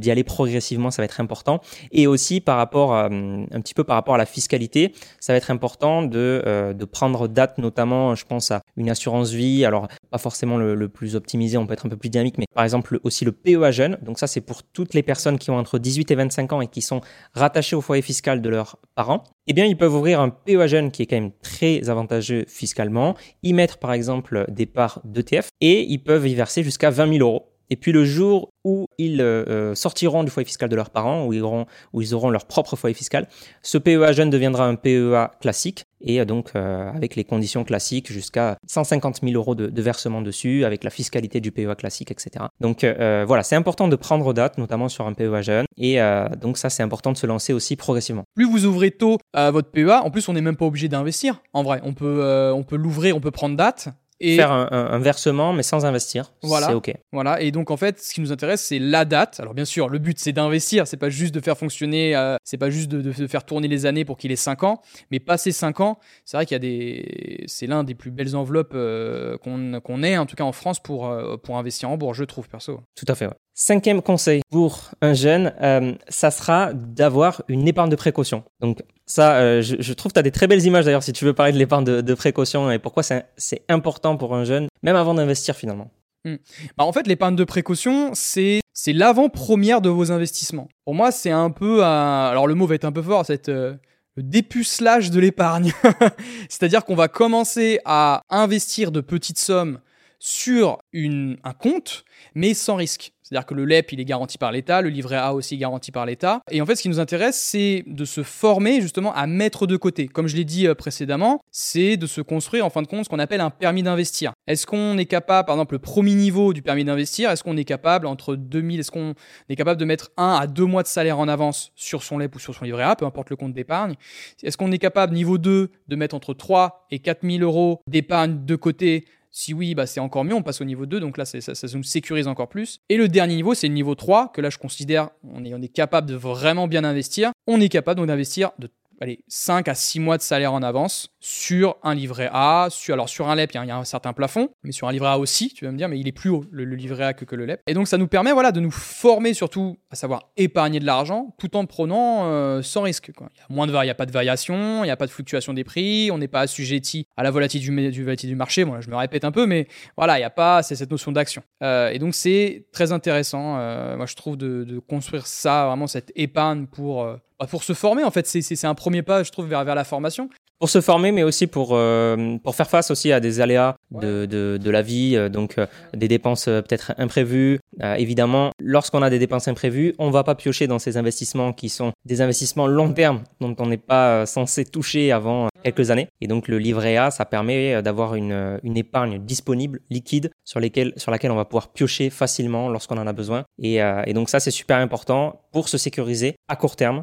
d'y 0.00 0.10
aller 0.10 0.24
progressivement, 0.24 0.90
ça 0.90 1.02
va 1.02 1.04
être 1.04 1.20
important. 1.20 1.60
Et 1.92 2.06
aussi 2.06 2.40
par 2.40 2.56
rapport, 2.56 2.94
à, 2.94 3.06
un 3.06 3.60
petit 3.60 3.74
peu 3.74 3.84
par 3.84 3.96
rapport 3.96 4.14
à 4.14 4.18
la 4.18 4.26
fiscalité, 4.26 4.92
ça 5.20 5.32
va 5.32 5.36
être 5.36 5.50
important 5.50 6.02
de, 6.02 6.42
euh, 6.46 6.72
de 6.72 6.84
prendre 6.84 7.28
date, 7.28 7.58
notamment, 7.58 8.14
je 8.14 8.24
pense 8.24 8.50
à 8.50 8.62
une 8.76 8.90
assurance 8.90 9.30
vie. 9.32 9.64
Alors 9.64 9.88
pas 10.10 10.18
forcément 10.18 10.56
le, 10.56 10.88
plus 10.88 11.14
optimisé, 11.14 11.56
on 11.56 11.66
peut 11.66 11.74
être 11.74 11.86
un 11.86 11.88
peu 11.88 11.96
plus 11.96 12.10
dynamique, 12.10 12.36
mais 12.38 12.46
par 12.54 12.64
exemple 12.64 12.98
aussi 13.04 13.24
le 13.24 13.32
PEA 13.32 13.70
jeune. 13.70 13.98
Donc 14.02 14.18
ça 14.18 14.26
c'est 14.26 14.40
pour 14.40 14.62
toutes 14.62 14.94
les 14.94 15.02
personnes 15.02 15.38
qui 15.38 15.50
ont 15.50 15.58
entre 15.58 15.78
18 15.78 16.10
et 16.10 16.14
25 16.14 16.52
ans 16.52 16.60
et 16.60 16.66
qui 16.66 16.82
sont 16.82 17.00
rattachées 17.34 17.76
au 17.76 17.80
foyer 17.80 18.02
fiscal 18.02 18.42
de 18.42 18.48
leurs 18.48 18.76
parents. 18.94 19.22
Eh 19.46 19.52
bien, 19.52 19.64
ils 19.64 19.76
peuvent 19.76 19.94
ouvrir 19.94 20.20
un 20.20 20.30
PEA 20.30 20.66
jeune 20.66 20.90
qui 20.90 21.02
est 21.02 21.06
quand 21.06 21.16
même 21.16 21.32
très 21.42 21.88
avantageux 21.88 22.44
fiscalement, 22.46 23.16
y 23.42 23.52
mettre 23.52 23.78
par 23.78 23.92
exemple 23.92 24.44
des 24.48 24.66
parts 24.66 25.00
d'ETF 25.04 25.48
et 25.60 25.82
ils 25.82 26.02
peuvent 26.02 26.26
y 26.26 26.34
verser 26.34 26.62
jusqu'à 26.62 26.90
20 26.90 27.14
000 27.14 27.28
euros. 27.28 27.50
Et 27.70 27.76
puis 27.76 27.92
le 27.92 28.04
jour 28.04 28.49
où 28.64 28.86
ils 28.98 29.20
euh, 29.20 29.44
euh, 29.48 29.74
sortiront 29.74 30.24
du 30.24 30.30
foyer 30.30 30.46
fiscal 30.46 30.68
de 30.68 30.76
leurs 30.76 30.90
parents, 30.90 31.26
où 31.26 31.32
ils, 31.32 31.42
auront, 31.42 32.30
leur 32.30 32.46
propre 32.46 32.76
foyer 32.76 32.94
fiscal, 32.94 33.28
ce 33.62 33.78
PEA 33.78 34.12
jeune 34.12 34.30
deviendra 34.30 34.66
un 34.66 34.74
PEA 34.74 35.30
classique, 35.40 35.84
et 36.02 36.20
euh, 36.20 36.24
donc 36.24 36.54
avec 36.54 37.16
les 37.16 37.24
conditions 37.24 37.64
classiques 37.64 38.12
jusqu'à 38.12 38.56
150 38.66 39.20
000 39.22 39.34
euros 39.34 39.54
de, 39.54 39.66
de, 39.66 39.82
versement 39.82 40.22
dessus, 40.22 40.64
avec 40.64 40.84
la 40.84 40.90
fiscalité 40.90 41.40
du 41.40 41.52
PEA 41.52 41.74
classique, 41.74 42.10
etc. 42.10 42.46
Donc 42.60 42.84
voilà, 42.84 43.42
c'est 43.42 43.56
important 43.56 43.88
de 43.88 43.96
prendre 43.96 44.32
date, 44.32 44.58
notamment 44.58 44.88
sur 44.88 45.06
un 45.06 45.14
PEA 45.14 45.42
jeune, 45.42 45.66
et 45.76 45.98
donc 46.40 46.58
ça 46.58 46.70
c'est 46.70 46.82
important 46.82 47.12
de 47.12 47.16
se 47.16 47.26
lancer 47.26 47.52
aussi 47.52 47.76
progressivement. 47.76 48.24
Plus 48.34 48.44
vous 48.44 48.66
ouvrez 48.66 48.90
tôt 48.90 49.18
votre 49.34 49.70
PEA, 49.70 50.02
en 50.04 50.10
plus 50.10 50.28
on 50.28 50.32
n'est 50.32 50.40
même 50.40 50.56
pas 50.56 50.66
obligé 50.66 50.88
d'investir, 50.88 51.42
en 51.52 51.62
vrai, 51.62 51.80
on 51.84 51.92
peut 51.92 52.76
l'ouvrir, 52.76 53.16
on 53.16 53.20
peut 53.20 53.30
prendre 53.30 53.56
date, 53.56 53.88
et 54.20 54.36
faire 54.36 54.52
un, 54.52 54.98
versement 54.98 55.52
mais 55.52 55.62
sans 55.62 55.84
investir. 55.84 56.32
Voilà. 56.42 56.68
C'est 56.68 56.74
ok. 56.74 56.94
Voilà. 57.12 57.40
Et 57.40 57.50
donc 57.50 57.70
en 57.70 57.76
fait, 57.76 58.00
ce 58.00 58.14
qui 58.14 58.20
nous 58.20 58.32
intéresse, 58.32 58.62
c'est 58.62 58.78
la 58.78 59.04
date. 59.04 59.40
Alors 59.40 59.54
bien 59.54 59.64
sûr, 59.64 59.88
le 59.88 59.98
but 59.98 60.18
c'est 60.18 60.32
d'investir. 60.32 60.86
C'est 60.86 60.96
pas 60.96 61.10
juste 61.10 61.34
de 61.34 61.40
faire 61.40 61.56
fonctionner. 61.56 62.14
Euh, 62.14 62.36
c'est 62.44 62.58
pas 62.58 62.70
juste 62.70 62.90
de, 62.90 63.00
de, 63.00 63.26
faire 63.26 63.44
tourner 63.44 63.68
les 63.68 63.86
années 63.86 64.04
pour 64.04 64.16
qu'il 64.16 64.30
ait 64.32 64.36
5 64.36 64.62
ans. 64.64 64.80
Mais 65.10 65.20
passer 65.20 65.52
5 65.52 65.80
ans, 65.80 65.98
c'est 66.24 66.36
vrai 66.36 66.46
qu'il 66.46 66.54
y 66.54 66.56
a 66.56 66.58
des. 66.60 67.44
C'est 67.46 67.66
l'un 67.66 67.84
des 67.84 67.94
plus 67.94 68.10
belles 68.10 68.36
enveloppes 68.36 68.72
euh, 68.74 69.36
qu'on 69.38 70.02
ait 70.02 70.18
en 70.18 70.26
tout 70.26 70.36
cas 70.36 70.44
en 70.44 70.52
France 70.52 70.80
pour 70.80 71.08
euh, 71.08 71.36
pour 71.36 71.56
investir 71.56 71.90
en 71.90 71.96
bourse, 71.96 72.18
je 72.18 72.24
trouve 72.24 72.48
perso. 72.48 72.80
Tout 72.94 73.06
à 73.08 73.14
fait. 73.14 73.26
Ouais. 73.26 73.34
Cinquième 73.62 74.00
conseil 74.00 74.40
pour 74.50 74.90
un 75.02 75.12
jeune, 75.12 75.52
euh, 75.60 75.92
ça 76.08 76.30
sera 76.30 76.72
d'avoir 76.72 77.42
une 77.46 77.68
épargne 77.68 77.90
de 77.90 77.96
précaution. 77.96 78.42
Donc 78.60 78.82
ça, 79.04 79.34
euh, 79.34 79.60
je, 79.60 79.92
trouve 79.92 80.12
que 80.12 80.14
tu 80.14 80.18
as 80.18 80.22
des 80.22 80.30
très 80.30 80.46
belles 80.46 80.64
images 80.64 80.86
d'ailleurs 80.86 81.02
si 81.02 81.12
tu 81.12 81.26
veux 81.26 81.34
parler 81.34 81.52
de 81.52 81.58
l'épargne 81.58 81.84
de, 81.84 82.14
précaution 82.14 82.70
et 82.70 82.78
pourquoi 82.78 83.02
c'est 83.02 83.62
important 83.68 84.16
pour 84.16 84.34
un 84.34 84.44
jeune, 84.44 84.68
même 84.82 84.96
avant 84.96 85.12
d'investir 85.12 85.56
finalement. 85.56 85.90
Hmm. 86.24 86.36
Bah, 86.78 86.84
en 86.84 86.92
fait, 86.94 87.06
l'épargne 87.06 87.36
de 87.36 87.44
précaution, 87.44 88.12
c'est 88.14 88.62
l'avant-première 88.86 89.82
de 89.82 89.90
vos 89.90 90.10
investissements. 90.10 90.68
Pour 90.86 90.94
moi, 90.94 91.12
c'est 91.12 91.30
un 91.30 91.50
peu, 91.50 91.84
alors 91.84 92.46
le 92.46 92.54
mot 92.54 92.66
va 92.66 92.76
être 92.76 92.86
un 92.86 92.92
peu 92.92 93.02
fort, 93.02 93.26
c'est 93.26 93.50
euh, 93.50 93.74
le 94.16 94.22
dépucelage 94.22 95.10
de 95.10 95.20
l'épargne. 95.20 95.74
C'est-à-dire 96.48 96.86
qu'on 96.86 96.94
va 96.94 97.08
commencer 97.08 97.78
à 97.84 98.22
investir 98.30 98.90
de 98.90 99.02
petites 99.02 99.38
sommes 99.38 99.80
sur 100.20 100.78
un 100.94 101.52
compte, 101.58 102.04
mais 102.34 102.54
sans 102.54 102.76
risque. 102.76 103.12
C'est-à-dire 103.30 103.46
que 103.46 103.54
le 103.54 103.64
LEP, 103.64 103.92
il 103.92 104.00
est 104.00 104.04
garanti 104.04 104.38
par 104.38 104.50
l'État, 104.50 104.82
le 104.82 104.88
livret 104.88 105.16
A 105.16 105.34
aussi 105.34 105.56
garanti 105.56 105.92
par 105.92 106.04
l'État. 106.04 106.42
Et 106.50 106.60
en 106.60 106.66
fait, 106.66 106.74
ce 106.74 106.82
qui 106.82 106.88
nous 106.88 106.98
intéresse, 106.98 107.38
c'est 107.38 107.84
de 107.86 108.04
se 108.04 108.24
former 108.24 108.80
justement 108.80 109.14
à 109.14 109.28
mettre 109.28 109.68
de 109.68 109.76
côté. 109.76 110.08
Comme 110.08 110.26
je 110.26 110.34
l'ai 110.34 110.44
dit 110.44 110.66
euh, 110.66 110.74
précédemment, 110.74 111.40
c'est 111.52 111.96
de 111.96 112.08
se 112.08 112.20
construire 112.20 112.66
en 112.66 112.70
fin 112.70 112.82
de 112.82 112.88
compte 112.88 113.04
ce 113.04 113.08
qu'on 113.08 113.20
appelle 113.20 113.40
un 113.40 113.50
permis 113.50 113.84
d'investir. 113.84 114.32
Est-ce 114.48 114.66
qu'on 114.66 114.98
est 114.98 115.06
capable, 115.06 115.46
par 115.46 115.54
exemple, 115.54 115.76
le 115.76 115.78
premier 115.78 116.14
niveau 116.14 116.52
du 116.52 116.60
permis 116.60 116.84
d'investir, 116.84 117.30
est-ce 117.30 117.44
qu'on 117.44 117.56
est 117.56 117.64
capable 117.64 118.08
entre 118.08 118.34
2000, 118.34 118.80
est-ce 118.80 118.90
qu'on 118.90 119.14
est 119.48 119.56
capable 119.56 119.78
de 119.78 119.84
mettre 119.84 120.10
un 120.16 120.34
à 120.34 120.48
deux 120.48 120.66
mois 120.66 120.82
de 120.82 120.88
salaire 120.88 121.20
en 121.20 121.28
avance 121.28 121.70
sur 121.76 122.02
son 122.02 122.18
LEP 122.18 122.34
ou 122.34 122.40
sur 122.40 122.52
son 122.52 122.64
livret 122.64 122.82
A, 122.82 122.96
peu 122.96 123.04
importe 123.04 123.30
le 123.30 123.36
compte 123.36 123.52
d'épargne? 123.52 123.94
Est-ce 124.42 124.56
qu'on 124.56 124.72
est 124.72 124.78
capable, 124.78 125.14
niveau 125.14 125.38
2, 125.38 125.70
de 125.86 125.96
mettre 125.96 126.16
entre 126.16 126.34
3 126.34 126.88
et 126.90 126.98
4000 126.98 127.44
euros 127.44 127.80
d'épargne 127.86 128.44
de 128.44 128.56
côté 128.56 129.04
si 129.30 129.54
oui, 129.54 129.74
bah 129.74 129.86
c'est 129.86 130.00
encore 130.00 130.24
mieux, 130.24 130.34
on 130.34 130.42
passe 130.42 130.60
au 130.60 130.64
niveau 130.64 130.86
2, 130.86 131.00
donc 131.00 131.16
là 131.16 131.24
ça, 131.24 131.52
nous 131.74 131.82
sécurise 131.82 132.26
encore 132.26 132.48
plus. 132.48 132.80
Et 132.88 132.96
le 132.96 133.08
dernier 133.08 133.36
niveau, 133.36 133.54
c'est 133.54 133.68
le 133.68 133.74
niveau 133.74 133.94
3, 133.94 134.32
que 134.32 134.40
là 134.40 134.50
je 134.50 134.58
considère, 134.58 135.10
on 135.22 135.44
est, 135.44 135.54
on 135.54 135.62
est 135.62 135.68
capable 135.68 136.08
de 136.08 136.14
vraiment 136.14 136.66
bien 136.66 136.84
investir. 136.84 137.30
On 137.46 137.60
est 137.60 137.68
capable 137.68 138.04
d'investir 138.06 138.50
de 138.58 138.68
allez, 139.00 139.20
5 139.28 139.68
à 139.68 139.74
6 139.74 140.00
mois 140.00 140.16
de 140.16 140.22
salaire 140.22 140.52
en 140.52 140.62
avance 140.62 141.14
sur 141.20 141.76
un 141.82 141.94
livret 141.94 142.28
A. 142.32 142.68
Sur, 142.70 142.94
alors 142.94 143.08
sur 143.08 143.28
un 143.28 143.34
LEP, 143.34 143.52
il 143.54 143.64
y, 143.66 143.70
a 143.70 143.76
un 143.76 143.84
certain 143.84 144.12
plafond, 144.12 144.50
mais 144.62 144.72
sur 144.72 144.88
un 144.88 144.92
livret 144.92 145.08
A 145.08 145.18
aussi, 145.18 145.52
tu 145.54 145.64
vas 145.64 145.72
me 145.72 145.76
dire, 145.76 145.88
mais 145.88 145.98
il 145.98 146.06
est 146.06 146.12
plus 146.12 146.30
haut 146.30 146.44
le, 146.50 146.64
livret 146.64 147.04
A 147.04 147.12
que, 147.14 147.24
que, 147.24 147.36
le 147.36 147.46
LEP. 147.46 147.62
Et 147.66 147.74
donc 147.74 147.88
ça 147.88 147.98
nous 147.98 148.08
permet 148.08 148.32
voilà, 148.32 148.52
de 148.52 148.60
nous 148.60 148.70
former 148.70 149.34
surtout 149.34 149.78
à 149.90 149.96
savoir 149.96 150.30
épargner 150.36 150.80
de 150.80 150.86
l'argent 150.86 151.34
tout 151.38 151.56
en 151.56 151.66
prenant 151.66 152.24
euh, 152.24 152.62
sans 152.62 152.82
risque. 152.82 153.12
Quoi. 153.16 153.28
Il 153.34 153.38
y 153.38 153.42
a 153.42 153.46
moins 153.48 153.66
de 153.66 153.70
il 153.70 153.84
n'y 153.84 153.90
a 153.90 153.94
pas 153.94 154.06
de 154.06 154.12
variation, 154.12 154.82
il 154.82 154.86
n'y 154.86 154.90
a 154.90 154.96
pas 154.96 155.06
de 155.06 155.12
fluctuation 155.12 155.54
des 155.54 155.64
prix, 155.64 156.10
on 156.10 156.18
n'est 156.18 156.28
pas 156.28 156.40
assujetti 156.40 157.06
à 157.16 157.22
la 157.22 157.30
volatilité 157.30 157.90
du, 157.90 158.34
marché. 158.34 158.64
Bon, 158.64 158.74
là, 158.74 158.80
je 158.80 158.90
me 158.90 158.96
répète 158.96 159.24
un 159.24 159.30
peu, 159.30 159.46
mais 159.46 159.68
voilà, 159.96 160.16
il 160.16 160.20
n'y 160.20 160.24
a 160.24 160.30
pas 160.30 160.62
c'est 160.62 160.74
cette 160.74 160.90
notion 160.90 161.12
d'action. 161.12 161.42
Euh, 161.62 161.90
et 161.90 161.98
donc 161.98 162.14
c'est 162.14 162.66
très 162.72 162.92
intéressant, 162.92 163.58
euh, 163.58 163.96
moi 163.96 164.06
je 164.06 164.14
trouve, 164.16 164.36
de, 164.36 164.64
de, 164.64 164.78
construire 164.78 165.26
ça, 165.26 165.66
vraiment 165.66 165.86
cette 165.86 166.12
épargne 166.16 166.66
pour 166.66 167.06
pour 167.48 167.64
se 167.64 167.72
former, 167.72 168.04
en 168.04 168.10
fait, 168.10 168.26
c'est 168.26 168.64
un 168.66 168.74
premier 168.74 169.02
pas, 169.02 169.22
je 169.22 169.30
trouve, 169.30 169.46
vers, 169.46 169.64
vers 169.64 169.74
la 169.74 169.84
formation. 169.84 170.28
Pour 170.60 170.68
se 170.68 170.82
former, 170.82 171.10
mais 171.10 171.22
aussi 171.22 171.46
pour, 171.46 171.70
euh, 171.72 172.36
pour 172.44 172.54
faire 172.54 172.68
face 172.68 172.90
aussi 172.90 173.12
à 173.12 173.20
des 173.20 173.40
aléas 173.40 173.76
de, 173.92 174.26
de, 174.26 174.58
de 174.62 174.70
la 174.70 174.82
vie, 174.82 175.16
euh, 175.16 175.30
donc 175.30 175.56
euh, 175.56 175.66
des 175.94 176.06
dépenses 176.06 176.44
peut-être 176.44 176.92
imprévues. 176.98 177.58
évidemment, 177.96 178.50
lorsqu'on 178.60 179.00
a 179.00 179.08
des 179.08 179.18
dépenses 179.18 179.48
imprévues, 179.48 179.94
on 179.98 180.10
va 180.10 180.22
pas 180.22 180.34
piocher 180.34 180.66
dans 180.66 180.78
ces 180.78 180.98
investissements 180.98 181.54
qui 181.54 181.70
sont 181.70 181.92
des 182.04 182.20
investissements 182.20 182.66
long 182.66 182.92
terme 182.92 183.22
dont 183.40 183.56
on 183.58 183.66
n'est 183.68 183.78
pas 183.78 184.26
censé 184.26 184.66
toucher 184.66 185.12
avant 185.12 185.48
quelques 185.64 185.90
années. 185.90 186.08
Et 186.20 186.26
donc 186.26 186.46
le 186.46 186.58
livret 186.58 186.98
A, 186.98 187.10
ça 187.10 187.24
permet 187.24 187.82
d'avoir 187.82 188.14
une, 188.14 188.60
une 188.62 188.76
épargne 188.76 189.18
disponible, 189.18 189.80
liquide, 189.88 190.30
sur, 190.44 190.60
lesquelles, 190.60 190.92
sur 190.98 191.10
laquelle 191.10 191.30
on 191.30 191.36
va 191.36 191.46
pouvoir 191.46 191.72
piocher 191.72 192.10
facilement 192.10 192.68
lorsqu'on 192.68 192.98
en 192.98 193.06
a 193.06 193.14
besoin. 193.14 193.44
Et, 193.62 193.76
et 193.76 194.12
donc 194.12 194.28
ça, 194.28 194.40
c'est 194.40 194.50
super 194.50 194.76
important 194.76 195.40
pour 195.52 195.70
se 195.70 195.78
sécuriser 195.78 196.34
à 196.48 196.56
court 196.56 196.76
terme 196.76 197.02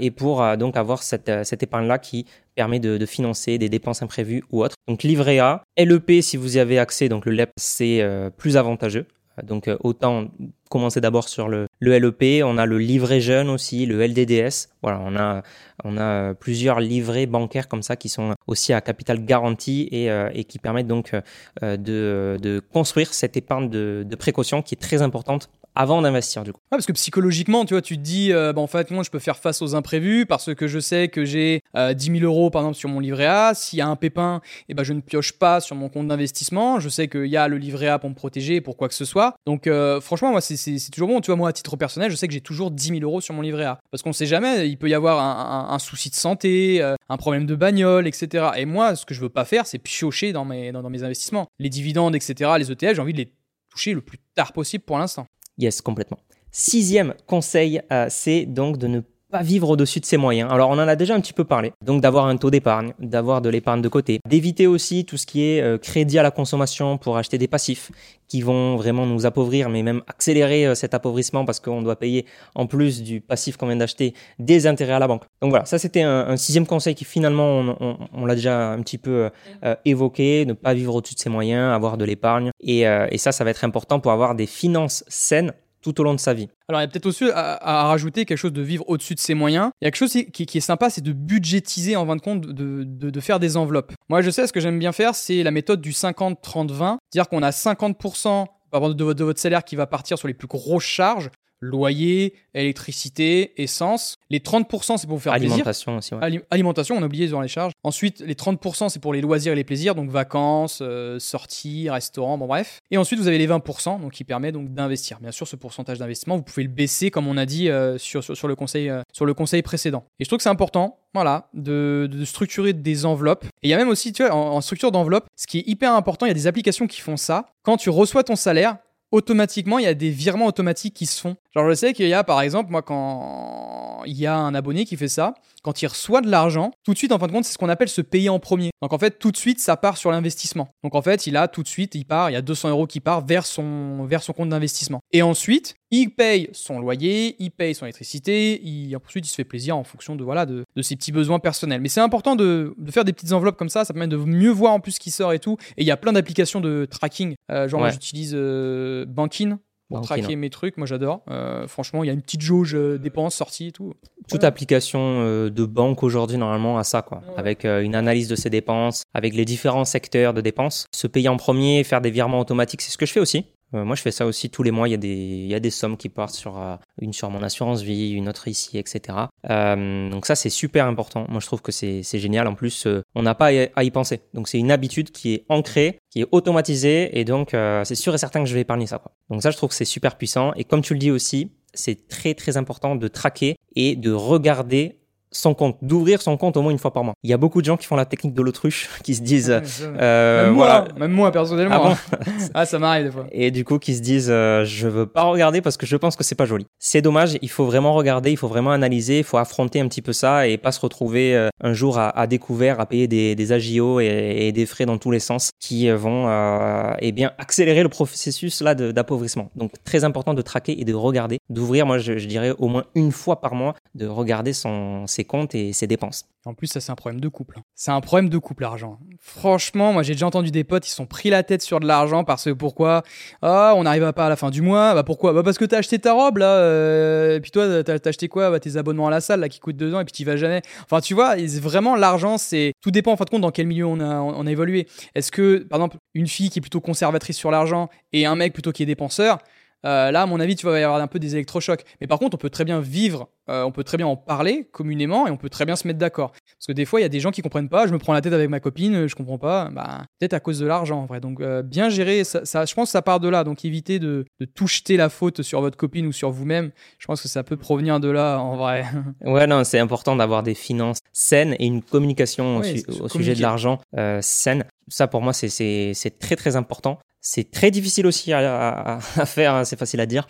et 0.00 0.10
pour 0.10 0.42
euh, 0.42 0.56
donc 0.56 0.76
avoir 0.76 1.02
cette, 1.02 1.28
euh, 1.28 1.44
cette 1.44 1.62
épargne-là 1.62 1.98
qui 1.98 2.26
permet 2.54 2.80
de, 2.80 3.04
financer 3.06 3.58
des 3.58 3.68
dépenses 3.68 4.02
imprévues 4.02 4.42
ou 4.50 4.64
autres. 4.64 4.74
Donc 4.88 5.02
livret 5.02 5.38
A, 5.38 5.62
LEP 5.76 6.22
si 6.22 6.36
vous 6.36 6.56
y 6.56 6.60
avez 6.60 6.78
accès, 6.78 7.08
donc 7.08 7.24
le 7.24 7.32
LEP 7.32 7.50
c'est 7.56 8.04
plus 8.36 8.56
avantageux. 8.56 9.06
Donc 9.44 9.70
autant 9.84 10.26
commencer 10.68 11.00
d'abord 11.00 11.28
sur 11.28 11.46
le, 11.46 11.68
le, 11.78 11.96
LEP, 11.96 12.42
on 12.44 12.58
a 12.58 12.66
le 12.66 12.78
livret 12.78 13.20
jeune 13.20 13.48
aussi, 13.48 13.86
le 13.86 14.04
LDDS. 14.04 14.70
Voilà, 14.82 15.42
on 15.84 15.96
a, 15.96 16.34
plusieurs 16.34 16.80
livrets 16.80 17.26
bancaires 17.26 17.68
comme 17.68 17.82
ça 17.82 17.94
qui 17.94 18.08
sont 18.08 18.34
aussi 18.48 18.72
à 18.72 18.80
capital 18.80 19.24
garanti 19.24 19.88
et, 19.92 20.44
qui 20.44 20.58
permettent 20.58 20.88
donc 20.88 21.14
de, 21.62 22.60
construire 22.72 23.14
cette 23.14 23.36
épargne 23.36 23.70
de 23.70 24.16
précaution 24.16 24.62
qui 24.62 24.74
est 24.74 24.82
très 24.82 25.00
importante 25.02 25.48
avant 25.74 26.02
d'investir 26.02 26.42
du 26.44 26.52
coup. 26.52 26.60
parce 26.70 26.86
que 26.86 26.92
psychologiquement, 26.92 27.64
tu 27.64 27.74
vois, 27.74 27.82
tu 27.82 27.96
te 27.96 28.02
dis, 28.02 28.32
euh, 28.32 28.52
bah, 28.52 28.60
en 28.60 28.66
fait, 28.66 28.90
moi, 28.90 29.02
je 29.02 29.10
peux 29.10 29.18
faire 29.18 29.36
face 29.36 29.62
aux 29.62 29.74
imprévus 29.74 30.26
parce 30.26 30.54
que 30.54 30.66
je 30.66 30.78
sais 30.78 31.08
que 31.08 31.24
j'ai 31.24 31.62
10 31.74 32.18
000 32.18 32.24
euros, 32.24 32.50
par 32.50 32.62
exemple, 32.62 32.76
sur 32.76 32.88
mon 32.88 33.00
livret 33.00 33.26
A. 33.26 33.54
S'il 33.54 33.78
y 33.78 33.82
a 33.82 33.86
un 33.86 33.96
pépin, 33.96 34.40
eh 34.68 34.74
ben, 34.74 34.82
je 34.82 34.92
ne 34.92 35.00
pioche 35.00 35.32
pas 35.32 35.60
sur 35.60 35.76
mon 35.76 35.88
compte 35.88 36.08
d'investissement. 36.08 36.80
Je 36.80 36.88
sais 36.88 37.08
qu'il 37.08 37.26
y 37.26 37.36
a 37.36 37.48
le 37.48 37.58
livret 37.58 37.88
A 37.88 37.98
pour 37.98 38.10
me 38.10 38.14
protéger, 38.14 38.60
pour 38.60 38.76
quoi 38.76 38.88
que 38.88 38.94
ce 38.94 39.04
soit. 39.04 39.36
Donc, 39.46 39.68
franchement, 40.00 40.30
moi, 40.30 40.40
c'est 40.40 40.90
toujours 40.90 41.08
bon. 41.08 41.20
Tu 41.20 41.26
vois, 41.26 41.36
moi, 41.36 41.48
à 41.48 41.52
titre 41.52 41.76
personnel, 41.76 42.10
je 42.10 42.16
sais 42.16 42.26
que 42.26 42.34
j'ai 42.34 42.40
toujours 42.40 42.70
10 42.70 42.88
000 42.88 43.00
euros 43.02 43.20
sur 43.20 43.34
mon 43.34 43.42
livret 43.42 43.64
A. 43.64 43.78
Parce 43.90 44.02
qu'on 44.02 44.12
sait 44.12 44.26
jamais, 44.26 44.68
il 44.68 44.76
peut 44.76 44.88
y 44.88 44.94
avoir 44.94 45.72
un, 45.72 45.78
souci 45.78 46.10
de 46.10 46.16
santé, 46.16 46.82
un 47.08 47.16
problème 47.16 47.46
de 47.46 47.54
bagnole, 47.54 48.06
etc. 48.06 48.48
Et 48.56 48.64
moi, 48.64 48.96
ce 48.96 49.06
que 49.06 49.14
je 49.14 49.20
veux 49.20 49.28
pas 49.28 49.44
faire, 49.44 49.66
c'est 49.66 49.78
piocher 49.78 50.32
dans 50.32 50.44
mes, 50.44 50.72
dans 50.72 50.90
mes 50.90 51.02
investissements. 51.02 51.46
Les 51.58 51.68
dividendes, 51.68 52.14
etc., 52.14 52.52
les 52.58 52.70
ETF, 52.70 52.94
j'ai 52.94 53.00
envie 53.00 53.12
de 53.12 53.18
les 53.18 53.32
toucher 53.70 53.92
le 53.94 54.00
plus 54.00 54.18
tard 54.34 54.52
possible 54.52 54.84
pour 54.84 54.98
l'instant. 54.98 55.26
Yes, 55.58 55.80
complètement. 55.80 56.18
Sixième 56.50 57.14
conseil, 57.26 57.82
c'est 58.08 58.46
donc 58.46 58.78
de 58.78 58.86
ne 58.86 59.00
pas 59.30 59.42
vivre 59.42 59.68
au-dessus 59.68 60.00
de 60.00 60.06
ses 60.06 60.16
moyens. 60.16 60.50
Alors 60.50 60.70
on 60.70 60.74
en 60.74 60.88
a 60.88 60.96
déjà 60.96 61.14
un 61.14 61.20
petit 61.20 61.32
peu 61.32 61.44
parlé. 61.44 61.72
Donc 61.84 62.00
d'avoir 62.00 62.26
un 62.26 62.36
taux 62.36 62.50
d'épargne, 62.50 62.92
d'avoir 62.98 63.42
de 63.42 63.48
l'épargne 63.48 63.82
de 63.82 63.88
côté, 63.88 64.20
d'éviter 64.26 64.66
aussi 64.66 65.04
tout 65.04 65.16
ce 65.16 65.26
qui 65.26 65.42
est 65.44 65.60
euh, 65.60 65.76
crédit 65.76 66.18
à 66.18 66.22
la 66.22 66.30
consommation 66.30 66.96
pour 66.96 67.16
acheter 67.18 67.36
des 67.36 67.48
passifs 67.48 67.90
qui 68.26 68.40
vont 68.42 68.76
vraiment 68.76 69.06
nous 69.06 69.26
appauvrir, 69.26 69.68
mais 69.68 69.82
même 69.82 70.02
accélérer 70.06 70.66
euh, 70.66 70.74
cet 70.74 70.94
appauvrissement 70.94 71.44
parce 71.44 71.60
qu'on 71.60 71.82
doit 71.82 71.96
payer 71.96 72.24
en 72.54 72.66
plus 72.66 73.02
du 73.02 73.20
passif 73.20 73.56
qu'on 73.56 73.66
vient 73.66 73.76
d'acheter 73.76 74.14
des 74.38 74.66
intérêts 74.66 74.94
à 74.94 74.98
la 74.98 75.08
banque. 75.08 75.24
Donc 75.42 75.50
voilà, 75.50 75.66
ça 75.66 75.78
c'était 75.78 76.02
un, 76.02 76.36
sixième 76.36 76.66
conseil 76.66 76.94
qui 76.94 77.04
finalement 77.04 77.76
on, 78.12 78.26
l'a 78.26 78.34
déjà 78.34 78.70
un 78.70 78.80
petit 78.80 78.98
peu 78.98 79.30
euh, 79.64 79.74
évoqué, 79.84 80.46
ne 80.46 80.52
pas 80.54 80.72
vivre 80.72 80.94
au-dessus 80.94 81.14
de 81.14 81.20
ses 81.20 81.30
moyens, 81.30 81.74
avoir 81.74 81.98
de 81.98 82.04
l'épargne 82.04 82.50
et, 82.60 82.80
et 82.82 83.18
ça, 83.18 83.32
ça 83.32 83.44
va 83.44 83.50
être 83.50 83.64
important 83.64 84.00
pour 84.00 84.12
avoir 84.12 84.34
des 84.34 84.46
finances 84.46 85.04
saines 85.08 85.52
tout 85.82 86.00
au 86.00 86.04
long 86.04 86.14
de 86.14 86.20
sa 86.20 86.34
vie. 86.34 86.48
Alors, 86.68 86.80
il 86.80 86.84
y 86.84 86.86
a 86.86 86.88
peut-être 86.88 87.06
aussi 87.06 87.24
à, 87.32 87.84
rajouter 87.88 88.24
quelque 88.24 88.38
chose 88.38 88.52
de 88.52 88.62
vivre 88.62 88.84
au-dessus 88.88 89.14
de 89.14 89.20
ses 89.20 89.34
moyens. 89.34 89.70
Il 89.80 89.84
y 89.84 89.88
a 89.88 89.90
quelque 89.90 90.08
chose 90.08 90.16
qui, 90.32 90.42
est 90.42 90.60
sympa, 90.60 90.90
c'est 90.90 91.00
de 91.00 91.12
budgétiser 91.12 91.96
en 91.96 92.06
fin 92.06 92.16
de 92.16 92.20
compte, 92.20 92.40
de, 92.46 93.20
faire 93.20 93.40
des 93.40 93.56
enveloppes. 93.56 93.92
Moi, 94.08 94.22
je 94.22 94.30
sais, 94.30 94.46
ce 94.46 94.52
que 94.52 94.60
j'aime 94.60 94.78
bien 94.78 94.92
faire, 94.92 95.14
c'est 95.14 95.42
la 95.42 95.50
méthode 95.50 95.80
du 95.80 95.92
50-30-20. 95.92 96.98
C'est-à-dire 97.10 97.28
qu'on 97.28 97.42
a 97.42 97.50
50% 97.50 98.46
de, 98.72 99.24
votre 99.24 99.40
salaire 99.40 99.64
qui 99.64 99.76
va 99.76 99.86
partir 99.86 100.18
sur 100.18 100.28
les 100.28 100.34
plus 100.34 100.48
grosses 100.48 100.84
charges 100.84 101.30
loyer, 101.60 102.34
électricité, 102.54 103.60
essence. 103.60 104.16
Les 104.30 104.38
30%, 104.38 104.96
c'est 104.96 105.06
pour 105.06 105.16
vous 105.16 105.22
faire 105.22 105.32
Alimentation 105.32 105.98
plaisir. 105.98 106.18
aussi. 106.18 106.32
Ouais. 106.32 106.44
alimentation, 106.50 106.96
on 106.96 107.02
a 107.02 107.06
oublié 107.06 107.28
dans 107.28 107.40
les 107.40 107.48
charges. 107.48 107.72
Ensuite, 107.82 108.20
les 108.20 108.34
30%, 108.34 108.88
c'est 108.88 109.00
pour 109.00 109.12
les 109.12 109.20
loisirs 109.20 109.52
et 109.52 109.56
les 109.56 109.64
plaisirs, 109.64 109.94
donc 109.94 110.10
vacances, 110.10 110.80
euh, 110.82 111.18
sorties, 111.18 111.90
restaurants, 111.90 112.38
bon 112.38 112.46
bref. 112.46 112.80
Et 112.90 112.98
ensuite, 112.98 113.18
vous 113.18 113.28
avez 113.28 113.38
les 113.38 113.48
20%, 113.48 114.00
donc 114.00 114.12
qui 114.12 114.24
permet 114.24 114.52
donc 114.52 114.72
d'investir. 114.72 115.18
Bien 115.20 115.32
sûr, 115.32 115.46
ce 115.46 115.56
pourcentage 115.56 115.98
d'investissement, 115.98 116.36
vous 116.36 116.42
pouvez 116.42 116.62
le 116.62 116.68
baisser, 116.68 117.10
comme 117.10 117.26
on 117.26 117.36
a 117.36 117.46
dit 117.46 117.68
euh, 117.68 117.98
sur, 117.98 118.22
sur, 118.22 118.48
le 118.48 118.54
conseil, 118.54 118.88
euh, 118.88 119.02
sur 119.12 119.26
le 119.26 119.34
conseil 119.34 119.62
précédent. 119.62 120.04
Et 120.18 120.24
je 120.24 120.28
trouve 120.28 120.38
que 120.38 120.42
c'est 120.42 120.48
important, 120.48 120.98
voilà, 121.14 121.48
de, 121.54 122.08
de, 122.10 122.24
structurer 122.24 122.72
des 122.72 123.06
enveloppes. 123.06 123.44
Et 123.62 123.68
il 123.68 123.70
y 123.70 123.74
a 123.74 123.76
même 123.76 123.88
aussi, 123.88 124.12
tu 124.12 124.22
vois, 124.24 124.34
en, 124.34 124.56
en 124.56 124.60
structure 124.60 124.92
d'enveloppe, 124.92 125.26
ce 125.36 125.46
qui 125.46 125.58
est 125.58 125.68
hyper 125.68 125.92
important, 125.94 126.26
il 126.26 126.30
y 126.30 126.32
a 126.32 126.34
des 126.34 126.46
applications 126.46 126.86
qui 126.86 127.00
font 127.00 127.16
ça. 127.16 127.46
Quand 127.62 127.76
tu 127.76 127.90
reçois 127.90 128.24
ton 128.24 128.36
salaire, 128.36 128.78
automatiquement, 129.10 129.78
il 129.78 129.84
y 129.84 129.88
a 129.88 129.94
des 129.94 130.10
virements 130.10 130.46
automatiques 130.46 130.94
qui 130.94 131.06
se 131.06 131.20
font. 131.20 131.36
Genre, 131.54 131.68
je 131.68 131.74
sais 131.74 131.92
qu'il 131.92 132.08
y 132.08 132.14
a, 132.14 132.24
par 132.24 132.40
exemple, 132.40 132.70
moi, 132.70 132.82
quand 132.82 133.87
il 134.06 134.18
y 134.18 134.26
a 134.26 134.36
un 134.36 134.54
abonné 134.54 134.84
qui 134.84 134.96
fait 134.96 135.08
ça, 135.08 135.34
quand 135.62 135.82
il 135.82 135.86
reçoit 135.86 136.20
de 136.20 136.30
l'argent, 136.30 136.70
tout 136.84 136.92
de 136.92 136.98
suite, 136.98 137.12
en 137.12 137.18
fin 137.18 137.26
de 137.26 137.32
compte, 137.32 137.44
c'est 137.44 137.52
ce 137.52 137.58
qu'on 137.58 137.68
appelle 137.68 137.88
se 137.88 138.00
payer 138.00 138.28
en 138.28 138.38
premier. 138.38 138.70
Donc, 138.80 138.92
en 138.92 138.98
fait, 138.98 139.18
tout 139.18 139.32
de 139.32 139.36
suite, 139.36 139.60
ça 139.60 139.76
part 139.76 139.96
sur 139.96 140.10
l'investissement. 140.10 140.68
Donc, 140.82 140.94
en 140.94 141.02
fait, 141.02 141.26
il 141.26 141.36
a 141.36 141.48
tout 141.48 141.62
de 141.62 141.68
suite, 141.68 141.94
il 141.94 142.04
part, 142.04 142.30
il 142.30 142.34
y 142.34 142.36
a 142.36 142.42
200 142.42 142.70
euros 142.70 142.86
qui 142.86 143.00
part 143.00 143.24
vers 143.24 143.46
son, 143.46 144.04
vers 144.04 144.22
son 144.22 144.32
compte 144.32 144.48
d'investissement. 144.48 145.00
Et 145.12 145.22
ensuite, 145.22 145.74
il 145.90 146.10
paye 146.10 146.48
son 146.52 146.78
loyer, 146.78 147.36
il 147.38 147.50
paye 147.50 147.74
son 147.74 147.86
électricité, 147.86 148.60
il, 148.62 148.94
ensuite, 148.96 149.26
il 149.26 149.30
se 149.30 149.34
fait 149.34 149.44
plaisir 149.44 149.76
en 149.76 149.84
fonction 149.84 150.16
de, 150.16 150.24
voilà, 150.24 150.46
de, 150.46 150.64
ses 150.80 150.96
petits 150.96 151.12
besoins 151.12 151.38
personnels. 151.38 151.80
Mais 151.80 151.88
c'est 151.88 152.00
important 152.00 152.36
de, 152.36 152.74
faire 152.90 153.04
des 153.04 153.12
petites 153.12 153.32
enveloppes 153.32 153.56
comme 153.56 153.68
ça, 153.68 153.84
ça 153.84 153.92
permet 153.92 154.08
de 154.08 154.16
mieux 154.16 154.50
voir 154.50 154.72
en 154.72 154.80
plus 154.80 154.92
ce 154.92 155.00
qui 155.00 155.10
sort 155.10 155.32
et 155.32 155.38
tout. 155.38 155.56
Et 155.76 155.82
il 155.82 155.86
y 155.86 155.90
a 155.90 155.96
plein 155.96 156.12
d'applications 156.12 156.60
de 156.60 156.86
tracking. 156.86 157.34
Euh, 157.50 157.68
genre, 157.68 157.80
moi, 157.80 157.90
j'utilise 157.90 158.32
euh, 158.34 159.04
Bankin 159.06 159.58
pour 159.88 160.00
traquer 160.02 160.36
mes 160.36 160.50
trucs. 160.50 160.76
Moi, 160.76 160.86
j'adore. 160.86 161.22
Euh, 161.30 161.66
franchement, 161.66 162.04
il 162.04 162.06
y 162.06 162.10
a 162.10 162.12
une 162.12 162.22
petite 162.22 162.42
jauge 162.42 162.74
euh, 162.74 162.98
dépenses, 162.98 163.34
sorties 163.34 163.68
et 163.68 163.72
tout. 163.72 163.94
Toute 164.28 164.44
application 164.44 165.00
euh, 165.00 165.50
de 165.50 165.64
banque 165.64 166.02
aujourd'hui, 166.02 166.36
normalement, 166.36 166.78
a 166.78 166.84
ça, 166.84 167.02
quoi. 167.02 167.22
Avec 167.36 167.64
une 167.64 167.94
analyse 167.94 168.28
de 168.28 168.36
ses 168.36 168.50
dépenses, 168.50 169.04
avec 169.14 169.34
les 169.34 169.44
différents 169.44 169.84
secteurs 169.84 170.34
de 170.34 170.40
dépenses. 170.40 170.86
Se 170.92 171.06
payer 171.06 171.28
en 171.28 171.36
premier, 171.36 171.82
faire 171.84 172.00
des 172.00 172.10
virements 172.10 172.40
automatiques, 172.40 172.82
c'est 172.82 172.92
ce 172.92 172.98
que 172.98 173.06
je 173.06 173.12
fais 173.12 173.20
aussi. 173.20 173.46
Euh, 173.74 173.84
moi, 173.84 173.96
je 173.96 174.02
fais 174.02 174.10
ça 174.10 174.26
aussi 174.26 174.50
tous 174.50 174.62
les 174.62 174.70
mois. 174.70 174.88
Il 174.88 174.92
y 174.92 174.94
a 174.94 174.98
des, 174.98 175.08
il 175.08 175.46
y 175.46 175.54
a 175.54 175.60
des 175.60 175.70
sommes 175.70 175.96
qui 175.96 176.08
partent 176.08 176.34
sur 176.34 176.58
euh, 176.58 176.76
une 177.00 177.12
sur 177.12 177.30
mon 177.30 177.42
assurance 177.42 177.82
vie, 177.82 178.10
une 178.10 178.28
autre 178.28 178.48
ici, 178.48 178.78
etc. 178.78 179.18
Euh, 179.50 180.10
donc 180.10 180.26
ça, 180.26 180.34
c'est 180.34 180.50
super 180.50 180.86
important. 180.86 181.26
Moi, 181.28 181.40
je 181.40 181.46
trouve 181.46 181.62
que 181.62 181.72
c'est 181.72 182.02
génial. 182.02 182.46
En 182.46 182.54
plus, 182.54 182.86
on 183.14 183.22
n'a 183.22 183.34
pas 183.34 183.46
à 183.46 183.84
y 183.84 183.90
penser. 183.90 184.20
Donc 184.34 184.48
c'est 184.48 184.58
une 184.58 184.70
habitude 184.70 185.10
qui 185.10 185.34
est 185.34 185.44
ancrée, 185.48 185.98
qui 186.10 186.20
est 186.20 186.26
automatisée, 186.32 187.18
et 187.18 187.24
donc 187.24 187.50
c'est 187.84 187.94
sûr 187.94 188.14
et 188.14 188.18
certain 188.18 188.40
que 188.40 188.48
je 188.48 188.54
vais 188.54 188.60
épargner 188.60 188.86
ça. 188.86 188.98
Quoi. 188.98 189.12
Donc 189.30 189.42
ça, 189.42 189.50
je 189.50 189.56
trouve 189.56 189.70
que 189.70 189.74
c'est 189.74 189.84
super 189.84 190.16
puissant. 190.16 190.52
Et 190.54 190.64
comme 190.64 190.82
tu 190.82 190.94
le 190.94 190.98
dis 190.98 191.10
aussi, 191.10 191.52
c'est 191.74 192.08
très 192.08 192.34
très 192.34 192.56
important 192.56 192.96
de 192.96 193.08
traquer 193.08 193.56
et 193.76 193.96
de 193.96 194.12
regarder 194.12 194.98
son 195.30 195.54
compte, 195.54 195.76
d'ouvrir 195.82 196.22
son 196.22 196.36
compte 196.36 196.56
au 196.56 196.62
moins 196.62 196.72
une 196.72 196.78
fois 196.78 196.92
par 196.92 197.04
mois. 197.04 197.14
Il 197.22 197.30
y 197.30 197.32
a 197.32 197.36
beaucoup 197.36 197.60
de 197.60 197.66
gens 197.66 197.76
qui 197.76 197.86
font 197.86 197.96
la 197.96 198.04
technique 198.04 198.34
de 198.34 198.42
l'autruche, 198.42 198.88
qui 199.02 199.14
se 199.14 199.22
disent, 199.22 199.50
euh, 199.50 200.46
même 200.46 200.54
voilà, 200.54 200.80
moi, 200.80 200.98
même 200.98 201.12
moi 201.12 201.32
personnellement, 201.32 201.94
ah, 202.12 202.16
ah, 202.54 202.66
ça 202.66 202.78
m'arrive 202.78 203.06
des 203.06 203.10
fois. 203.10 203.26
Et 203.32 203.50
du 203.50 203.64
coup, 203.64 203.78
qui 203.78 203.94
se 203.94 204.00
disent, 204.00 204.30
euh, 204.30 204.64
je 204.64 204.88
veux 204.88 205.06
pas 205.06 205.22
regarder 205.22 205.60
parce 205.60 205.76
que 205.76 205.86
je 205.86 205.96
pense 205.96 206.16
que 206.16 206.24
c'est 206.24 206.34
pas 206.34 206.46
joli. 206.46 206.66
C'est 206.78 207.02
dommage. 207.02 207.38
Il 207.42 207.50
faut 207.50 207.64
vraiment 207.64 207.92
regarder, 207.94 208.30
il 208.30 208.36
faut 208.36 208.48
vraiment 208.48 208.70
analyser, 208.70 209.18
il 209.18 209.24
faut 209.24 209.38
affronter 209.38 209.80
un 209.80 209.88
petit 209.88 210.02
peu 210.02 210.12
ça 210.12 210.46
et 210.46 210.56
pas 210.56 210.72
se 210.72 210.80
retrouver 210.80 211.34
euh, 211.34 211.48
un 211.62 211.72
jour 211.72 211.98
à, 211.98 212.26
découvert 212.26 212.80
à 212.80 212.86
payer 212.86 213.08
des, 213.08 213.34
des 213.34 213.52
agios 213.52 214.00
et, 214.00 214.52
des 214.52 214.66
frais 214.66 214.86
dans 214.86 214.98
tous 214.98 215.10
les 215.10 215.20
sens 215.20 215.50
qui 215.60 215.90
vont, 215.90 216.28
euh, 216.28 216.92
eh 217.00 217.12
bien, 217.12 217.32
accélérer 217.38 217.82
le 217.82 217.88
processus 217.88 218.62
là 218.62 218.74
d'appauvrissement. 218.74 219.50
Donc 219.56 219.72
très 219.84 220.04
important 220.04 220.34
de 220.34 220.42
traquer 220.42 220.80
et 220.80 220.84
de 220.84 220.94
regarder, 220.94 221.38
d'ouvrir. 221.50 221.86
Moi, 221.86 221.98
je, 221.98 222.18
je, 222.18 222.26
dirais 222.26 222.54
au 222.58 222.68
moins 222.68 222.84
une 222.94 223.12
fois 223.12 223.40
par 223.40 223.54
mois 223.54 223.74
de 223.94 224.06
regarder 224.06 224.52
son 224.52 225.06
ses 225.06 225.17
comptes 225.24 225.54
et 225.54 225.72
ses 225.72 225.86
dépenses. 225.86 226.26
En 226.44 226.54
plus, 226.54 226.66
ça, 226.68 226.80
c'est 226.80 226.90
un 226.90 226.94
problème 226.94 227.20
de 227.20 227.28
couple. 227.28 227.56
Hein. 227.58 227.62
C'est 227.74 227.90
un 227.90 228.00
problème 228.00 228.28
de 228.30 228.38
couple, 228.38 228.62
l'argent. 228.62 228.98
Franchement, 229.20 229.92
moi, 229.92 230.02
j'ai 230.02 230.14
déjà 230.14 230.26
entendu 230.26 230.50
des 230.50 230.64
potes, 230.64 230.88
ils 230.88 230.92
sont 230.92 231.04
pris 231.04 231.30
la 231.30 231.42
tête 231.42 231.62
sur 231.62 231.78
de 231.80 231.86
l'argent 231.86 232.24
parce 232.24 232.44
que 232.44 232.50
pourquoi? 232.50 233.02
Ah, 233.42 233.74
on 233.76 233.82
n'arrive 233.82 234.12
pas 234.12 234.26
à 234.26 234.28
la 234.28 234.36
fin 234.36 234.50
du 234.50 234.62
mois. 234.62 234.94
Bah 234.94 235.02
pourquoi? 235.02 235.32
Bah 235.32 235.42
parce 235.42 235.58
que 235.58 235.64
t'as 235.64 235.78
acheté 235.78 235.98
ta 235.98 236.12
robe, 236.12 236.38
là. 236.38 236.56
Euh, 236.56 237.36
et 237.36 237.40
puis 237.40 237.50
toi, 237.50 237.84
t'as 237.84 237.98
acheté 238.08 238.28
quoi? 238.28 238.50
Bah, 238.50 238.60
Tes 238.60 238.76
abonnements 238.76 239.08
à 239.08 239.10
la 239.10 239.20
salle, 239.20 239.40
là, 239.40 239.48
qui 239.48 239.60
coûtent 239.60 239.76
2 239.76 239.94
ans 239.94 240.00
et 240.00 240.04
puis 240.04 240.12
tu 240.12 240.24
vas 240.24 240.36
jamais. 240.36 240.62
Enfin, 240.84 241.00
tu 241.00 241.14
vois, 241.14 241.36
vraiment, 241.36 241.96
l'argent, 241.96 242.38
c'est. 242.38 242.72
Tout 242.80 242.90
dépend, 242.90 243.12
en 243.12 243.16
fin 243.16 243.24
de 243.24 243.30
compte, 243.30 243.42
dans 243.42 243.50
quel 243.50 243.66
milieu 243.66 243.86
on 243.86 244.00
a, 244.00 244.16
on 244.20 244.46
a 244.46 244.50
évolué. 244.50 244.88
Est-ce 245.14 245.30
que, 245.30 245.58
par 245.58 245.80
exemple, 245.80 245.96
une 246.14 246.28
fille 246.28 246.50
qui 246.50 246.60
est 246.60 246.62
plutôt 246.62 246.80
conservatrice 246.80 247.36
sur 247.36 247.50
l'argent 247.50 247.88
et 248.12 248.26
un 248.26 248.36
mec 248.36 248.52
plutôt 248.52 248.72
qui 248.72 248.82
est 248.82 248.86
dépenseur, 248.86 249.38
euh, 249.86 250.10
là, 250.10 250.22
à 250.22 250.26
mon 250.26 250.40
avis, 250.40 250.56
tu 250.56 250.66
vas 250.66 250.78
y 250.78 250.82
avoir 250.82 251.00
un 251.00 251.06
peu 251.06 251.18
des 251.18 251.34
électrochocs. 251.34 251.84
Mais 252.00 252.06
par 252.06 252.18
contre, 252.18 252.34
on 252.34 252.38
peut 252.38 252.50
très 252.50 252.64
bien 252.64 252.80
vivre, 252.80 253.28
euh, 253.48 253.62
on 253.62 253.72
peut 253.72 253.84
très 253.84 253.96
bien 253.96 254.06
en 254.06 254.16
parler 254.16 254.68
communément 254.72 255.26
et 255.26 255.30
on 255.30 255.36
peut 255.36 255.50
très 255.50 255.64
bien 255.64 255.76
se 255.76 255.86
mettre 255.86 255.98
d'accord. 255.98 256.32
Parce 256.68 256.74
que 256.74 256.82
des 256.82 256.84
fois, 256.84 257.00
il 257.00 257.02
y 257.02 257.06
a 257.06 257.08
des 257.08 257.20
gens 257.20 257.30
qui 257.30 257.40
comprennent 257.40 257.70
pas. 257.70 257.86
Je 257.86 257.94
me 257.94 257.98
prends 257.98 258.12
la 258.12 258.20
tête 258.20 258.34
avec 258.34 258.50
ma 258.50 258.60
copine, 258.60 259.06
je 259.06 259.14
comprends 259.14 259.38
pas. 259.38 259.70
Bah, 259.70 260.04
peut-être 260.18 260.34
à 260.34 260.40
cause 260.40 260.58
de 260.58 260.66
l'argent, 260.66 261.00
en 261.00 261.06
vrai. 261.06 261.18
Donc, 261.18 261.40
euh, 261.40 261.62
bien 261.62 261.88
gérer, 261.88 262.24
ça, 262.24 262.42
je 262.44 262.74
pense 262.74 262.88
que 262.88 262.92
ça 262.92 263.00
part 263.00 263.20
de 263.20 263.28
là. 263.30 263.42
Donc, 263.42 263.64
évitez 263.64 263.98
de, 263.98 264.26
de 264.38 264.44
tout 264.44 264.66
jeter 264.66 264.98
la 264.98 265.08
faute 265.08 265.40
sur 265.40 265.62
votre 265.62 265.78
copine 265.78 266.06
ou 266.06 266.12
sur 266.12 266.30
vous-même. 266.30 266.70
Je 266.98 267.06
pense 267.06 267.22
que 267.22 267.28
ça 267.28 267.42
peut 267.42 267.56
provenir 267.56 268.00
de 268.00 268.10
là, 268.10 268.36
en 268.36 268.56
vrai. 268.56 268.84
Ouais, 269.24 269.46
non, 269.46 269.64
c'est 269.64 269.78
important 269.78 270.14
d'avoir 270.14 270.42
des 270.42 270.54
finances 270.54 270.98
saines 271.12 271.54
et 271.58 271.64
une 271.64 271.82
communication 271.82 272.58
au, 272.58 273.08
sujet 273.08 273.34
de 273.34 273.40
l'argent 273.40 273.78
saine. 274.20 274.64
Ça, 274.88 275.06
pour 275.06 275.22
moi, 275.22 275.32
c'est 275.32 276.18
très, 276.18 276.36
très 276.36 276.56
important. 276.56 276.98
C'est 277.20 277.50
très 277.50 277.70
difficile 277.70 278.06
aussi 278.06 278.32
à, 278.34 278.98
faire, 279.00 279.54
hein, 279.54 279.64
c'est 279.64 279.78
facile 279.78 280.00
à 280.00 280.06
dire, 280.06 280.26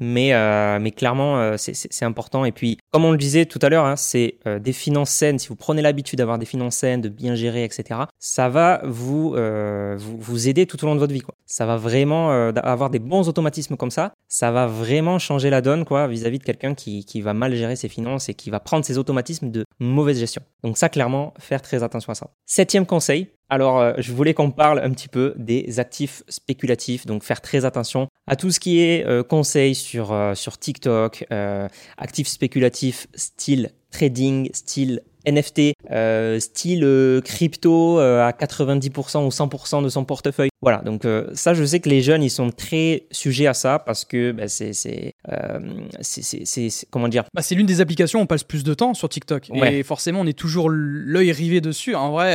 mais, 0.00 0.32
euh, 0.34 0.78
mais 0.80 0.90
clairement, 0.90 1.38
euh, 1.38 1.56
c'est 1.56 2.04
important. 2.04 2.44
Et 2.44 2.52
puis, 2.52 2.78
comme 2.90 3.04
on 3.04 3.12
le 3.12 3.18
disait 3.18 3.46
tout 3.46 3.58
à 3.62 3.68
l'heure, 3.68 3.84
hein, 3.84 3.96
c'est 3.96 4.38
euh, 4.46 4.58
des 4.58 4.72
finances 4.72 5.10
saines. 5.10 5.38
Si 5.38 5.48
vous 5.48 5.56
prenez 5.56 5.82
l'habitude 5.82 6.18
d'avoir 6.18 6.38
des 6.38 6.46
finances 6.46 6.76
saines, 6.76 7.00
de 7.00 7.08
bien 7.08 7.34
gérer, 7.34 7.64
etc., 7.64 8.00
ça 8.18 8.48
va 8.48 8.80
vous, 8.84 9.30
vous, 9.30 10.18
vous, 10.18 10.48
aider 10.48 10.66
tout 10.66 10.82
au 10.84 10.86
long 10.86 10.94
de 10.94 11.00
votre 11.00 11.12
vie. 11.12 11.20
Quoi. 11.20 11.34
Ça 11.46 11.66
va 11.66 11.76
vraiment 11.76 12.30
avoir 12.30 12.90
des 12.90 12.98
bons 12.98 13.28
automatismes 13.28 13.76
comme 13.76 13.90
ça. 13.90 14.12
Ça 14.28 14.50
va 14.50 14.66
vraiment 14.66 15.18
changer 15.18 15.50
la 15.50 15.60
donne 15.60 15.84
quoi 15.84 16.06
vis-à-vis 16.06 16.38
de 16.38 16.44
quelqu'un 16.44 16.74
qui, 16.74 17.04
qui 17.04 17.20
va 17.20 17.34
mal 17.34 17.54
gérer 17.54 17.76
ses 17.76 17.88
finances 17.88 18.28
et 18.28 18.34
qui 18.34 18.50
va 18.50 18.60
prendre 18.60 18.84
ses 18.84 18.98
automatismes 18.98 19.50
de 19.50 19.64
mauvaise 19.78 20.18
gestion. 20.18 20.42
Donc 20.62 20.78
ça, 20.78 20.88
clairement, 20.88 21.34
faire 21.38 21.62
très 21.62 21.82
attention 21.82 22.12
à 22.12 22.14
ça. 22.14 22.30
Septième 22.46 22.86
conseil, 22.86 23.28
alors, 23.50 23.80
euh, 23.80 23.92
je 23.98 24.12
voulais 24.12 24.32
qu'on 24.32 24.52
parle 24.52 24.78
un 24.78 24.90
petit 24.90 25.08
peu 25.08 25.34
des 25.36 25.80
actifs 25.80 26.22
spéculatifs, 26.28 27.04
donc 27.04 27.24
faire 27.24 27.40
très 27.40 27.64
attention 27.64 28.06
à 28.28 28.36
tout 28.36 28.52
ce 28.52 28.60
qui 28.60 28.80
est 28.80 29.04
euh, 29.04 29.24
conseil 29.24 29.74
sur, 29.74 30.12
euh, 30.12 30.34
sur 30.36 30.56
TikTok, 30.56 31.26
actifs 31.98 32.28
spéculatifs 32.28 33.08
style 33.14 33.70
trading, 33.90 34.50
style 34.54 35.02
NFT, 35.26 35.74
euh, 35.90 36.38
style 36.40 36.84
euh, 36.84 37.20
crypto 37.20 37.98
euh, 37.98 38.26
à 38.26 38.32
90% 38.32 39.24
ou 39.24 39.28
100% 39.28 39.82
de 39.82 39.88
son 39.88 40.04
portefeuille. 40.04 40.50
Voilà, 40.62 40.78
donc 40.78 41.06
ça, 41.32 41.54
je 41.54 41.64
sais 41.64 41.80
que 41.80 41.88
les 41.88 42.02
jeunes, 42.02 42.22
ils 42.22 42.30
sont 42.30 42.50
très 42.50 43.06
sujets 43.10 43.46
à 43.46 43.54
ça 43.54 43.78
parce 43.78 44.04
que 44.04 44.32
bah, 44.32 44.46
c'est, 44.46 44.74
c'est, 44.74 45.14
c'est, 46.02 46.86
comment 46.90 47.08
dire? 47.08 47.24
Bah, 47.32 47.40
C'est 47.40 47.54
l'une 47.54 47.64
des 47.64 47.80
applications 47.80 48.18
où 48.18 48.22
on 48.22 48.26
passe 48.26 48.44
plus 48.44 48.62
de 48.62 48.74
temps 48.74 48.92
sur 48.92 49.08
TikTok. 49.08 49.48
Et 49.54 49.82
forcément, 49.82 50.20
on 50.20 50.26
est 50.26 50.38
toujours 50.38 50.68
l'œil 50.68 51.32
rivé 51.32 51.62
dessus. 51.62 51.94
En 51.94 52.10
vrai, 52.10 52.34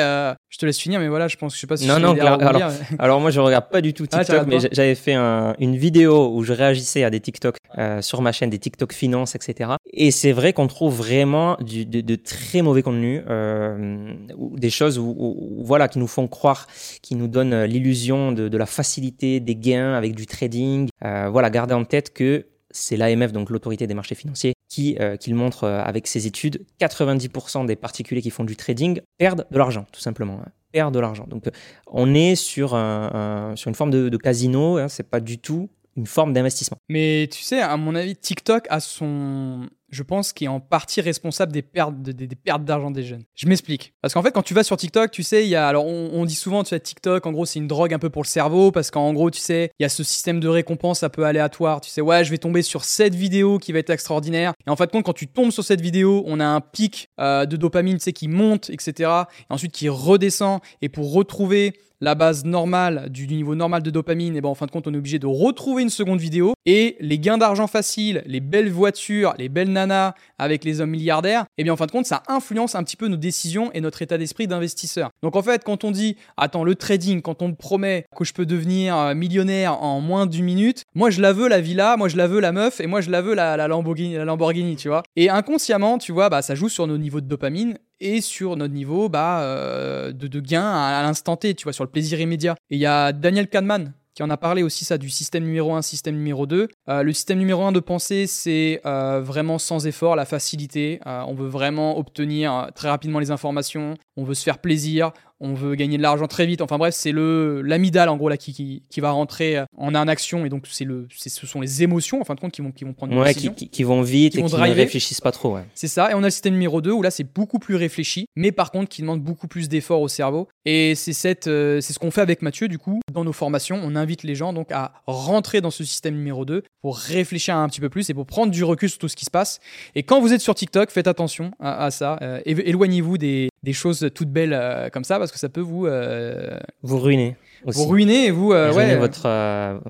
je 0.50 0.58
te 0.58 0.66
laisse 0.66 0.80
finir, 0.80 1.00
mais 1.00 1.08
voilà, 1.08 1.28
je 1.28 1.38
pense, 1.38 1.54
je 1.54 1.60
sais 1.60 1.68
pas 1.68 1.78
si 1.78 1.86
non, 1.86 2.00
non, 2.00 2.20
alors, 2.20 2.72
alors, 2.98 3.22
moi, 3.22 3.30
je 3.30 3.40
regarde 3.40 3.70
pas 3.70 3.82
du 3.82 3.94
tout 3.94 4.08
ah, 4.12 4.26
TikTok, 4.26 4.48
mais 4.48 4.58
j'avais 4.72 4.96
fait 4.96 5.16
une 5.16 5.76
vidéo 5.76 6.32
où 6.34 6.44
je 6.44 6.54
réagissais 6.54 7.04
à 7.04 7.12
des 7.12 7.20
TikTok 7.20 7.58
sur 8.02 8.24
ma 8.24 8.32
chaîne, 8.32 8.50
des 8.50 8.60
TikTok 8.60 8.92
finance, 8.92 9.36
etc. 9.36 9.70
Et 9.98 10.12
c'est 10.12 10.34
vrai 10.34 10.52
qu'on 10.52 10.68
trouve 10.68 10.94
vraiment 10.94 11.58
de, 11.62 12.16
très 12.16 12.62
mauvais 12.62 12.84
contenu, 12.84 13.22
euh, 13.30 14.14
des 14.58 14.70
choses 14.70 15.00
voilà, 15.00 15.88
qui 15.88 16.00
nous 16.00 16.08
font 16.08 16.28
croire, 16.28 16.68
qui 17.02 17.16
nous 17.16 17.28
donnent 17.28 17.64
l'illusion 17.64 18.34
de, 18.34 18.58
la 18.58 18.66
facilité 18.66 19.40
des 19.40 19.56
gains 19.56 19.94
avec 19.94 20.14
du 20.14 20.26
trading. 20.26 20.90
Euh, 21.04 21.30
voilà, 21.30 21.50
gardez 21.50 21.74
en 21.74 21.86
tête 21.86 22.14
que 22.14 22.46
c'est 22.72 22.98
l'AMF, 22.98 23.32
donc 23.32 23.50
l'autorité 23.50 23.88
des 23.88 23.94
marchés 23.94 24.16
financiers, 24.16 24.54
qui, 24.68 24.98
euh, 25.00 25.16
le 25.26 25.36
montre 25.36 25.64
euh, 25.64 25.82
avec 25.82 26.08
ses 26.08 26.28
études. 26.28 26.66
90% 26.82 27.66
des 27.66 27.78
particuliers 27.78 28.22
qui 28.22 28.32
font 28.32 28.44
du 28.44 28.58
trading 28.58 29.00
perdent 29.18 29.48
de 29.50 29.58
l'argent, 29.58 29.86
tout 29.94 30.02
simplement. 30.02 30.42
Hein, 30.46 30.50
perdent 30.74 30.94
de 30.94 31.00
l'argent. 31.00 31.26
Donc, 31.28 31.46
on 31.88 32.14
est 32.14 32.36
sur, 32.36 32.76
un, 32.76 33.54
sur 33.56 33.70
une 33.70 33.76
forme 33.76 33.92
de, 33.92 34.10
de 34.10 34.18
casino. 34.18 34.78
Hein, 34.78 34.90
c'est 34.90 35.10
pas 35.10 35.22
du 35.22 35.38
tout 35.38 35.70
une 35.96 36.08
forme 36.08 36.34
d'investissement. 36.34 36.78
Mais 36.90 37.30
tu 37.32 37.42
sais, 37.42 37.62
à 37.62 37.78
mon 37.78 37.96
avis, 37.96 38.16
TikTok 38.16 38.66
a 38.70 38.80
son, 38.80 39.70
je 39.90 40.04
pense, 40.04 40.34
qui 40.34 40.46
est 40.46 40.48
en 40.48 40.60
partie 40.60 41.02
responsable 41.02 41.52
des 41.52 41.62
pertes, 41.62 42.02
des, 42.02 42.28
d'argent 42.60 42.92
des 42.92 43.04
jeunes. 43.04 43.24
Je 43.36 43.48
m'explique. 43.48 43.94
Parce 44.02 44.14
qu'en 44.14 44.22
fait, 44.22 44.32
quand 44.32 44.42
tu 44.42 44.54
vas 44.54 44.64
sur 44.64 44.78
TikTok, 44.78 45.12
tu 45.12 45.24
sais, 45.24 45.46
il 45.46 45.50
y 45.50 45.56
a, 45.56 45.68
alors 45.68 45.86
on, 45.86 46.26
dit 46.26 46.36
souvent, 46.36 46.64
tu 46.64 46.70
sais, 46.70 46.80
TikTok, 46.80 47.26
en 47.26 47.32
gros, 47.32 47.46
c'est 47.46 47.60
une 47.60 47.68
drogue 47.68 47.94
un 47.94 48.00
peu 48.00 48.10
pour 48.10 48.24
le 48.24 48.28
cerveau, 48.28 48.72
parce 48.72 48.92
qu'en 48.92 49.14
gros, 49.14 49.30
tu 49.30 49.40
sais, 49.40 49.72
il 49.80 49.84
y 49.84 49.86
a 49.86 49.90
ce 49.90 50.04
système 50.04 50.40
de 50.40 50.48
récompense 50.48 51.04
un 51.04 51.10
peu 51.10 51.26
aléatoire. 51.26 51.82
Tu 51.82 51.90
sais, 51.90 52.02
ouais, 52.02 52.24
je 52.24 52.32
vais 52.32 52.38
tomber 52.38 52.62
sur 52.62 52.84
cette 52.84 53.16
vidéo 53.16 53.58
qui 53.58 53.72
va 53.72 53.80
être 53.80 53.90
extraordinaire. 53.90 54.54
Et 54.68 54.70
en 54.70 54.76
fait, 54.76 54.92
quand 54.92 55.14
tu 55.14 55.28
tombes 55.28 55.52
sur 55.52 55.64
cette 55.64 55.82
vidéo, 55.82 56.24
on 56.26 56.40
a 56.40 56.46
un 56.46 56.62
pic 56.62 57.10
euh, 57.20 57.46
de 57.46 57.58
dopamine, 57.58 57.98
tu 57.98 58.04
sais, 58.04 58.14
qui 58.14 58.28
monte, 58.28 58.70
etc. 58.70 59.12
Et 59.50 59.54
ensuite 59.54 59.72
qui 59.72 59.90
redescend. 59.90 60.60
Et 60.82 60.90
pour 60.90 61.14
retrouver 61.14 61.74
la 62.02 62.16
base 62.16 62.46
normale 62.46 63.10
du 63.10 63.28
niveau 63.28 63.56
normal 63.56 63.84
de 63.84 63.90
dopamine, 63.90 64.36
et 64.36 64.42
ben 64.42 64.50
en 64.50 64.56
fin 64.56 64.66
de 64.66 64.72
compte, 64.72 64.88
on 64.88 64.94
est 64.94 64.98
obligé 64.98 65.20
de 65.20 65.28
retrouver 65.28 65.84
une 65.84 65.90
seconde 65.90 66.20
vidéo. 66.20 66.54
Et 66.66 66.98
les 67.00 67.20
gains 67.20 67.38
d'argent 67.38 67.68
faciles, 67.68 68.24
les 68.26 68.40
belles 68.40 68.70
voitures, 68.72 69.34
les 69.38 69.50
belles 69.50 69.72
nanas 69.72 70.14
avec 70.38 70.64
les 70.64 70.82
hommes 70.82 70.90
milliardaires, 70.90 71.46
et 71.58 71.64
bien 71.64 71.74
en 71.74 71.78
fin 71.78 71.86
de 71.86 71.92
compte, 71.92 72.06
ça 72.06 72.24
influence 72.28 72.76
un 72.76 72.84
petit 72.84 72.98
peu 72.98 73.08
nos 73.08 73.18
décisions 73.18 73.72
et 73.74 73.82
notre 73.82 74.02
état 74.02 74.18
d'esprit 74.18 74.48
d'investisseur. 74.48 75.10
Donc 75.22 75.36
en 75.36 75.42
fait, 75.42 75.64
quand 75.64 75.84
on 75.84 75.92
dit, 75.92 76.18
attends, 76.38 76.64
le 76.64 76.76
trading, 76.76 77.22
quand 77.22 77.42
on 77.42 77.50
me 77.50 77.56
promet 77.56 78.06
que 78.16 78.26
je 78.26 78.34
peux 78.34 78.46
devenir 78.46 78.98
euh, 78.98 79.16
millionnaire 79.16 79.82
en 79.82 80.02
moins 80.02 80.26
d'une 80.26 80.46
minute, 80.46 80.84
moi 80.96 81.10
je 81.10 81.22
la 81.22 81.34
veux 81.34 81.48
la 81.48 81.62
villa, 81.62 81.98
moi 81.98 82.08
je 82.08 82.18
la 82.18 82.28
veux 82.28 82.40
la 82.40 82.52
meuf, 82.52 82.80
et 82.80 82.88
moi 82.88 83.02
je 83.02 83.10
la 83.10 83.22
veux 83.22 83.36
la, 83.36 83.58
la 83.58 83.68
Lamborghini, 83.68 84.16
la 84.16 84.26
Lamborghini, 84.26 84.76
tu 84.76 84.88
vois. 84.88 85.04
Et 85.16 85.30
inconsciemment, 85.30 85.98
tu 85.98 86.12
vois, 86.12 86.30
bah 86.30 86.42
ça 86.42 86.56
joue 86.56 86.70
sur 86.70 86.88
nos 86.88 86.98
niveaux 86.98 87.22
de 87.22 87.28
dopamine 87.28 87.78
et 88.00 88.22
sur 88.22 88.56
notre 88.56 88.74
niveau 88.74 89.10
bah, 89.10 89.42
euh, 89.42 90.12
de, 90.12 90.28
de, 90.28 90.40
gain 90.40 90.66
à, 90.66 91.02
l'instant 91.04 91.38
T, 91.38 91.54
tu 91.54 91.64
vois, 91.64 91.74
sur 91.74 91.84
le 91.84 91.90
plaisir 91.90 92.20
immédiat. 92.20 92.56
Et 92.70 92.76
il 92.76 92.80
y 92.80 92.86
a 92.86 93.12
Daniel 93.12 93.48
Kahneman 93.48 93.94
qui 94.14 94.24
en 94.24 94.30
a 94.30 94.38
parlé 94.38 94.64
aussi 94.64 94.86
ça 94.86 94.98
du 94.98 95.10
système 95.10 95.44
numéro 95.44 95.74
1, 95.76 95.82
système 95.82 96.16
numéro 96.16 96.46
2. 96.46 96.70
Euh, 96.88 97.04
le 97.04 97.12
système 97.12 97.38
numéro 97.38 97.64
1 97.64 97.74
de 97.74 97.82
pensée, 97.82 98.28
c'est 98.28 98.80
euh, 98.86 99.20
vraiment 99.22 99.58
sans 99.58 99.88
effort, 99.88 100.16
la 100.16 100.24
facilité. 100.24 101.02
on 101.06 101.34
veut 101.34 101.50
vraiment 101.50 101.98
obtenir 101.98 102.70
très 102.76 102.88
rapidement 102.88 103.20
les 103.20 103.32
informations, 103.32 103.96
on 104.16 104.24
veut 104.24 104.34
se 104.34 104.44
faire 104.44 104.60
plaisir, 104.60 105.12
on 105.40 105.54
veut 105.54 105.76
gagner 105.76 105.98
de 105.98 106.02
l'argent 106.02 106.28
très 106.28 106.46
vite. 106.46 106.62
Enfin 106.62 106.78
bref, 106.78 106.94
c'est 106.94 107.12
le 107.12 107.62
l'amidale 107.62 108.10
en 108.10 108.18
gros 108.18 108.30
là 108.30 108.38
qui, 108.38 108.84
qui, 108.90 109.00
va 109.00 109.12
rentrer 109.12 109.60
en 109.78 109.94
en 109.96 110.08
action 110.08 110.46
et 110.46 110.50
donc 110.50 110.66
c'est 110.70 110.86
le 110.86 111.08
ce 111.16 111.48
sont 111.48 111.62
les 111.62 111.84
émotions 111.84 112.22
en 112.22 112.24
fin 112.24 112.36
de 112.36 112.40
compte 112.40 112.52
qui 112.52 112.62
vont 112.62 112.72
qui 112.72 112.84
vont 112.84 112.94
prendre 112.94 113.14
une 113.14 113.20
ouais, 113.20 113.34
Qui, 113.34 113.52
qui, 113.70 113.84
vont 113.84 114.02
vite 114.02 114.36
et 114.36 114.44
qui 114.44 114.56
ne 114.56 114.74
réfléchissent 114.74 115.22
pas 115.22 115.32
trop. 115.32 115.58
C'est 115.74 115.88
ça. 115.88 116.12
Et 116.12 116.14
on 116.14 116.20
a 116.20 116.28
le 116.28 116.30
système 116.30 116.54
numéro 116.54 116.82
2 116.82 116.92
où 116.92 117.02
là 117.02 117.12
c'est 117.12 117.24
beaucoup 117.24 117.60
plus 117.60 117.76
réfléchi, 117.76 118.28
mais 118.36 118.52
par 118.52 118.72
contre 118.72 118.90
qui 118.90 119.02
demande 119.02 119.22
beaucoup 119.22 119.48
plus 119.48 119.70
d'efforts 119.70 120.02
au 120.02 120.08
cerveau. 120.08 120.48
Et 120.66 120.96
c'est 120.96 121.14
cette 121.14 121.48
euh, 121.48 121.82
c'est 121.82 121.94
ce 121.94 122.00
qu'on 122.00 122.12
fait 122.12 122.22
avec 122.22 122.42
Mathieu 122.42 122.68
du 122.68 122.78
coup 122.78 123.00
dans 123.14 123.24
nos 123.24 123.34
formations. 123.34 123.80
On 123.84 123.96
invite 123.96 124.24
les 124.24 124.36
gens 124.36 124.54
donc 124.54 124.72
à 124.72 124.94
rentrer 125.06 125.62
dans 125.62 125.72
ce 125.72 125.84
système 125.84 126.16
numéro 126.16 126.46
2 126.46 126.64
pour 126.82 126.98
réfléchir 126.98 127.56
un 127.56 127.68
petit 127.68 127.82
peu 127.82 127.90
plus 127.90 128.10
et 128.10 128.14
pour 128.14 128.26
prendre 128.26 128.52
du 128.52 128.64
recul 128.64 128.90
sur 128.90 129.00
tout 129.00 129.08
ce 129.08 129.16
qui 129.16 129.26
se 129.26 129.32
passe. 129.32 129.60
Et 129.96 130.04
quand 130.04 130.22
vous 130.22 130.34
êtes 130.34 130.42
sur 130.42 130.56
TikTok, 130.56 130.92
faites 130.92 131.08
attention 131.08 131.52
à, 131.60 131.92
ça. 131.92 132.18
Euh, 132.22 132.40
éloignez-vous 132.46 133.18
des, 133.18 133.50
des 133.66 133.74
choses 133.74 134.10
toutes 134.14 134.30
belles 134.30 134.54
euh, 134.54 134.90
comme 134.90 135.04
ça 135.04 135.20
parce 135.20 135.32
que 135.32 135.40
ça 135.40 135.50
peut 135.50 135.60
vous 135.60 135.88
euh, 135.88 136.58
vous 136.84 137.00
ruiner. 137.00 137.36
Vous 137.66 137.86
ruiner 137.86 138.28
et 138.28 138.32
vous 138.32 138.54
euh, 138.54 138.72
ouais, 138.72 138.96
votre 138.96 139.26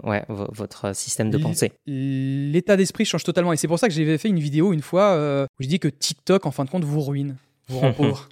ouais, 0.08 0.24
votre 0.30 0.96
système 0.96 1.30
de 1.30 1.38
pensée. 1.38 1.74
L'état 1.86 2.78
d'esprit 2.78 3.06
change 3.06 3.24
totalement 3.24 3.54
et 3.54 3.58
c'est 3.58 3.68
pour 3.68 3.78
ça 3.78 3.88
que 3.88 3.94
j'avais 3.94 4.18
fait 4.18 4.30
une 4.30 4.40
vidéo 4.40 4.74
une 4.74 4.82
fois 4.82 5.16
où 5.46 5.64
je 5.64 5.68
dis 5.68 5.80
que 5.80 5.90
TikTok 5.90 6.46
en 6.46 6.52
fin 6.52 6.66
de 6.66 6.70
compte 6.70 6.86
vous 6.86 7.02
ruine. 7.02 7.36
Vous 7.68 7.80
rend 7.80 7.94
pauvre. 7.98 8.30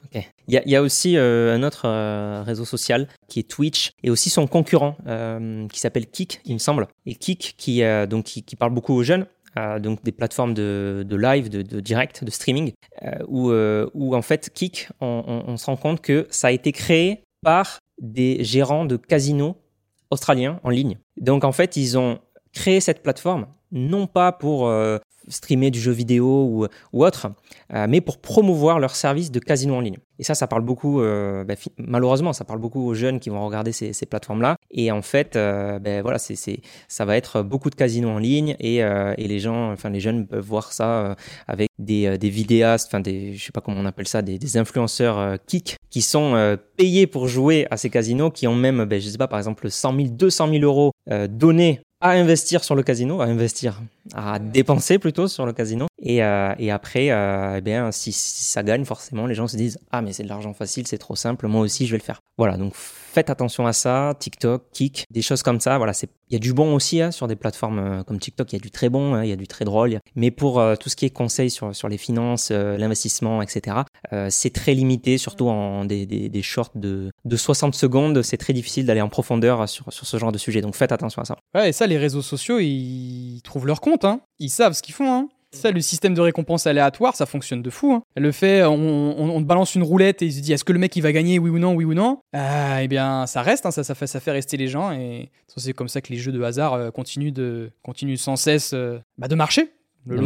il, 0.47 0.61
y 0.65 0.75
a, 0.75 0.81
aussi 0.81 1.17
un 1.17 1.61
autre 1.63 1.89
réseau 2.43 2.65
social 2.65 3.09
qui 3.27 3.39
est 3.39 3.49
Twitch 3.49 3.91
et 4.03 4.09
aussi 4.09 4.29
son 4.29 4.47
concurrent 4.47 4.95
qui 5.69 5.79
s'appelle 5.79 6.07
Kik, 6.07 6.39
il 6.45 6.53
me 6.53 6.59
semble. 6.59 6.87
Et 7.05 7.15
Kik 7.15 7.55
qui, 7.57 7.81
donc, 8.09 8.25
qui 8.25 8.55
parle 8.55 8.71
beaucoup 8.71 8.93
aux 8.93 9.03
jeunes 9.03 9.25
donc 9.79 10.03
des 10.03 10.11
plateformes 10.11 10.53
de, 10.53 11.05
live, 11.15 11.49
de, 11.49 11.79
direct, 11.79 12.23
de 12.23 12.31
streaming, 12.31 12.73
euh, 13.03 13.11
euh, 13.31 13.89
où, 13.93 14.15
en 14.15 14.21
fait 14.21 14.49
Kik, 14.53 14.89
on, 14.99 15.57
se 15.57 15.65
rend 15.65 15.77
compte 15.77 16.01
que 16.01 16.27
ça 16.29 16.47
a 16.47 16.51
été 16.51 16.71
créé 16.71 17.23
par 17.41 17.79
des 18.01 18.43
gérants 18.43 18.85
de 18.85 18.97
casinos 18.97 19.57
australiens 20.09 20.59
en 20.63 20.69
ligne. 20.69 20.97
Donc 21.17 21.43
en 21.43 21.51
fait, 21.51 21.77
ils 21.77 21.97
ont 21.97 22.19
créé 22.51 22.79
cette 22.79 23.03
plateforme 23.03 23.47
non 23.73 24.07
pas 24.07 24.31
pour 24.31 24.67
euh, 24.67 24.99
streamer 25.27 25.71
du 25.71 25.79
jeu 25.79 25.91
vidéo 25.91 26.67
ou, 26.93 27.05
autre, 27.05 27.31
euh, 27.73 27.87
mais 27.89 28.01
pour 28.01 28.19
promouvoir 28.19 28.79
leur 28.79 28.95
service 28.95 29.31
de 29.31 29.39
casino 29.39 29.75
en 29.75 29.79
ligne. 29.79 29.97
Et 30.19 30.23
ça, 30.23 30.35
ça 30.35 30.47
parle 30.47 30.61
beaucoup, 30.61 31.01
euh, 31.01 31.43
bah, 31.43 31.55
malheureusement, 31.77 32.33
ça 32.33 32.45
parle 32.45 32.59
beaucoup 32.59 32.85
aux 32.85 32.93
jeunes 32.93 33.19
qui 33.19 33.29
vont 33.29 33.43
regarder 33.43 33.71
ces, 33.71 33.93
plateformes-là. 34.05 34.57
Et 34.69 34.91
en 34.91 35.01
fait, 35.01 35.33
ben 35.33 36.01
voilà, 36.01 36.17
ça 36.19 37.05
va 37.05 37.17
être 37.17 37.41
beaucoup 37.41 37.69
de 37.69 37.75
casinos 37.75 38.09
en 38.09 38.19
ligne 38.19 38.55
et, 38.59 38.83
les 39.17 39.39
gens, 39.39 39.71
enfin 39.71 39.89
les 39.89 39.99
jeunes 39.99 40.27
peuvent 40.27 40.45
voir 40.45 40.71
ça 40.73 41.15
avec 41.47 41.69
des, 41.79 42.17
vidéastes, 42.17 42.87
enfin 42.87 42.99
des, 42.99 43.33
je 43.33 43.45
sais 43.45 43.51
pas 43.51 43.61
comment 43.61 43.79
on 43.79 43.85
appelle 43.85 44.07
ça, 44.07 44.21
des, 44.21 44.57
influenceurs 44.57 45.37
kick 45.47 45.77
qui 45.89 46.01
sont 46.01 46.57
payés 46.77 47.07
pour 47.07 47.27
jouer 47.27 47.65
à 47.71 47.77
ces 47.77 47.89
casinos, 47.89 48.29
qui 48.29 48.45
ont 48.45 48.55
même, 48.55 48.85
ben, 48.85 49.01
je 49.01 49.09
sais 49.09 49.17
pas, 49.17 49.27
par 49.27 49.39
exemple 49.39 49.71
100 49.71 49.95
000, 49.95 50.07
200 50.09 50.49
000 50.49 50.63
euros 50.63 50.91
donnés 51.29 51.81
à 52.03 52.11
investir 52.11 52.65
sur 52.65 52.75
le 52.75 52.83
casino, 52.83 53.21
à 53.21 53.25
investir, 53.25 53.81
à 54.13 54.37
dépenser 54.37 54.99
plutôt 54.99 55.29
sur 55.29 55.45
le 55.45 55.53
casino. 55.53 55.87
Et, 56.05 56.21
euh, 56.21 56.53
et 56.59 56.69
après, 56.69 57.11
euh, 57.11 57.61
eh 57.65 57.91
si, 57.91 58.11
ça 58.11 58.61
gagne, 58.61 58.83
forcément, 58.83 59.25
les 59.25 59.35
gens 59.35 59.47
se 59.47 59.55
disent 59.55 59.79
Ah, 59.89 60.01
mais 60.01 60.11
c'est 60.11 60.23
de 60.23 60.27
l'argent 60.27 60.53
facile, 60.53 60.85
c'est 60.85 60.97
trop 60.97 61.15
simple, 61.15 61.47
moi 61.47 61.61
aussi, 61.61 61.87
je 61.87 61.91
vais 61.91 61.97
le 61.97 62.03
faire. 62.03 62.19
Voilà, 62.37 62.57
donc 62.57 62.73
faites 62.75 63.29
attention 63.29 63.65
à 63.65 63.73
ça. 63.73 64.13
TikTok, 64.19 64.63
Kik, 64.73 65.05
des 65.09 65.21
choses 65.21 65.43
comme 65.43 65.61
ça. 65.61 65.77
Voilà, 65.77 65.93
il 66.29 66.33
y 66.33 66.35
a 66.35 66.39
du 66.39 66.51
bon 66.51 66.75
aussi 66.75 67.01
hein, 67.01 67.11
sur 67.11 67.27
des 67.27 67.37
plateformes 67.37 67.79
euh, 67.79 68.03
comme 68.03 68.19
TikTok, 68.19 68.51
il 68.51 68.55
y 68.57 68.59
a 68.59 68.61
du 68.61 68.69
très 68.69 68.89
bon, 68.89 69.13
hein, 69.13 69.23
il 69.23 69.29
y 69.29 69.31
a 69.31 69.37
du 69.37 69.47
très 69.47 69.63
drôle. 69.63 69.97
Mais 70.15 70.29
pour 70.29 70.61
tout 70.77 70.89
ce 70.89 70.97
qui 70.97 71.05
est 71.05 71.09
conseil 71.09 71.49
sur, 71.49 71.71
les 71.87 71.97
finances, 71.97 72.51
l'investissement, 72.51 73.41
etc., 73.41 73.77
c'est 74.29 74.51
très 74.51 74.73
limité, 74.73 75.17
surtout 75.17 75.47
en 75.47 75.85
des, 75.85 76.41
shorts 76.41 76.71
de, 76.75 77.11
de 77.23 77.37
60 77.37 77.75
secondes. 77.75 78.21
C'est 78.23 78.37
très 78.37 78.53
difficile 78.53 78.85
d'aller 78.85 79.01
en 79.01 79.09
profondeur 79.09 79.69
sur, 79.69 79.85
ce 79.91 80.17
genre 80.17 80.31
de 80.31 80.37
sujet. 80.37 80.61
Donc 80.61 80.75
faites 80.75 80.91
attention 80.91 81.21
à 81.21 81.25
ça. 81.25 81.37
Ouais, 81.55 81.69
et 81.69 81.71
ça, 81.71 81.87
les 81.87 81.97
réseaux 81.97 82.21
sociaux, 82.21 82.59
ils 82.59 83.41
trouvent 83.43 83.67
leur 83.67 83.79
compte. 83.79 84.03
Hein. 84.03 84.19
Ils 84.39 84.49
savent 84.49 84.73
ce 84.73 84.81
qu'ils 84.81 84.95
font. 84.95 85.29
Ça, 85.53 85.71
le 85.71 85.81
système 85.81 86.15
de 86.15 86.21
récompense 86.21 86.65
aléatoire, 86.65 87.15
ça 87.15 87.25
fonctionne 87.25 87.61
de 87.61 87.69
fou. 87.69 87.93
Hein. 87.93 88.03
Le 88.17 88.31
fait, 88.31 88.63
on, 88.63 89.39
te 89.39 89.45
balance 89.45 89.75
une 89.75 89.83
roulette 89.83 90.21
et 90.21 90.25
il 90.25 90.33
se 90.33 90.41
dit 90.41 90.51
est-ce 90.51 90.63
que 90.63 90.73
le 90.73 90.79
mec 90.79 90.95
il 90.95 91.01
va 91.01 91.11
gagner, 91.11 91.37
oui 91.37 91.49
ou 91.51 91.59
non, 91.59 91.73
oui 91.73 91.85
ou 91.85 91.93
non? 91.93 92.19
Euh, 92.35 92.79
Eh 92.81 92.87
bien, 92.87 93.27
ça 93.27 93.41
reste, 93.41 93.65
hein, 93.65 93.71
ça, 93.71 93.83
ça, 93.83 93.93
fait, 93.93 94.07
ça 94.07 94.19
fait 94.19 94.31
rester 94.31 94.57
les 94.57 94.67
gens 94.67 94.91
et 94.91 95.29
c'est 95.55 95.73
comme 95.73 95.87
ça 95.87 96.01
que 96.01 96.11
les 96.11 96.17
jeux 96.17 96.31
de 96.31 96.41
hasard 96.41 96.73
euh, 96.73 96.89
continuent, 96.89 97.31
de, 97.31 97.71
continuent 97.83 98.17
sans 98.17 98.35
cesse 98.35 98.71
euh, 98.73 98.99
bah, 99.17 99.27
de 99.27 99.35
marcher. 99.35 99.69
Le, 100.05 100.17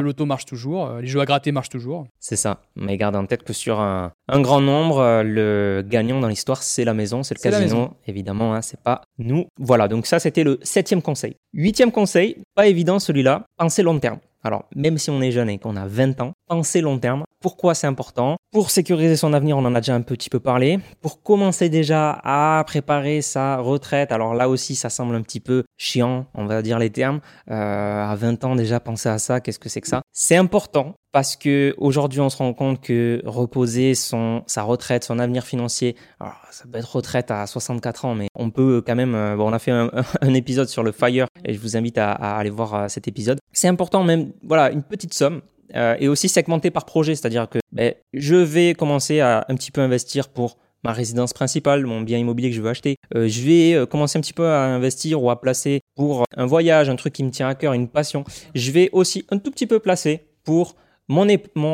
loto, 0.00 0.24
marche 0.24 0.46
toujours, 0.46 0.94
les 0.94 1.06
jeux 1.06 1.20
à 1.20 1.26
gratter 1.26 1.52
marchent 1.52 1.68
toujours. 1.68 2.06
C'est 2.18 2.36
ça. 2.36 2.62
Mais 2.74 2.96
garde 2.96 3.16
en 3.16 3.26
tête 3.26 3.42
que 3.42 3.52
sur 3.52 3.80
un, 3.80 4.12
grand 4.30 4.62
nombre, 4.62 5.22
le 5.22 5.84
gagnant 5.86 6.20
dans 6.20 6.28
l'histoire, 6.28 6.62
c'est 6.62 6.86
la 6.86 6.94
maison, 6.94 7.22
c'est 7.22 7.36
le 7.36 7.50
casino, 7.50 7.90
évidemment, 8.06 8.54
hein, 8.54 8.62
c'est 8.62 8.80
pas 8.80 9.02
nous. 9.18 9.44
Voilà, 9.58 9.88
donc 9.88 10.06
ça, 10.06 10.20
c'était 10.20 10.42
le 10.42 10.58
septième 10.62 11.02
conseil. 11.02 11.36
Huitième 11.52 11.92
conseil, 11.92 12.38
pas 12.54 12.66
évident 12.66 12.98
celui-là, 12.98 13.44
pensez 13.58 13.82
long 13.82 13.98
terme. 13.98 14.20
Alors, 14.46 14.66
même 14.76 14.96
si 14.96 15.10
on 15.10 15.20
est 15.20 15.32
jeune 15.32 15.50
et 15.50 15.58
qu'on 15.58 15.74
a 15.74 15.86
20 15.86 16.20
ans, 16.20 16.32
pensez 16.46 16.80
long 16.80 16.98
terme. 16.98 17.24
Pourquoi 17.42 17.74
c'est 17.74 17.88
important? 17.88 18.36
Pour 18.52 18.70
sécuriser 18.70 19.16
son 19.16 19.32
avenir, 19.32 19.58
on 19.58 19.64
en 19.64 19.74
a 19.74 19.80
déjà 19.80 19.94
un 19.94 20.02
petit 20.02 20.30
peu 20.30 20.38
parlé. 20.38 20.78
Pour 21.02 21.22
commencer 21.22 21.68
déjà 21.68 22.20
à 22.22 22.62
préparer 22.64 23.22
sa 23.22 23.56
retraite, 23.56 24.12
alors 24.12 24.34
là 24.34 24.48
aussi, 24.48 24.76
ça 24.76 24.88
semble 24.88 25.16
un 25.16 25.22
petit 25.22 25.40
peu 25.40 25.64
chiant, 25.76 26.26
on 26.34 26.46
va 26.46 26.62
dire 26.62 26.78
les 26.78 26.90
termes. 26.90 27.20
Euh, 27.50 28.04
à 28.04 28.14
20 28.14 28.44
ans 28.44 28.54
déjà, 28.54 28.78
penser 28.78 29.08
à 29.08 29.18
ça, 29.18 29.40
qu'est-ce 29.40 29.58
que 29.58 29.68
c'est 29.68 29.80
que 29.80 29.88
ça? 29.88 30.02
C'est 30.12 30.36
important 30.36 30.94
parce 31.16 31.34
que 31.34 31.74
aujourd'hui 31.78 32.20
on 32.20 32.28
se 32.28 32.36
rend 32.36 32.52
compte 32.52 32.82
que 32.82 33.22
reposer 33.24 33.94
son 33.94 34.42
sa 34.46 34.64
retraite, 34.64 35.02
son 35.02 35.18
avenir 35.18 35.46
financier, 35.46 35.96
ça 36.20 36.64
peut 36.70 36.76
être 36.76 36.94
retraite 36.94 37.30
à 37.30 37.46
64 37.46 38.04
ans, 38.04 38.14
mais 38.14 38.28
on 38.34 38.50
peut 38.50 38.82
quand 38.86 38.94
même. 38.94 39.14
Euh, 39.14 39.34
bon, 39.34 39.48
on 39.48 39.52
a 39.54 39.58
fait 39.58 39.70
un, 39.70 39.88
épisode 40.34 40.68
sur 40.68 40.82
le 40.82 40.92
fire 40.92 41.26
et 41.46 41.54
je 41.54 41.58
vous 41.58 41.74
invite 41.74 41.96
à, 41.96 42.12
aller 42.12 42.50
voir 42.50 42.74
euh, 42.74 42.88
cet 42.88 43.08
épisode. 43.08 43.38
C'est 43.50 43.66
important 43.66 44.04
même, 44.04 44.32
voilà, 44.42 44.70
une 44.70 44.82
petite 44.82 45.14
somme. 45.14 45.40
Euh, 45.74 45.96
et 45.98 46.06
aussi 46.06 46.28
segmenté 46.28 46.70
par 46.70 46.84
projet, 46.84 47.14
c'est-à-dire 47.14 47.48
que 47.48 47.60
ben, 47.72 47.94
je 48.12 48.36
vais 48.36 48.74
commencer 48.74 49.20
à 49.20 49.46
un 49.48 49.54
petit 49.54 49.70
peu 49.70 49.80
investir 49.80 50.28
pour 50.28 50.58
ma 50.84 50.92
résidence 50.92 51.32
principale, 51.32 51.86
mon 51.86 52.02
bien 52.02 52.18
immobilier 52.18 52.50
que 52.50 52.56
je 52.56 52.60
veux 52.60 52.68
acheter. 52.68 52.96
je 53.14 53.40
vais 53.40 53.86
commencer 53.86 54.18
un 54.18 54.20
petit 54.20 54.34
peu 54.34 54.46
à 54.46 54.64
investir 54.64 55.22
ou 55.22 55.30
à 55.30 55.40
placer 55.40 55.80
pour 55.94 56.24
un 56.36 56.44
voyage, 56.44 56.90
un 56.90 56.96
truc 56.96 57.14
qui 57.14 57.24
me 57.24 57.30
tient 57.30 57.48
à 57.48 57.54
cœur, 57.54 57.72
une 57.72 57.88
passion. 57.88 58.22
Je 58.54 58.70
vais 58.70 58.90
aussi 58.92 59.24
un 59.30 59.38
tout 59.38 59.50
petit 59.50 59.66
peu 59.66 59.78
placer 59.78 60.26
pour 60.44 60.76
mon, 61.08 61.26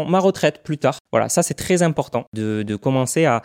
ma 0.09 0.19
retraite 0.19 0.63
plus 0.63 0.79
tard. 0.79 0.99
Voilà, 1.11 1.29
ça 1.29 1.43
c'est 1.43 1.55
très 1.55 1.83
important 1.83 2.25
de, 2.35 2.63
de, 2.63 2.77
commencer 2.77 3.25
à, 3.25 3.43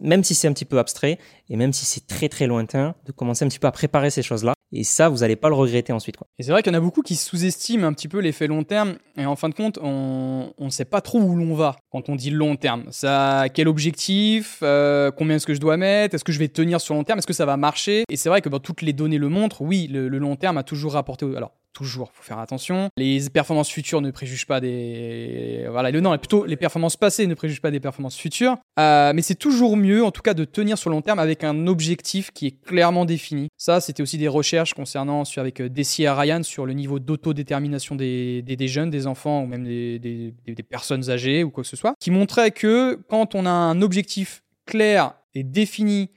même 0.00 0.24
si 0.24 0.34
c'est 0.34 0.48
un 0.48 0.52
petit 0.52 0.64
peu 0.64 0.78
abstrait 0.78 1.18
et 1.48 1.56
même 1.56 1.72
si 1.72 1.84
c'est 1.84 2.06
très 2.06 2.28
très 2.28 2.46
lointain, 2.46 2.94
de 3.06 3.12
commencer 3.12 3.44
un 3.44 3.48
petit 3.48 3.58
peu 3.58 3.66
à 3.66 3.72
préparer 3.72 4.10
ces 4.10 4.22
choses-là. 4.22 4.54
Et 4.74 4.84
ça, 4.84 5.10
vous 5.10 5.18
n'allez 5.18 5.36
pas 5.36 5.50
le 5.50 5.54
regretter 5.54 5.92
ensuite. 5.92 6.16
Et 6.38 6.42
c'est 6.42 6.50
vrai 6.50 6.62
qu'il 6.62 6.72
y 6.72 6.74
en 6.74 6.78
a 6.78 6.80
beaucoup 6.80 7.02
qui 7.02 7.14
sous-estiment 7.14 7.86
un 7.86 7.92
petit 7.92 8.08
peu 8.08 8.20
l'effet 8.20 8.46
long 8.46 8.64
terme. 8.64 8.94
Et 9.18 9.26
en 9.26 9.36
fin 9.36 9.50
de 9.50 9.54
compte, 9.54 9.78
on 9.82 10.54
ne 10.58 10.70
sait 10.70 10.86
pas 10.86 11.02
trop 11.02 11.20
où 11.20 11.36
l'on 11.36 11.54
va 11.54 11.76
quand 11.90 12.08
on 12.08 12.16
dit 12.16 12.30
long 12.30 12.56
terme. 12.56 12.84
Ça, 12.90 13.44
quel 13.52 13.68
objectif 13.68 14.60
euh, 14.62 15.10
Combien 15.10 15.36
est-ce 15.36 15.46
que 15.46 15.52
je 15.52 15.60
dois 15.60 15.76
mettre 15.76 16.14
Est-ce 16.14 16.24
que 16.24 16.32
je 16.32 16.38
vais 16.38 16.48
tenir 16.48 16.80
sur 16.80 16.94
long 16.94 17.04
terme 17.04 17.18
Est-ce 17.18 17.26
que 17.26 17.34
ça 17.34 17.44
va 17.44 17.58
marcher? 17.58 18.04
Et 18.08 18.16
c'est 18.16 18.30
vrai 18.30 18.40
que 18.40 18.48
bah, 18.48 18.60
toutes 18.60 18.80
les 18.80 18.94
données 18.94 19.18
le 19.18 19.28
montrent. 19.28 19.60
Oui, 19.60 19.88
le, 19.92 20.08
le 20.08 20.18
long 20.18 20.36
terme 20.36 20.56
a 20.56 20.62
toujours 20.62 20.94
rapporté. 20.94 21.26
Alors, 21.36 21.52
toujours, 21.72 22.10
faut 22.12 22.22
faire 22.22 22.38
attention. 22.38 22.88
Les 22.96 23.28
performances 23.30 23.70
futures 23.70 24.00
ne 24.00 24.10
préjugent 24.10 24.46
pas 24.46 24.60
des, 24.60 25.66
voilà, 25.70 25.92
non, 25.92 26.16
plutôt 26.18 26.44
les 26.44 26.56
performances 26.56 26.96
passées 26.96 27.26
ne 27.26 27.34
préjugent 27.34 27.60
pas 27.60 27.70
des 27.70 27.80
performances 27.80 28.16
futures. 28.16 28.56
Euh, 28.78 29.12
mais 29.14 29.22
c'est 29.22 29.34
toujours 29.34 29.76
mieux, 29.76 30.04
en 30.04 30.10
tout 30.10 30.22
cas, 30.22 30.34
de 30.34 30.44
tenir 30.44 30.78
sur 30.78 30.90
long 30.90 31.02
terme 31.02 31.18
avec 31.18 31.44
un 31.44 31.66
objectif 31.66 32.30
qui 32.32 32.46
est 32.46 32.64
clairement 32.64 33.04
défini. 33.04 33.48
Ça, 33.56 33.80
c'était 33.80 34.02
aussi 34.02 34.18
des 34.18 34.28
recherches 34.28 34.74
concernant 34.74 35.22
avec 35.36 35.60
euh, 35.60 35.68
Desi 35.68 36.02
et 36.04 36.10
Ryan 36.10 36.42
sur 36.42 36.66
le 36.66 36.72
niveau 36.72 36.98
d'autodétermination 36.98 37.96
des, 37.96 38.42
des, 38.42 38.68
jeunes, 38.68 38.90
des 38.90 39.06
enfants 39.06 39.42
ou 39.42 39.46
même 39.46 39.64
des, 39.64 39.98
des 39.98 40.62
personnes 40.62 41.10
âgées 41.10 41.44
ou 41.44 41.50
quoi 41.50 41.62
que 41.62 41.68
ce 41.68 41.76
soit, 41.76 41.94
qui 42.00 42.10
montraient 42.10 42.50
que 42.50 43.00
quand 43.08 43.34
on 43.34 43.46
a 43.46 43.50
un 43.50 43.82
objectif 43.82 44.42
clair 44.66 45.14
et 45.34 45.42
défini 45.42 46.10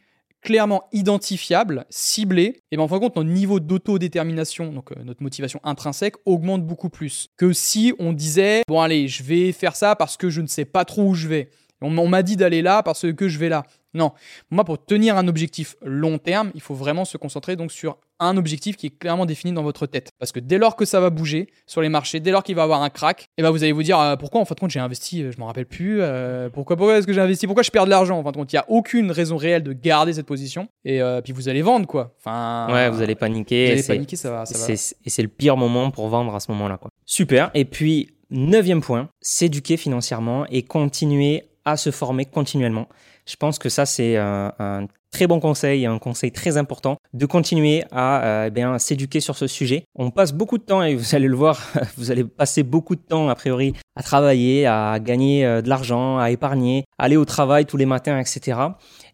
clairement 0.45 0.83
identifiable, 0.93 1.85
ciblé, 1.89 2.61
et 2.71 2.77
bien 2.77 2.85
en 2.85 2.87
fin 2.87 2.97
de 2.97 3.01
compte, 3.01 3.15
notre 3.15 3.29
niveau 3.29 3.59
d'autodétermination, 3.59 4.71
donc 4.71 4.91
euh, 4.91 5.03
notre 5.03 5.23
motivation 5.23 5.59
intrinsèque, 5.63 6.15
augmente 6.25 6.65
beaucoup 6.65 6.89
plus 6.89 7.29
que 7.35 7.51
si 7.51 7.93
on 7.99 8.13
disait 8.13 8.61
bon 8.67 8.79
allez, 8.79 9.07
je 9.07 9.23
vais 9.23 9.51
faire 9.51 9.75
ça 9.75 9.95
parce 9.95 10.15
que 10.15 10.29
je 10.29 10.41
ne 10.41 10.47
sais 10.47 10.65
pas 10.65 10.85
trop 10.85 11.09
où 11.09 11.13
je 11.15 11.27
vais. 11.27 11.49
On, 11.81 12.07
m'a 12.07 12.23
dit 12.23 12.35
d'aller 12.35 12.61
là 12.61 12.83
parce 12.83 13.11
que 13.13 13.27
je 13.27 13.37
vais 13.37 13.49
là. 13.49 13.63
Non, 13.93 14.11
moi 14.49 14.65
pour 14.65 14.83
tenir 14.83 15.17
un 15.17 15.27
objectif 15.27 15.75
long 15.81 16.17
terme, 16.17 16.51
il 16.53 16.61
faut 16.61 16.73
vraiment 16.73 17.05
se 17.05 17.17
concentrer 17.17 17.55
donc 17.55 17.71
sur 17.71 17.97
un 18.19 18.37
objectif 18.37 18.75
qui 18.75 18.87
est 18.87 18.97
clairement 18.97 19.25
défini 19.25 19.53
dans 19.53 19.63
votre 19.63 19.87
tête. 19.87 20.09
Parce 20.19 20.31
que 20.31 20.39
dès 20.39 20.57
lors 20.57 20.75
que 20.75 20.85
ça 20.85 20.99
va 20.99 21.09
bouger 21.09 21.47
sur 21.65 21.81
les 21.81 21.89
marchés, 21.89 22.19
dès 22.19 22.31
lors 22.31 22.43
qu'il 22.43 22.55
va 22.55 22.61
y 22.61 22.63
avoir 22.63 22.81
un 22.81 22.89
crack, 22.89 23.23
et 23.23 23.25
eh 23.37 23.41
ben 23.41 23.49
vous 23.51 23.63
allez 23.63 23.71
vous 23.71 23.83
dire 23.83 23.99
euh, 23.99 24.15
pourquoi 24.15 24.41
en 24.41 24.45
fin 24.45 24.55
de 24.55 24.59
compte 24.59 24.71
j'ai 24.71 24.79
investi, 24.79 25.23
euh, 25.23 25.31
je 25.31 25.39
m'en 25.39 25.47
rappelle 25.47 25.65
plus, 25.65 26.01
euh, 26.01 26.49
pourquoi, 26.49 26.75
pourquoi 26.75 26.97
est-ce 26.97 27.07
que 27.07 27.13
j'ai 27.13 27.21
investi, 27.21 27.45
pourquoi 27.45 27.63
je 27.63 27.71
perds 27.71 27.85
de 27.85 27.89
l'argent 27.89 28.17
en 28.17 28.23
fin 28.23 28.31
de 28.31 28.37
compte, 28.37 28.51
il 28.51 28.55
n'y 28.55 28.59
a 28.59 28.65
aucune 28.69 29.11
raison 29.11 29.37
réelle 29.37 29.63
de 29.63 29.73
garder 29.73 30.13
cette 30.13 30.25
position 30.25 30.67
et 30.83 31.01
puis 31.23 31.33
vous 31.33 31.49
allez 31.49 31.61
vendre 31.61 31.87
quoi. 31.87 32.13
Enfin, 32.19 32.67
ouais, 32.73 32.89
vous 32.89 33.01
allez 33.01 33.15
paniquer. 33.15 33.65
Vous 33.67 33.71
allez 33.71 33.83
paniquer, 33.83 34.15
ça 34.15 34.31
va. 34.31 34.43
Et 34.69 35.09
c'est 35.09 35.21
le 35.21 35.27
pire 35.27 35.57
moment 35.57 35.91
pour 35.91 36.07
vendre 36.07 36.33
à 36.35 36.39
ce 36.39 36.51
moment-là 36.51 36.77
quoi. 36.77 36.89
Super. 37.05 37.51
Et 37.53 37.65
puis 37.65 38.09
neuvième 38.29 38.81
point, 38.81 39.09
s'éduquer 39.21 39.77
financièrement 39.77 40.45
et 40.47 40.63
continuer 40.63 41.43
à 41.65 41.77
se 41.77 41.91
former 41.91 42.25
continuellement. 42.25 42.87
Je 43.25 43.35
pense 43.35 43.57
que 43.57 43.69
ça, 43.69 43.85
c'est 43.85 44.17
un, 44.17 44.53
un, 44.59 44.87
très 45.11 45.27
bon 45.27 45.39
conseil, 45.39 45.85
un 45.85 45.97
conseil 45.97 46.31
très 46.31 46.57
important, 46.57 46.97
de 47.13 47.25
continuer 47.25 47.83
à 47.91 48.23
euh, 48.23 48.45
eh 48.47 48.51
bien 48.51 48.77
s'éduquer 48.77 49.21
sur 49.21 49.37
ce 49.37 49.47
sujet. 49.47 49.85
On 49.95 50.11
passe 50.11 50.33
beaucoup 50.33 50.57
de 50.57 50.63
temps, 50.63 50.83
et 50.83 50.93
vous 50.93 51.15
allez 51.15 51.27
le 51.27 51.35
voir, 51.35 51.59
vous 51.97 52.11
allez 52.11 52.25
passer 52.25 52.63
beaucoup 52.63 52.95
de 52.95 53.01
temps, 53.01 53.29
a 53.29 53.35
priori, 53.35 53.73
à 53.95 54.03
travailler, 54.03 54.65
à 54.65 54.99
gagner 54.99 55.45
euh, 55.45 55.61
de 55.61 55.69
l'argent, 55.69 56.17
à 56.17 56.31
épargner, 56.31 56.83
aller 56.97 57.15
au 57.17 57.25
travail 57.25 57.65
tous 57.65 57.77
les 57.77 57.85
matins, 57.85 58.19
etc. 58.19 58.59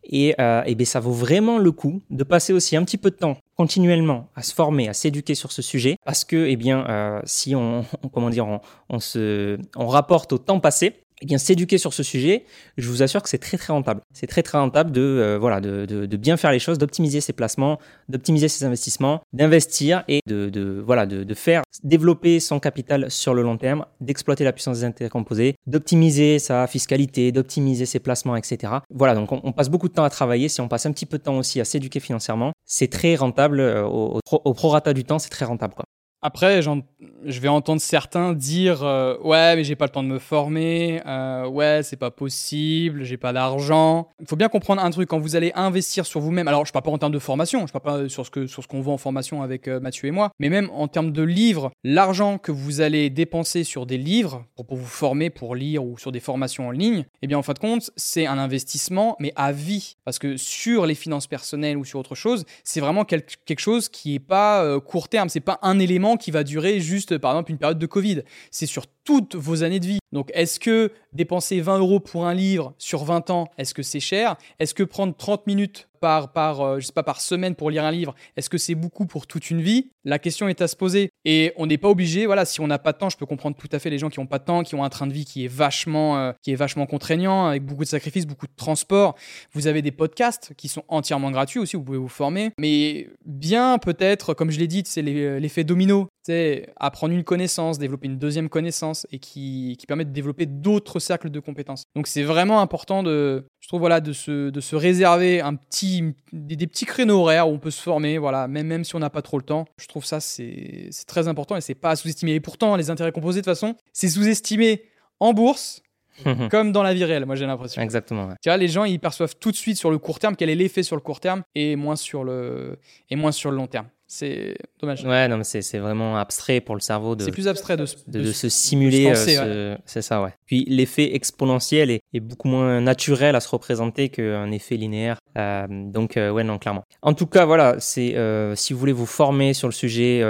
Et, 0.03 0.33
euh, 0.41 0.63
eh 0.65 0.85
ça 0.85 0.99
vaut 0.99 1.11
vraiment 1.11 1.59
le 1.59 1.71
coup 1.71 2.01
de 2.09 2.23
passer 2.23 2.53
aussi 2.53 2.75
un 2.75 2.83
petit 2.83 2.97
peu 2.97 3.11
de 3.11 3.15
temps 3.15 3.37
continuellement 3.55 4.29
à 4.35 4.41
se 4.41 4.53
former, 4.53 4.89
à 4.89 4.93
s'éduquer 4.93 5.35
sur 5.35 5.51
ce 5.51 5.61
sujet, 5.61 5.97
parce 6.03 6.25
que, 6.25 6.47
eh 6.47 6.55
bien, 6.55 6.83
euh, 6.89 7.21
si 7.25 7.55
on, 7.55 7.85
comment 8.11 8.31
dire, 8.31 8.47
on, 8.89 8.99
se, 8.99 9.59
on 9.75 9.87
rapporte 9.87 10.33
au 10.33 10.39
temps 10.39 10.59
passé, 10.59 10.95
eh 11.21 11.25
bien, 11.25 11.37
s'éduquer 11.37 11.77
sur 11.77 11.93
ce 11.93 12.01
sujet, 12.01 12.45
je 12.77 12.89
vous 12.89 13.03
assure 13.03 13.21
que 13.21 13.29
c'est 13.29 13.37
très 13.37 13.57
très 13.57 13.71
rentable. 13.71 14.01
C'est 14.11 14.27
très 14.27 14.41
très 14.41 14.57
rentable 14.57 14.91
de 14.91 15.01
euh, 15.01 15.37
voilà 15.39 15.61
de, 15.61 15.85
de, 15.85 16.17
bien 16.17 16.35
faire 16.35 16.51
les 16.51 16.59
choses, 16.59 16.79
d'optimiser 16.79 17.21
ses 17.21 17.31
placements, 17.33 17.77
d'optimiser 18.09 18.47
ses 18.47 18.65
investissements, 18.65 19.21
d'investir 19.31 20.03
et 20.07 20.21
de, 20.25 20.81
voilà 20.83 21.05
de, 21.05 21.23
de, 21.23 21.33
faire 21.35 21.61
développer 21.83 22.39
son 22.39 22.59
capital 22.59 23.11
sur 23.11 23.35
le 23.35 23.43
long 23.43 23.57
terme, 23.57 23.85
d'exploiter 23.99 24.43
la 24.43 24.51
puissance 24.51 24.79
des 24.79 24.83
intérêts 24.83 25.09
composés, 25.09 25.55
d'optimiser 25.67 26.39
sa 26.39 26.65
fiscalité, 26.65 27.31
d'optimiser 27.31 27.85
ses 27.85 27.99
placements, 27.99 28.35
etc. 28.35 28.73
Voilà, 28.89 29.13
donc 29.13 29.31
on, 29.31 29.51
passe 29.51 29.69
beaucoup 29.69 29.89
de 29.89 29.93
temps 29.93 30.03
à 30.03 30.09
travailler. 30.09 30.49
Si 30.49 30.59
on 30.59 30.67
passe 30.67 30.87
un 30.87 30.91
petit 30.91 31.05
peu 31.05 31.19
de 31.19 31.23
temps 31.23 31.37
aussi 31.37 31.61
à 31.61 31.65
s'éduquer 31.65 31.99
financièrement, 31.99 32.51
c'est 32.65 32.89
très 32.89 33.15
rentable 33.15 33.59
euh, 33.59 33.83
au, 33.83 34.17
au, 34.17 34.41
au 34.43 34.53
prorata 34.53 34.93
du 34.93 35.03
temps, 35.03 35.19
c'est 35.19 35.29
très 35.29 35.45
rentable 35.45 35.75
quoi. 35.75 35.85
Après, 36.23 36.61
je 36.61 37.39
vais 37.39 37.47
entendre 37.47 37.81
certains 37.81 38.33
dire 38.33 38.83
euh, 38.83 39.17
ouais, 39.23 39.55
mais 39.55 39.63
j'ai 39.63 39.75
pas 39.75 39.85
le 39.85 39.91
temps 39.91 40.03
de 40.03 40.07
me 40.07 40.19
former, 40.19 41.01
euh, 41.07 41.47
ouais, 41.47 41.81
c'est 41.81 41.97
pas 41.97 42.11
possible, 42.11 43.03
j'ai 43.03 43.17
pas 43.17 43.33
d'argent. 43.33 44.07
Il 44.19 44.27
faut 44.27 44.35
bien 44.35 44.47
comprendre 44.47 44.83
un 44.83 44.91
truc 44.91 45.09
quand 45.09 45.17
vous 45.17 45.35
allez 45.35 45.51
investir 45.55 46.05
sur 46.05 46.19
vous-même. 46.19 46.47
Alors, 46.47 46.63
je 46.67 46.71
parle 46.71 46.83
pas 46.83 46.91
en 46.91 46.99
termes 46.99 47.11
de 47.11 47.17
formation, 47.17 47.65
je 47.65 47.73
parle 47.73 48.03
pas 48.03 48.09
sur 48.09 48.23
ce 48.23 48.29
que 48.29 48.45
sur 48.45 48.61
ce 48.61 48.67
qu'on 48.67 48.81
voit 48.81 48.93
en 48.93 48.99
formation 48.99 49.41
avec 49.41 49.67
euh, 49.67 49.79
Mathieu 49.79 50.09
et 50.09 50.11
moi, 50.11 50.29
mais 50.37 50.49
même 50.49 50.69
en 50.75 50.87
termes 50.87 51.11
de 51.11 51.23
livres, 51.23 51.71
l'argent 51.83 52.37
que 52.37 52.51
vous 52.51 52.81
allez 52.81 53.09
dépenser 53.09 53.63
sur 53.63 53.87
des 53.87 53.97
livres 53.97 54.45
pour, 54.55 54.65
vous 54.75 54.85
former, 54.85 55.31
pour 55.31 55.55
lire 55.55 55.83
ou 55.83 55.97
sur 55.97 56.11
des 56.11 56.19
formations 56.19 56.67
en 56.67 56.71
ligne, 56.71 57.05
eh 57.23 57.27
bien, 57.27 57.39
en 57.39 57.43
fin 57.43 57.53
de 57.53 57.59
compte, 57.59 57.89
c'est 57.95 58.27
un 58.27 58.37
investissement, 58.37 59.15
mais 59.19 59.33
à 59.35 59.51
vie, 59.51 59.95
parce 60.05 60.19
que 60.19 60.37
sur 60.37 60.85
les 60.85 60.95
finances 60.95 61.25
personnelles 61.25 61.77
ou 61.77 61.85
sur 61.85 61.99
autre 61.99 62.13
chose, 62.13 62.45
c'est 62.63 62.79
vraiment 62.79 63.05
quelque 63.05 63.59
chose 63.59 63.89
qui 63.89 64.15
est 64.15 64.19
pas 64.19 64.79
court 64.81 65.09
terme, 65.09 65.27
c'est 65.27 65.39
pas 65.39 65.57
un 65.63 65.79
élément 65.79 66.10
qui 66.17 66.31
va 66.31 66.43
durer 66.43 66.79
juste, 66.79 67.17
par 67.17 67.31
exemple, 67.31 67.51
une 67.51 67.57
période 67.57 67.79
de 67.79 67.85
Covid. 67.85 68.23
C'est 68.51 68.65
sur 68.65 68.87
toutes 69.03 69.35
vos 69.35 69.63
années 69.63 69.79
de 69.79 69.87
vie. 69.87 69.99
Donc, 70.11 70.29
est-ce 70.33 70.59
que 70.59 70.91
dépenser 71.13 71.61
20 71.61 71.79
euros 71.79 71.99
pour 71.99 72.25
un 72.25 72.33
livre 72.33 72.73
sur 72.77 73.03
20 73.03 73.29
ans, 73.29 73.47
est-ce 73.57 73.73
que 73.73 73.83
c'est 73.83 73.99
cher? 73.99 74.35
Est-ce 74.59 74.73
que 74.73 74.83
prendre 74.83 75.15
30 75.15 75.47
minutes 75.47 75.87
par, 76.01 76.33
par, 76.33 76.61
euh, 76.61 76.79
je 76.79 76.87
sais 76.87 76.93
pas, 76.93 77.03
par 77.03 77.21
semaine 77.21 77.55
pour 77.55 77.69
lire 77.69 77.85
un 77.85 77.91
livre, 77.91 78.15
est-ce 78.35 78.49
que 78.49 78.57
c'est 78.57 78.75
beaucoup 78.75 79.05
pour 79.05 79.27
toute 79.27 79.51
une 79.51 79.61
vie? 79.61 79.91
La 80.03 80.17
question 80.17 80.49
est 80.49 80.59
à 80.61 80.67
se 80.67 80.75
poser. 80.75 81.11
Et 81.25 81.53
on 81.57 81.67
n'est 81.67 81.77
pas 81.77 81.89
obligé, 81.89 82.25
voilà, 82.25 82.43
si 82.43 82.59
on 82.59 82.65
n'a 82.65 82.79
pas 82.79 82.91
de 82.91 82.97
temps, 82.97 83.09
je 83.09 83.17
peux 83.17 83.27
comprendre 83.27 83.55
tout 83.55 83.69
à 83.71 83.77
fait 83.77 83.91
les 83.91 83.99
gens 83.99 84.09
qui 84.09 84.19
n'ont 84.19 84.25
pas 84.25 84.39
de 84.39 84.45
temps, 84.45 84.63
qui 84.63 84.73
ont 84.73 84.83
un 84.83 84.89
train 84.89 85.05
de 85.05 85.13
vie 85.13 85.25
qui 85.25 85.45
est 85.45 85.47
vachement, 85.47 86.17
euh, 86.17 86.31
qui 86.41 86.51
est 86.51 86.55
vachement 86.55 86.87
contraignant, 86.87 87.45
avec 87.45 87.63
beaucoup 87.63 87.83
de 87.83 87.89
sacrifices, 87.89 88.25
beaucoup 88.25 88.47
de 88.47 88.55
transport. 88.55 89.15
Vous 89.53 89.67
avez 89.67 89.83
des 89.83 89.91
podcasts 89.91 90.53
qui 90.57 90.67
sont 90.67 90.83
entièrement 90.87 91.29
gratuits 91.29 91.59
aussi, 91.59 91.77
vous 91.77 91.83
pouvez 91.83 91.99
vous 91.99 92.07
former. 92.07 92.51
Mais 92.59 93.07
bien 93.25 93.77
peut-être, 93.77 94.33
comme 94.33 94.49
je 94.49 94.57
l'ai 94.57 94.67
dit, 94.67 94.81
c'est 94.85 95.03
l'effet 95.03 95.63
domino. 95.63 96.07
C'est 96.23 96.71
apprendre 96.77 97.13
une 97.13 97.23
connaissance, 97.23 97.77
développer 97.79 98.07
une 98.07 98.17
deuxième 98.17 98.49
connaissance 98.49 98.90
et 99.11 99.19
qui, 99.19 99.75
qui 99.79 99.85
permet 99.85 100.05
de 100.05 100.11
développer 100.11 100.45
d'autres 100.45 100.99
cercles 100.99 101.29
de 101.29 101.39
compétences. 101.39 101.83
Donc 101.95 102.07
c'est 102.07 102.23
vraiment 102.23 102.61
important 102.61 103.03
de, 103.03 103.45
je 103.59 103.67
trouve, 103.67 103.79
voilà, 103.79 104.01
de 104.01 104.13
se, 104.13 104.49
de 104.49 104.61
se 104.61 104.75
réserver 104.75 105.41
un 105.41 105.55
petit, 105.55 106.13
des, 106.31 106.67
petits 106.67 106.85
créneaux 106.85 107.21
horaires 107.21 107.49
où 107.49 107.53
on 107.53 107.59
peut 107.59 107.71
se 107.71 107.81
former, 107.81 108.17
voilà, 108.17 108.47
même, 108.47 108.67
même 108.67 108.83
si 108.83 108.95
on 108.95 108.99
n'a 108.99 109.09
pas 109.09 109.21
trop 109.21 109.37
le 109.37 109.43
temps. 109.43 109.65
Je 109.79 109.87
trouve 109.87 110.05
ça, 110.05 110.19
c'est 110.19 110.89
très 111.07 111.27
important 111.27 111.55
et 111.55 111.61
c'est 111.61 111.75
pas 111.75 111.91
à 111.91 111.95
sous-estimer. 111.95 112.33
Et 112.33 112.39
pourtant, 112.39 112.75
les 112.75 112.89
intérêts 112.89 113.11
composés, 113.11 113.41
de 113.41 113.45
toute 113.45 113.53
façon, 113.53 113.75
c'est 113.93 114.09
sous-estimé 114.09 114.83
en 115.19 115.33
bourse, 115.33 115.81
comme 116.51 116.71
dans 116.71 116.83
la 116.83 116.93
vie 116.93 117.05
réelle, 117.05 117.25
moi 117.25 117.35
j'ai 117.35 117.45
l'impression. 117.45 117.81
Exactement. 117.81 118.29
Tu 118.41 118.49
vois, 118.49 118.57
les 118.57 118.67
gens 118.67 118.83
ils 118.83 118.99
perçoivent 118.99 119.35
tout 119.39 119.51
de 119.51 119.55
suite 119.55 119.77
sur 119.77 119.91
le 119.91 119.97
court 119.97 120.19
terme 120.19 120.35
quel 120.35 120.49
est 120.49 120.55
l'effet 120.55 120.83
sur 120.83 120.95
le 120.95 121.01
court 121.01 121.19
terme 121.19 121.43
et 121.55 121.75
moins 121.75 121.95
sur 121.95 122.23
le 122.23 122.77
et 123.09 123.15
moins 123.15 123.31
sur 123.31 123.51
le 123.51 123.57
long 123.57 123.67
terme. 123.67 123.87
C'est 124.13 124.55
dommage. 124.81 125.05
Ouais, 125.05 125.29
non, 125.29 125.37
mais 125.37 125.45
c'est 125.45 125.77
vraiment 125.77 126.17
abstrait 126.17 126.59
pour 126.59 126.75
le 126.75 126.81
cerveau 126.81 127.15
de. 127.15 127.23
C'est 127.23 127.31
plus 127.31 127.47
abstrait 127.47 127.77
de, 127.77 127.85
de, 128.07 128.23
de, 128.23 128.31
se 128.33 128.49
simuler. 128.49 129.13
Euh, 129.15 129.77
c'est 129.85 130.01
ça, 130.01 130.21
ouais. 130.21 130.33
Puis 130.45 130.65
l'effet 130.67 131.15
exponentiel 131.15 131.89
est, 131.89 132.01
est, 132.13 132.19
beaucoup 132.19 132.49
moins 132.49 132.81
naturel 132.81 133.37
à 133.37 133.39
se 133.39 133.47
représenter 133.47 134.09
qu'un 134.09 134.51
effet 134.51 134.75
linéaire. 134.75 135.17
Euh, 135.37 135.65
donc, 135.69 136.17
euh, 136.17 136.29
ouais, 136.29 136.43
non, 136.43 136.57
clairement. 136.57 136.83
En 137.01 137.13
tout 137.13 137.25
cas, 137.25 137.45
voilà, 137.45 137.77
c'est 137.79 138.13
si 138.55 138.73
vous 138.73 138.79
voulez 138.79 138.91
vous 138.91 139.05
former 139.05 139.53
sur 139.53 139.69
le 139.69 139.73
sujet, 139.73 140.21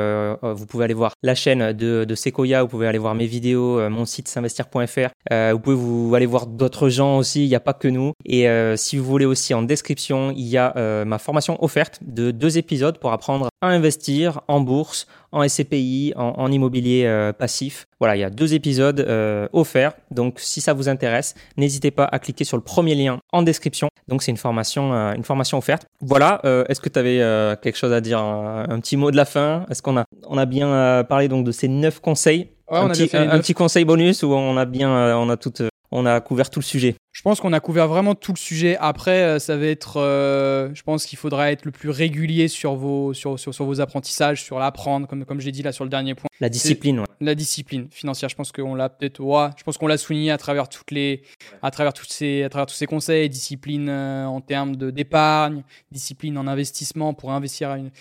vous 0.44 0.66
pouvez 0.68 0.86
aller 0.86 0.94
voir 0.94 1.14
la 1.24 1.34
chaîne 1.34 1.74
de, 1.74 2.06
de 2.06 2.16
Sequoia, 2.16 2.62
vous 2.62 2.70
pouvez 2.70 2.86
aller 2.86 3.00
voir 3.00 3.16
mes 3.16 3.26
vidéos, 3.26 3.90
mon 3.90 4.06
site 4.06 4.28
s'investir.fr. 4.28 5.10
vous 5.32 5.60
pouvez 5.60 5.76
vous 5.76 6.14
aller 6.14 6.28
voir 6.28 6.46
d'autres 6.46 6.90
gens 6.90 7.18
aussi, 7.18 7.46
il 7.46 7.50
n'y 7.50 7.56
a 7.56 7.60
pas 7.60 7.74
que 7.74 7.88
nous. 7.88 8.14
Et 8.26 8.46
si 8.76 8.98
vous 8.98 9.06
voulez 9.06 9.26
aussi 9.26 9.56
en 9.56 9.64
description, 9.64 10.32
il 10.38 10.46
y 10.46 10.58
a 10.58 11.04
ma 11.04 11.18
formation 11.18 11.62
offerte 11.64 11.98
de 12.04 12.30
deux 12.30 12.60
épisodes 12.60 13.00
pour 13.00 13.12
apprendre 13.12 13.50
à 13.62 13.68
investir 13.68 14.42
en 14.48 14.60
bourse, 14.60 15.08
en 15.32 15.48
SCPI, 15.48 16.14
en, 16.16 16.52
immobilier 16.52 17.06
euh, 17.06 17.32
passif. 17.32 17.88
Voilà, 18.00 18.16
il 18.16 18.20
y 18.20 18.24
a 18.24 18.30
deux 18.30 18.54
épisodes 18.54 19.00
euh, 19.00 19.48
offerts. 19.54 19.94
Donc, 20.10 20.40
si 20.40 20.62
ça 20.62 20.74
vous 20.74 20.90
intéresse, 20.90 21.36
n'hésitez 21.58 21.92
pas 21.92 22.06
à 22.06 22.20
cliquer 22.20 22.44
sur 22.44 22.58
le 22.58 22.64
premier 22.64 22.96
lien 22.96 23.20
en 23.32 23.44
description. 23.44 23.90
Donc, 24.08 24.24
c'est 24.24 24.32
une 24.32 24.38
formation, 24.38 24.94
euh, 24.94 25.14
une 25.14 25.24
formation 25.24 25.58
offerte. 25.58 25.86
Voilà. 26.02 26.42
Est-ce 26.68 26.82
que 26.82 26.90
tu 26.90 27.00
avais 27.00 27.20
quelque 27.62 27.78
chose 27.78 27.94
à 27.94 28.02
dire, 28.02 28.20
un, 28.20 28.80
petit 28.80 28.98
mot 28.98 29.12
de 29.12 29.16
la 29.16 29.26
fin? 29.26 29.66
Est-ce 29.70 29.82
qu'on 29.82 29.98
a, 29.98 30.06
on 30.28 30.38
a 30.38 30.46
bien 30.46 31.06
parlé 31.08 31.28
donc 31.28 31.46
de 31.46 31.52
ces 31.52 31.68
neuf 31.68 32.00
conseils? 32.00 32.50
Un, 32.70 32.88
petit, 32.88 33.10
un, 33.14 33.38
petit, 33.40 33.54
conseil 33.54 33.86
bonus 33.86 34.24
où 34.24 34.34
on 34.34 34.58
a 34.58 34.66
bien, 34.66 34.90
on 35.18 35.30
a 35.30 35.38
tout, 35.38 35.54
on 35.92 36.06
a 36.06 36.20
couvert 36.22 36.50
tout 36.50 36.60
le 36.60 36.66
sujet. 36.66 36.96
Je 37.12 37.22
pense 37.22 37.42
qu'on 37.42 37.52
a 37.52 37.60
couvert 37.60 37.88
vraiment 37.88 38.16
tout 38.16 38.32
le 38.32 38.38
sujet. 38.38 38.78
Après, 38.80 39.24
euh, 39.24 39.40
ça 39.40 39.58
va 39.58 39.66
être, 39.66 39.98
euh, 39.98 40.70
je 40.74 40.82
pense 40.84 41.06
qu'il 41.06 41.20
faudra 41.20 41.52
être 41.52 41.66
le 41.66 41.72
plus 41.72 41.90
régulier 41.90 42.48
sur 42.48 42.76
vos, 42.76 43.14
sur, 43.14 43.38
sur, 43.38 43.52
vos 43.66 43.82
apprentissages, 43.82 44.42
sur 44.42 44.60
l'apprendre, 44.60 45.08
comme, 45.08 45.26
comme 45.26 45.42
j'ai 45.42 45.52
dit 45.52 45.62
là 45.62 45.74
sur 45.74 45.84
le 45.84 45.90
dernier 45.90 46.16
point. 46.16 46.30
La 46.40 46.48
discipline, 46.48 47.02
ouais. 47.02 47.06
La 47.20 47.36
discipline 47.36 47.88
financière. 47.92 48.30
Je 48.30 48.36
pense 48.36 48.54
qu'on 48.54 48.76
l'a 48.76 48.88
peut-être, 48.88 49.20
ouais, 49.20 49.50
je 49.58 49.64
pense 49.64 49.78
qu'on 49.78 49.88
l'a 49.88 49.98
souligné 49.98 50.32
à 50.32 50.38
travers 50.38 50.70
toutes 50.70 50.92
les, 50.92 51.24
à 51.62 51.70
travers 51.70 51.94
toutes 51.94 52.12
ces, 52.12 52.44
à 52.44 52.50
travers 52.50 52.66
tous 52.66 52.76
ces 52.76 52.88
conseils. 52.88 53.30
Discipline 53.30 53.90
euh, 53.90 54.26
en 54.26 54.40
termes 54.40 54.78
de 54.78 54.90
d'épargne, 54.90 55.64
discipline 55.92 56.38
en 56.38 56.48
investissement 56.48 57.14
pour 57.14 57.32
investir 57.32 57.70
à 57.70 57.78
une 57.78 57.92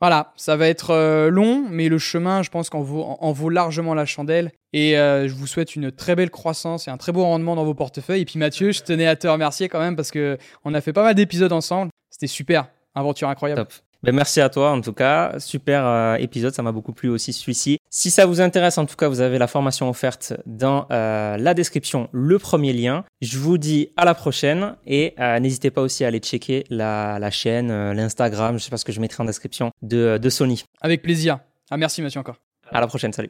voilà, 0.00 0.32
ça 0.36 0.56
va 0.56 0.66
être 0.66 0.90
euh, 0.90 1.28
long, 1.28 1.66
mais 1.68 1.90
le 1.90 1.98
chemin, 1.98 2.42
je 2.42 2.48
pense 2.48 2.70
qu'en 2.70 2.80
vaut, 2.80 3.02
en 3.02 3.32
vaut 3.32 3.50
largement 3.50 3.92
la 3.92 4.06
chandelle. 4.06 4.50
Et 4.72 4.96
euh, 4.96 5.28
je 5.28 5.34
vous 5.34 5.46
souhaite 5.46 5.76
une 5.76 5.92
très 5.92 6.16
belle 6.16 6.30
croissance 6.30 6.88
et 6.88 6.90
un 6.90 6.96
très 6.96 7.12
beau 7.12 7.22
rendement 7.22 7.54
dans 7.54 7.64
vos 7.64 7.74
portefeuilles. 7.74 8.22
Et 8.22 8.24
puis 8.24 8.38
Mathieu, 8.38 8.72
je 8.72 8.82
tenais 8.82 9.06
à 9.06 9.16
te 9.16 9.28
remercier 9.28 9.68
quand 9.68 9.80
même 9.80 9.96
parce 9.96 10.10
que 10.10 10.38
on 10.64 10.72
a 10.72 10.80
fait 10.80 10.94
pas 10.94 11.02
mal 11.02 11.14
d'épisodes 11.14 11.52
ensemble. 11.52 11.90
C'était 12.08 12.28
super, 12.28 12.68
aventure 12.94 13.28
incroyable. 13.28 13.60
Top. 13.60 13.72
Ben, 14.02 14.14
merci 14.14 14.40
à 14.40 14.48
toi 14.48 14.70
en 14.70 14.80
tout 14.80 14.94
cas. 14.94 15.38
Super 15.38 15.84
euh, 15.84 16.14
épisode, 16.14 16.54
ça 16.54 16.62
m'a 16.62 16.72
beaucoup 16.72 16.92
plu 16.92 17.10
aussi 17.10 17.34
celui-ci. 17.34 17.79
Si 17.92 18.12
ça 18.12 18.24
vous 18.24 18.40
intéresse, 18.40 18.78
en 18.78 18.86
tout 18.86 18.94
cas, 18.94 19.08
vous 19.08 19.20
avez 19.20 19.36
la 19.36 19.48
formation 19.48 19.90
offerte 19.90 20.34
dans 20.46 20.86
euh, 20.92 21.36
la 21.36 21.54
description, 21.54 22.08
le 22.12 22.38
premier 22.38 22.72
lien. 22.72 23.04
Je 23.20 23.36
vous 23.36 23.58
dis 23.58 23.90
à 23.96 24.04
la 24.04 24.14
prochaine 24.14 24.76
et 24.86 25.14
euh, 25.18 25.40
n'hésitez 25.40 25.72
pas 25.72 25.82
aussi 25.82 26.04
à 26.04 26.06
aller 26.06 26.20
checker 26.20 26.64
la, 26.70 27.18
la 27.18 27.30
chaîne, 27.32 27.92
l'Instagram, 27.92 28.58
je 28.58 28.64
sais 28.64 28.70
pas 28.70 28.76
ce 28.76 28.84
que 28.84 28.92
je 28.92 29.00
mettrai 29.00 29.22
en 29.24 29.26
description 29.26 29.72
de, 29.82 30.18
de 30.18 30.30
Sony. 30.30 30.62
Avec 30.80 31.02
plaisir. 31.02 31.40
Ah 31.68 31.76
merci 31.76 32.00
Mathieu 32.00 32.20
encore. 32.20 32.36
À 32.70 32.80
la 32.80 32.86
prochaine, 32.86 33.12
salut. 33.12 33.28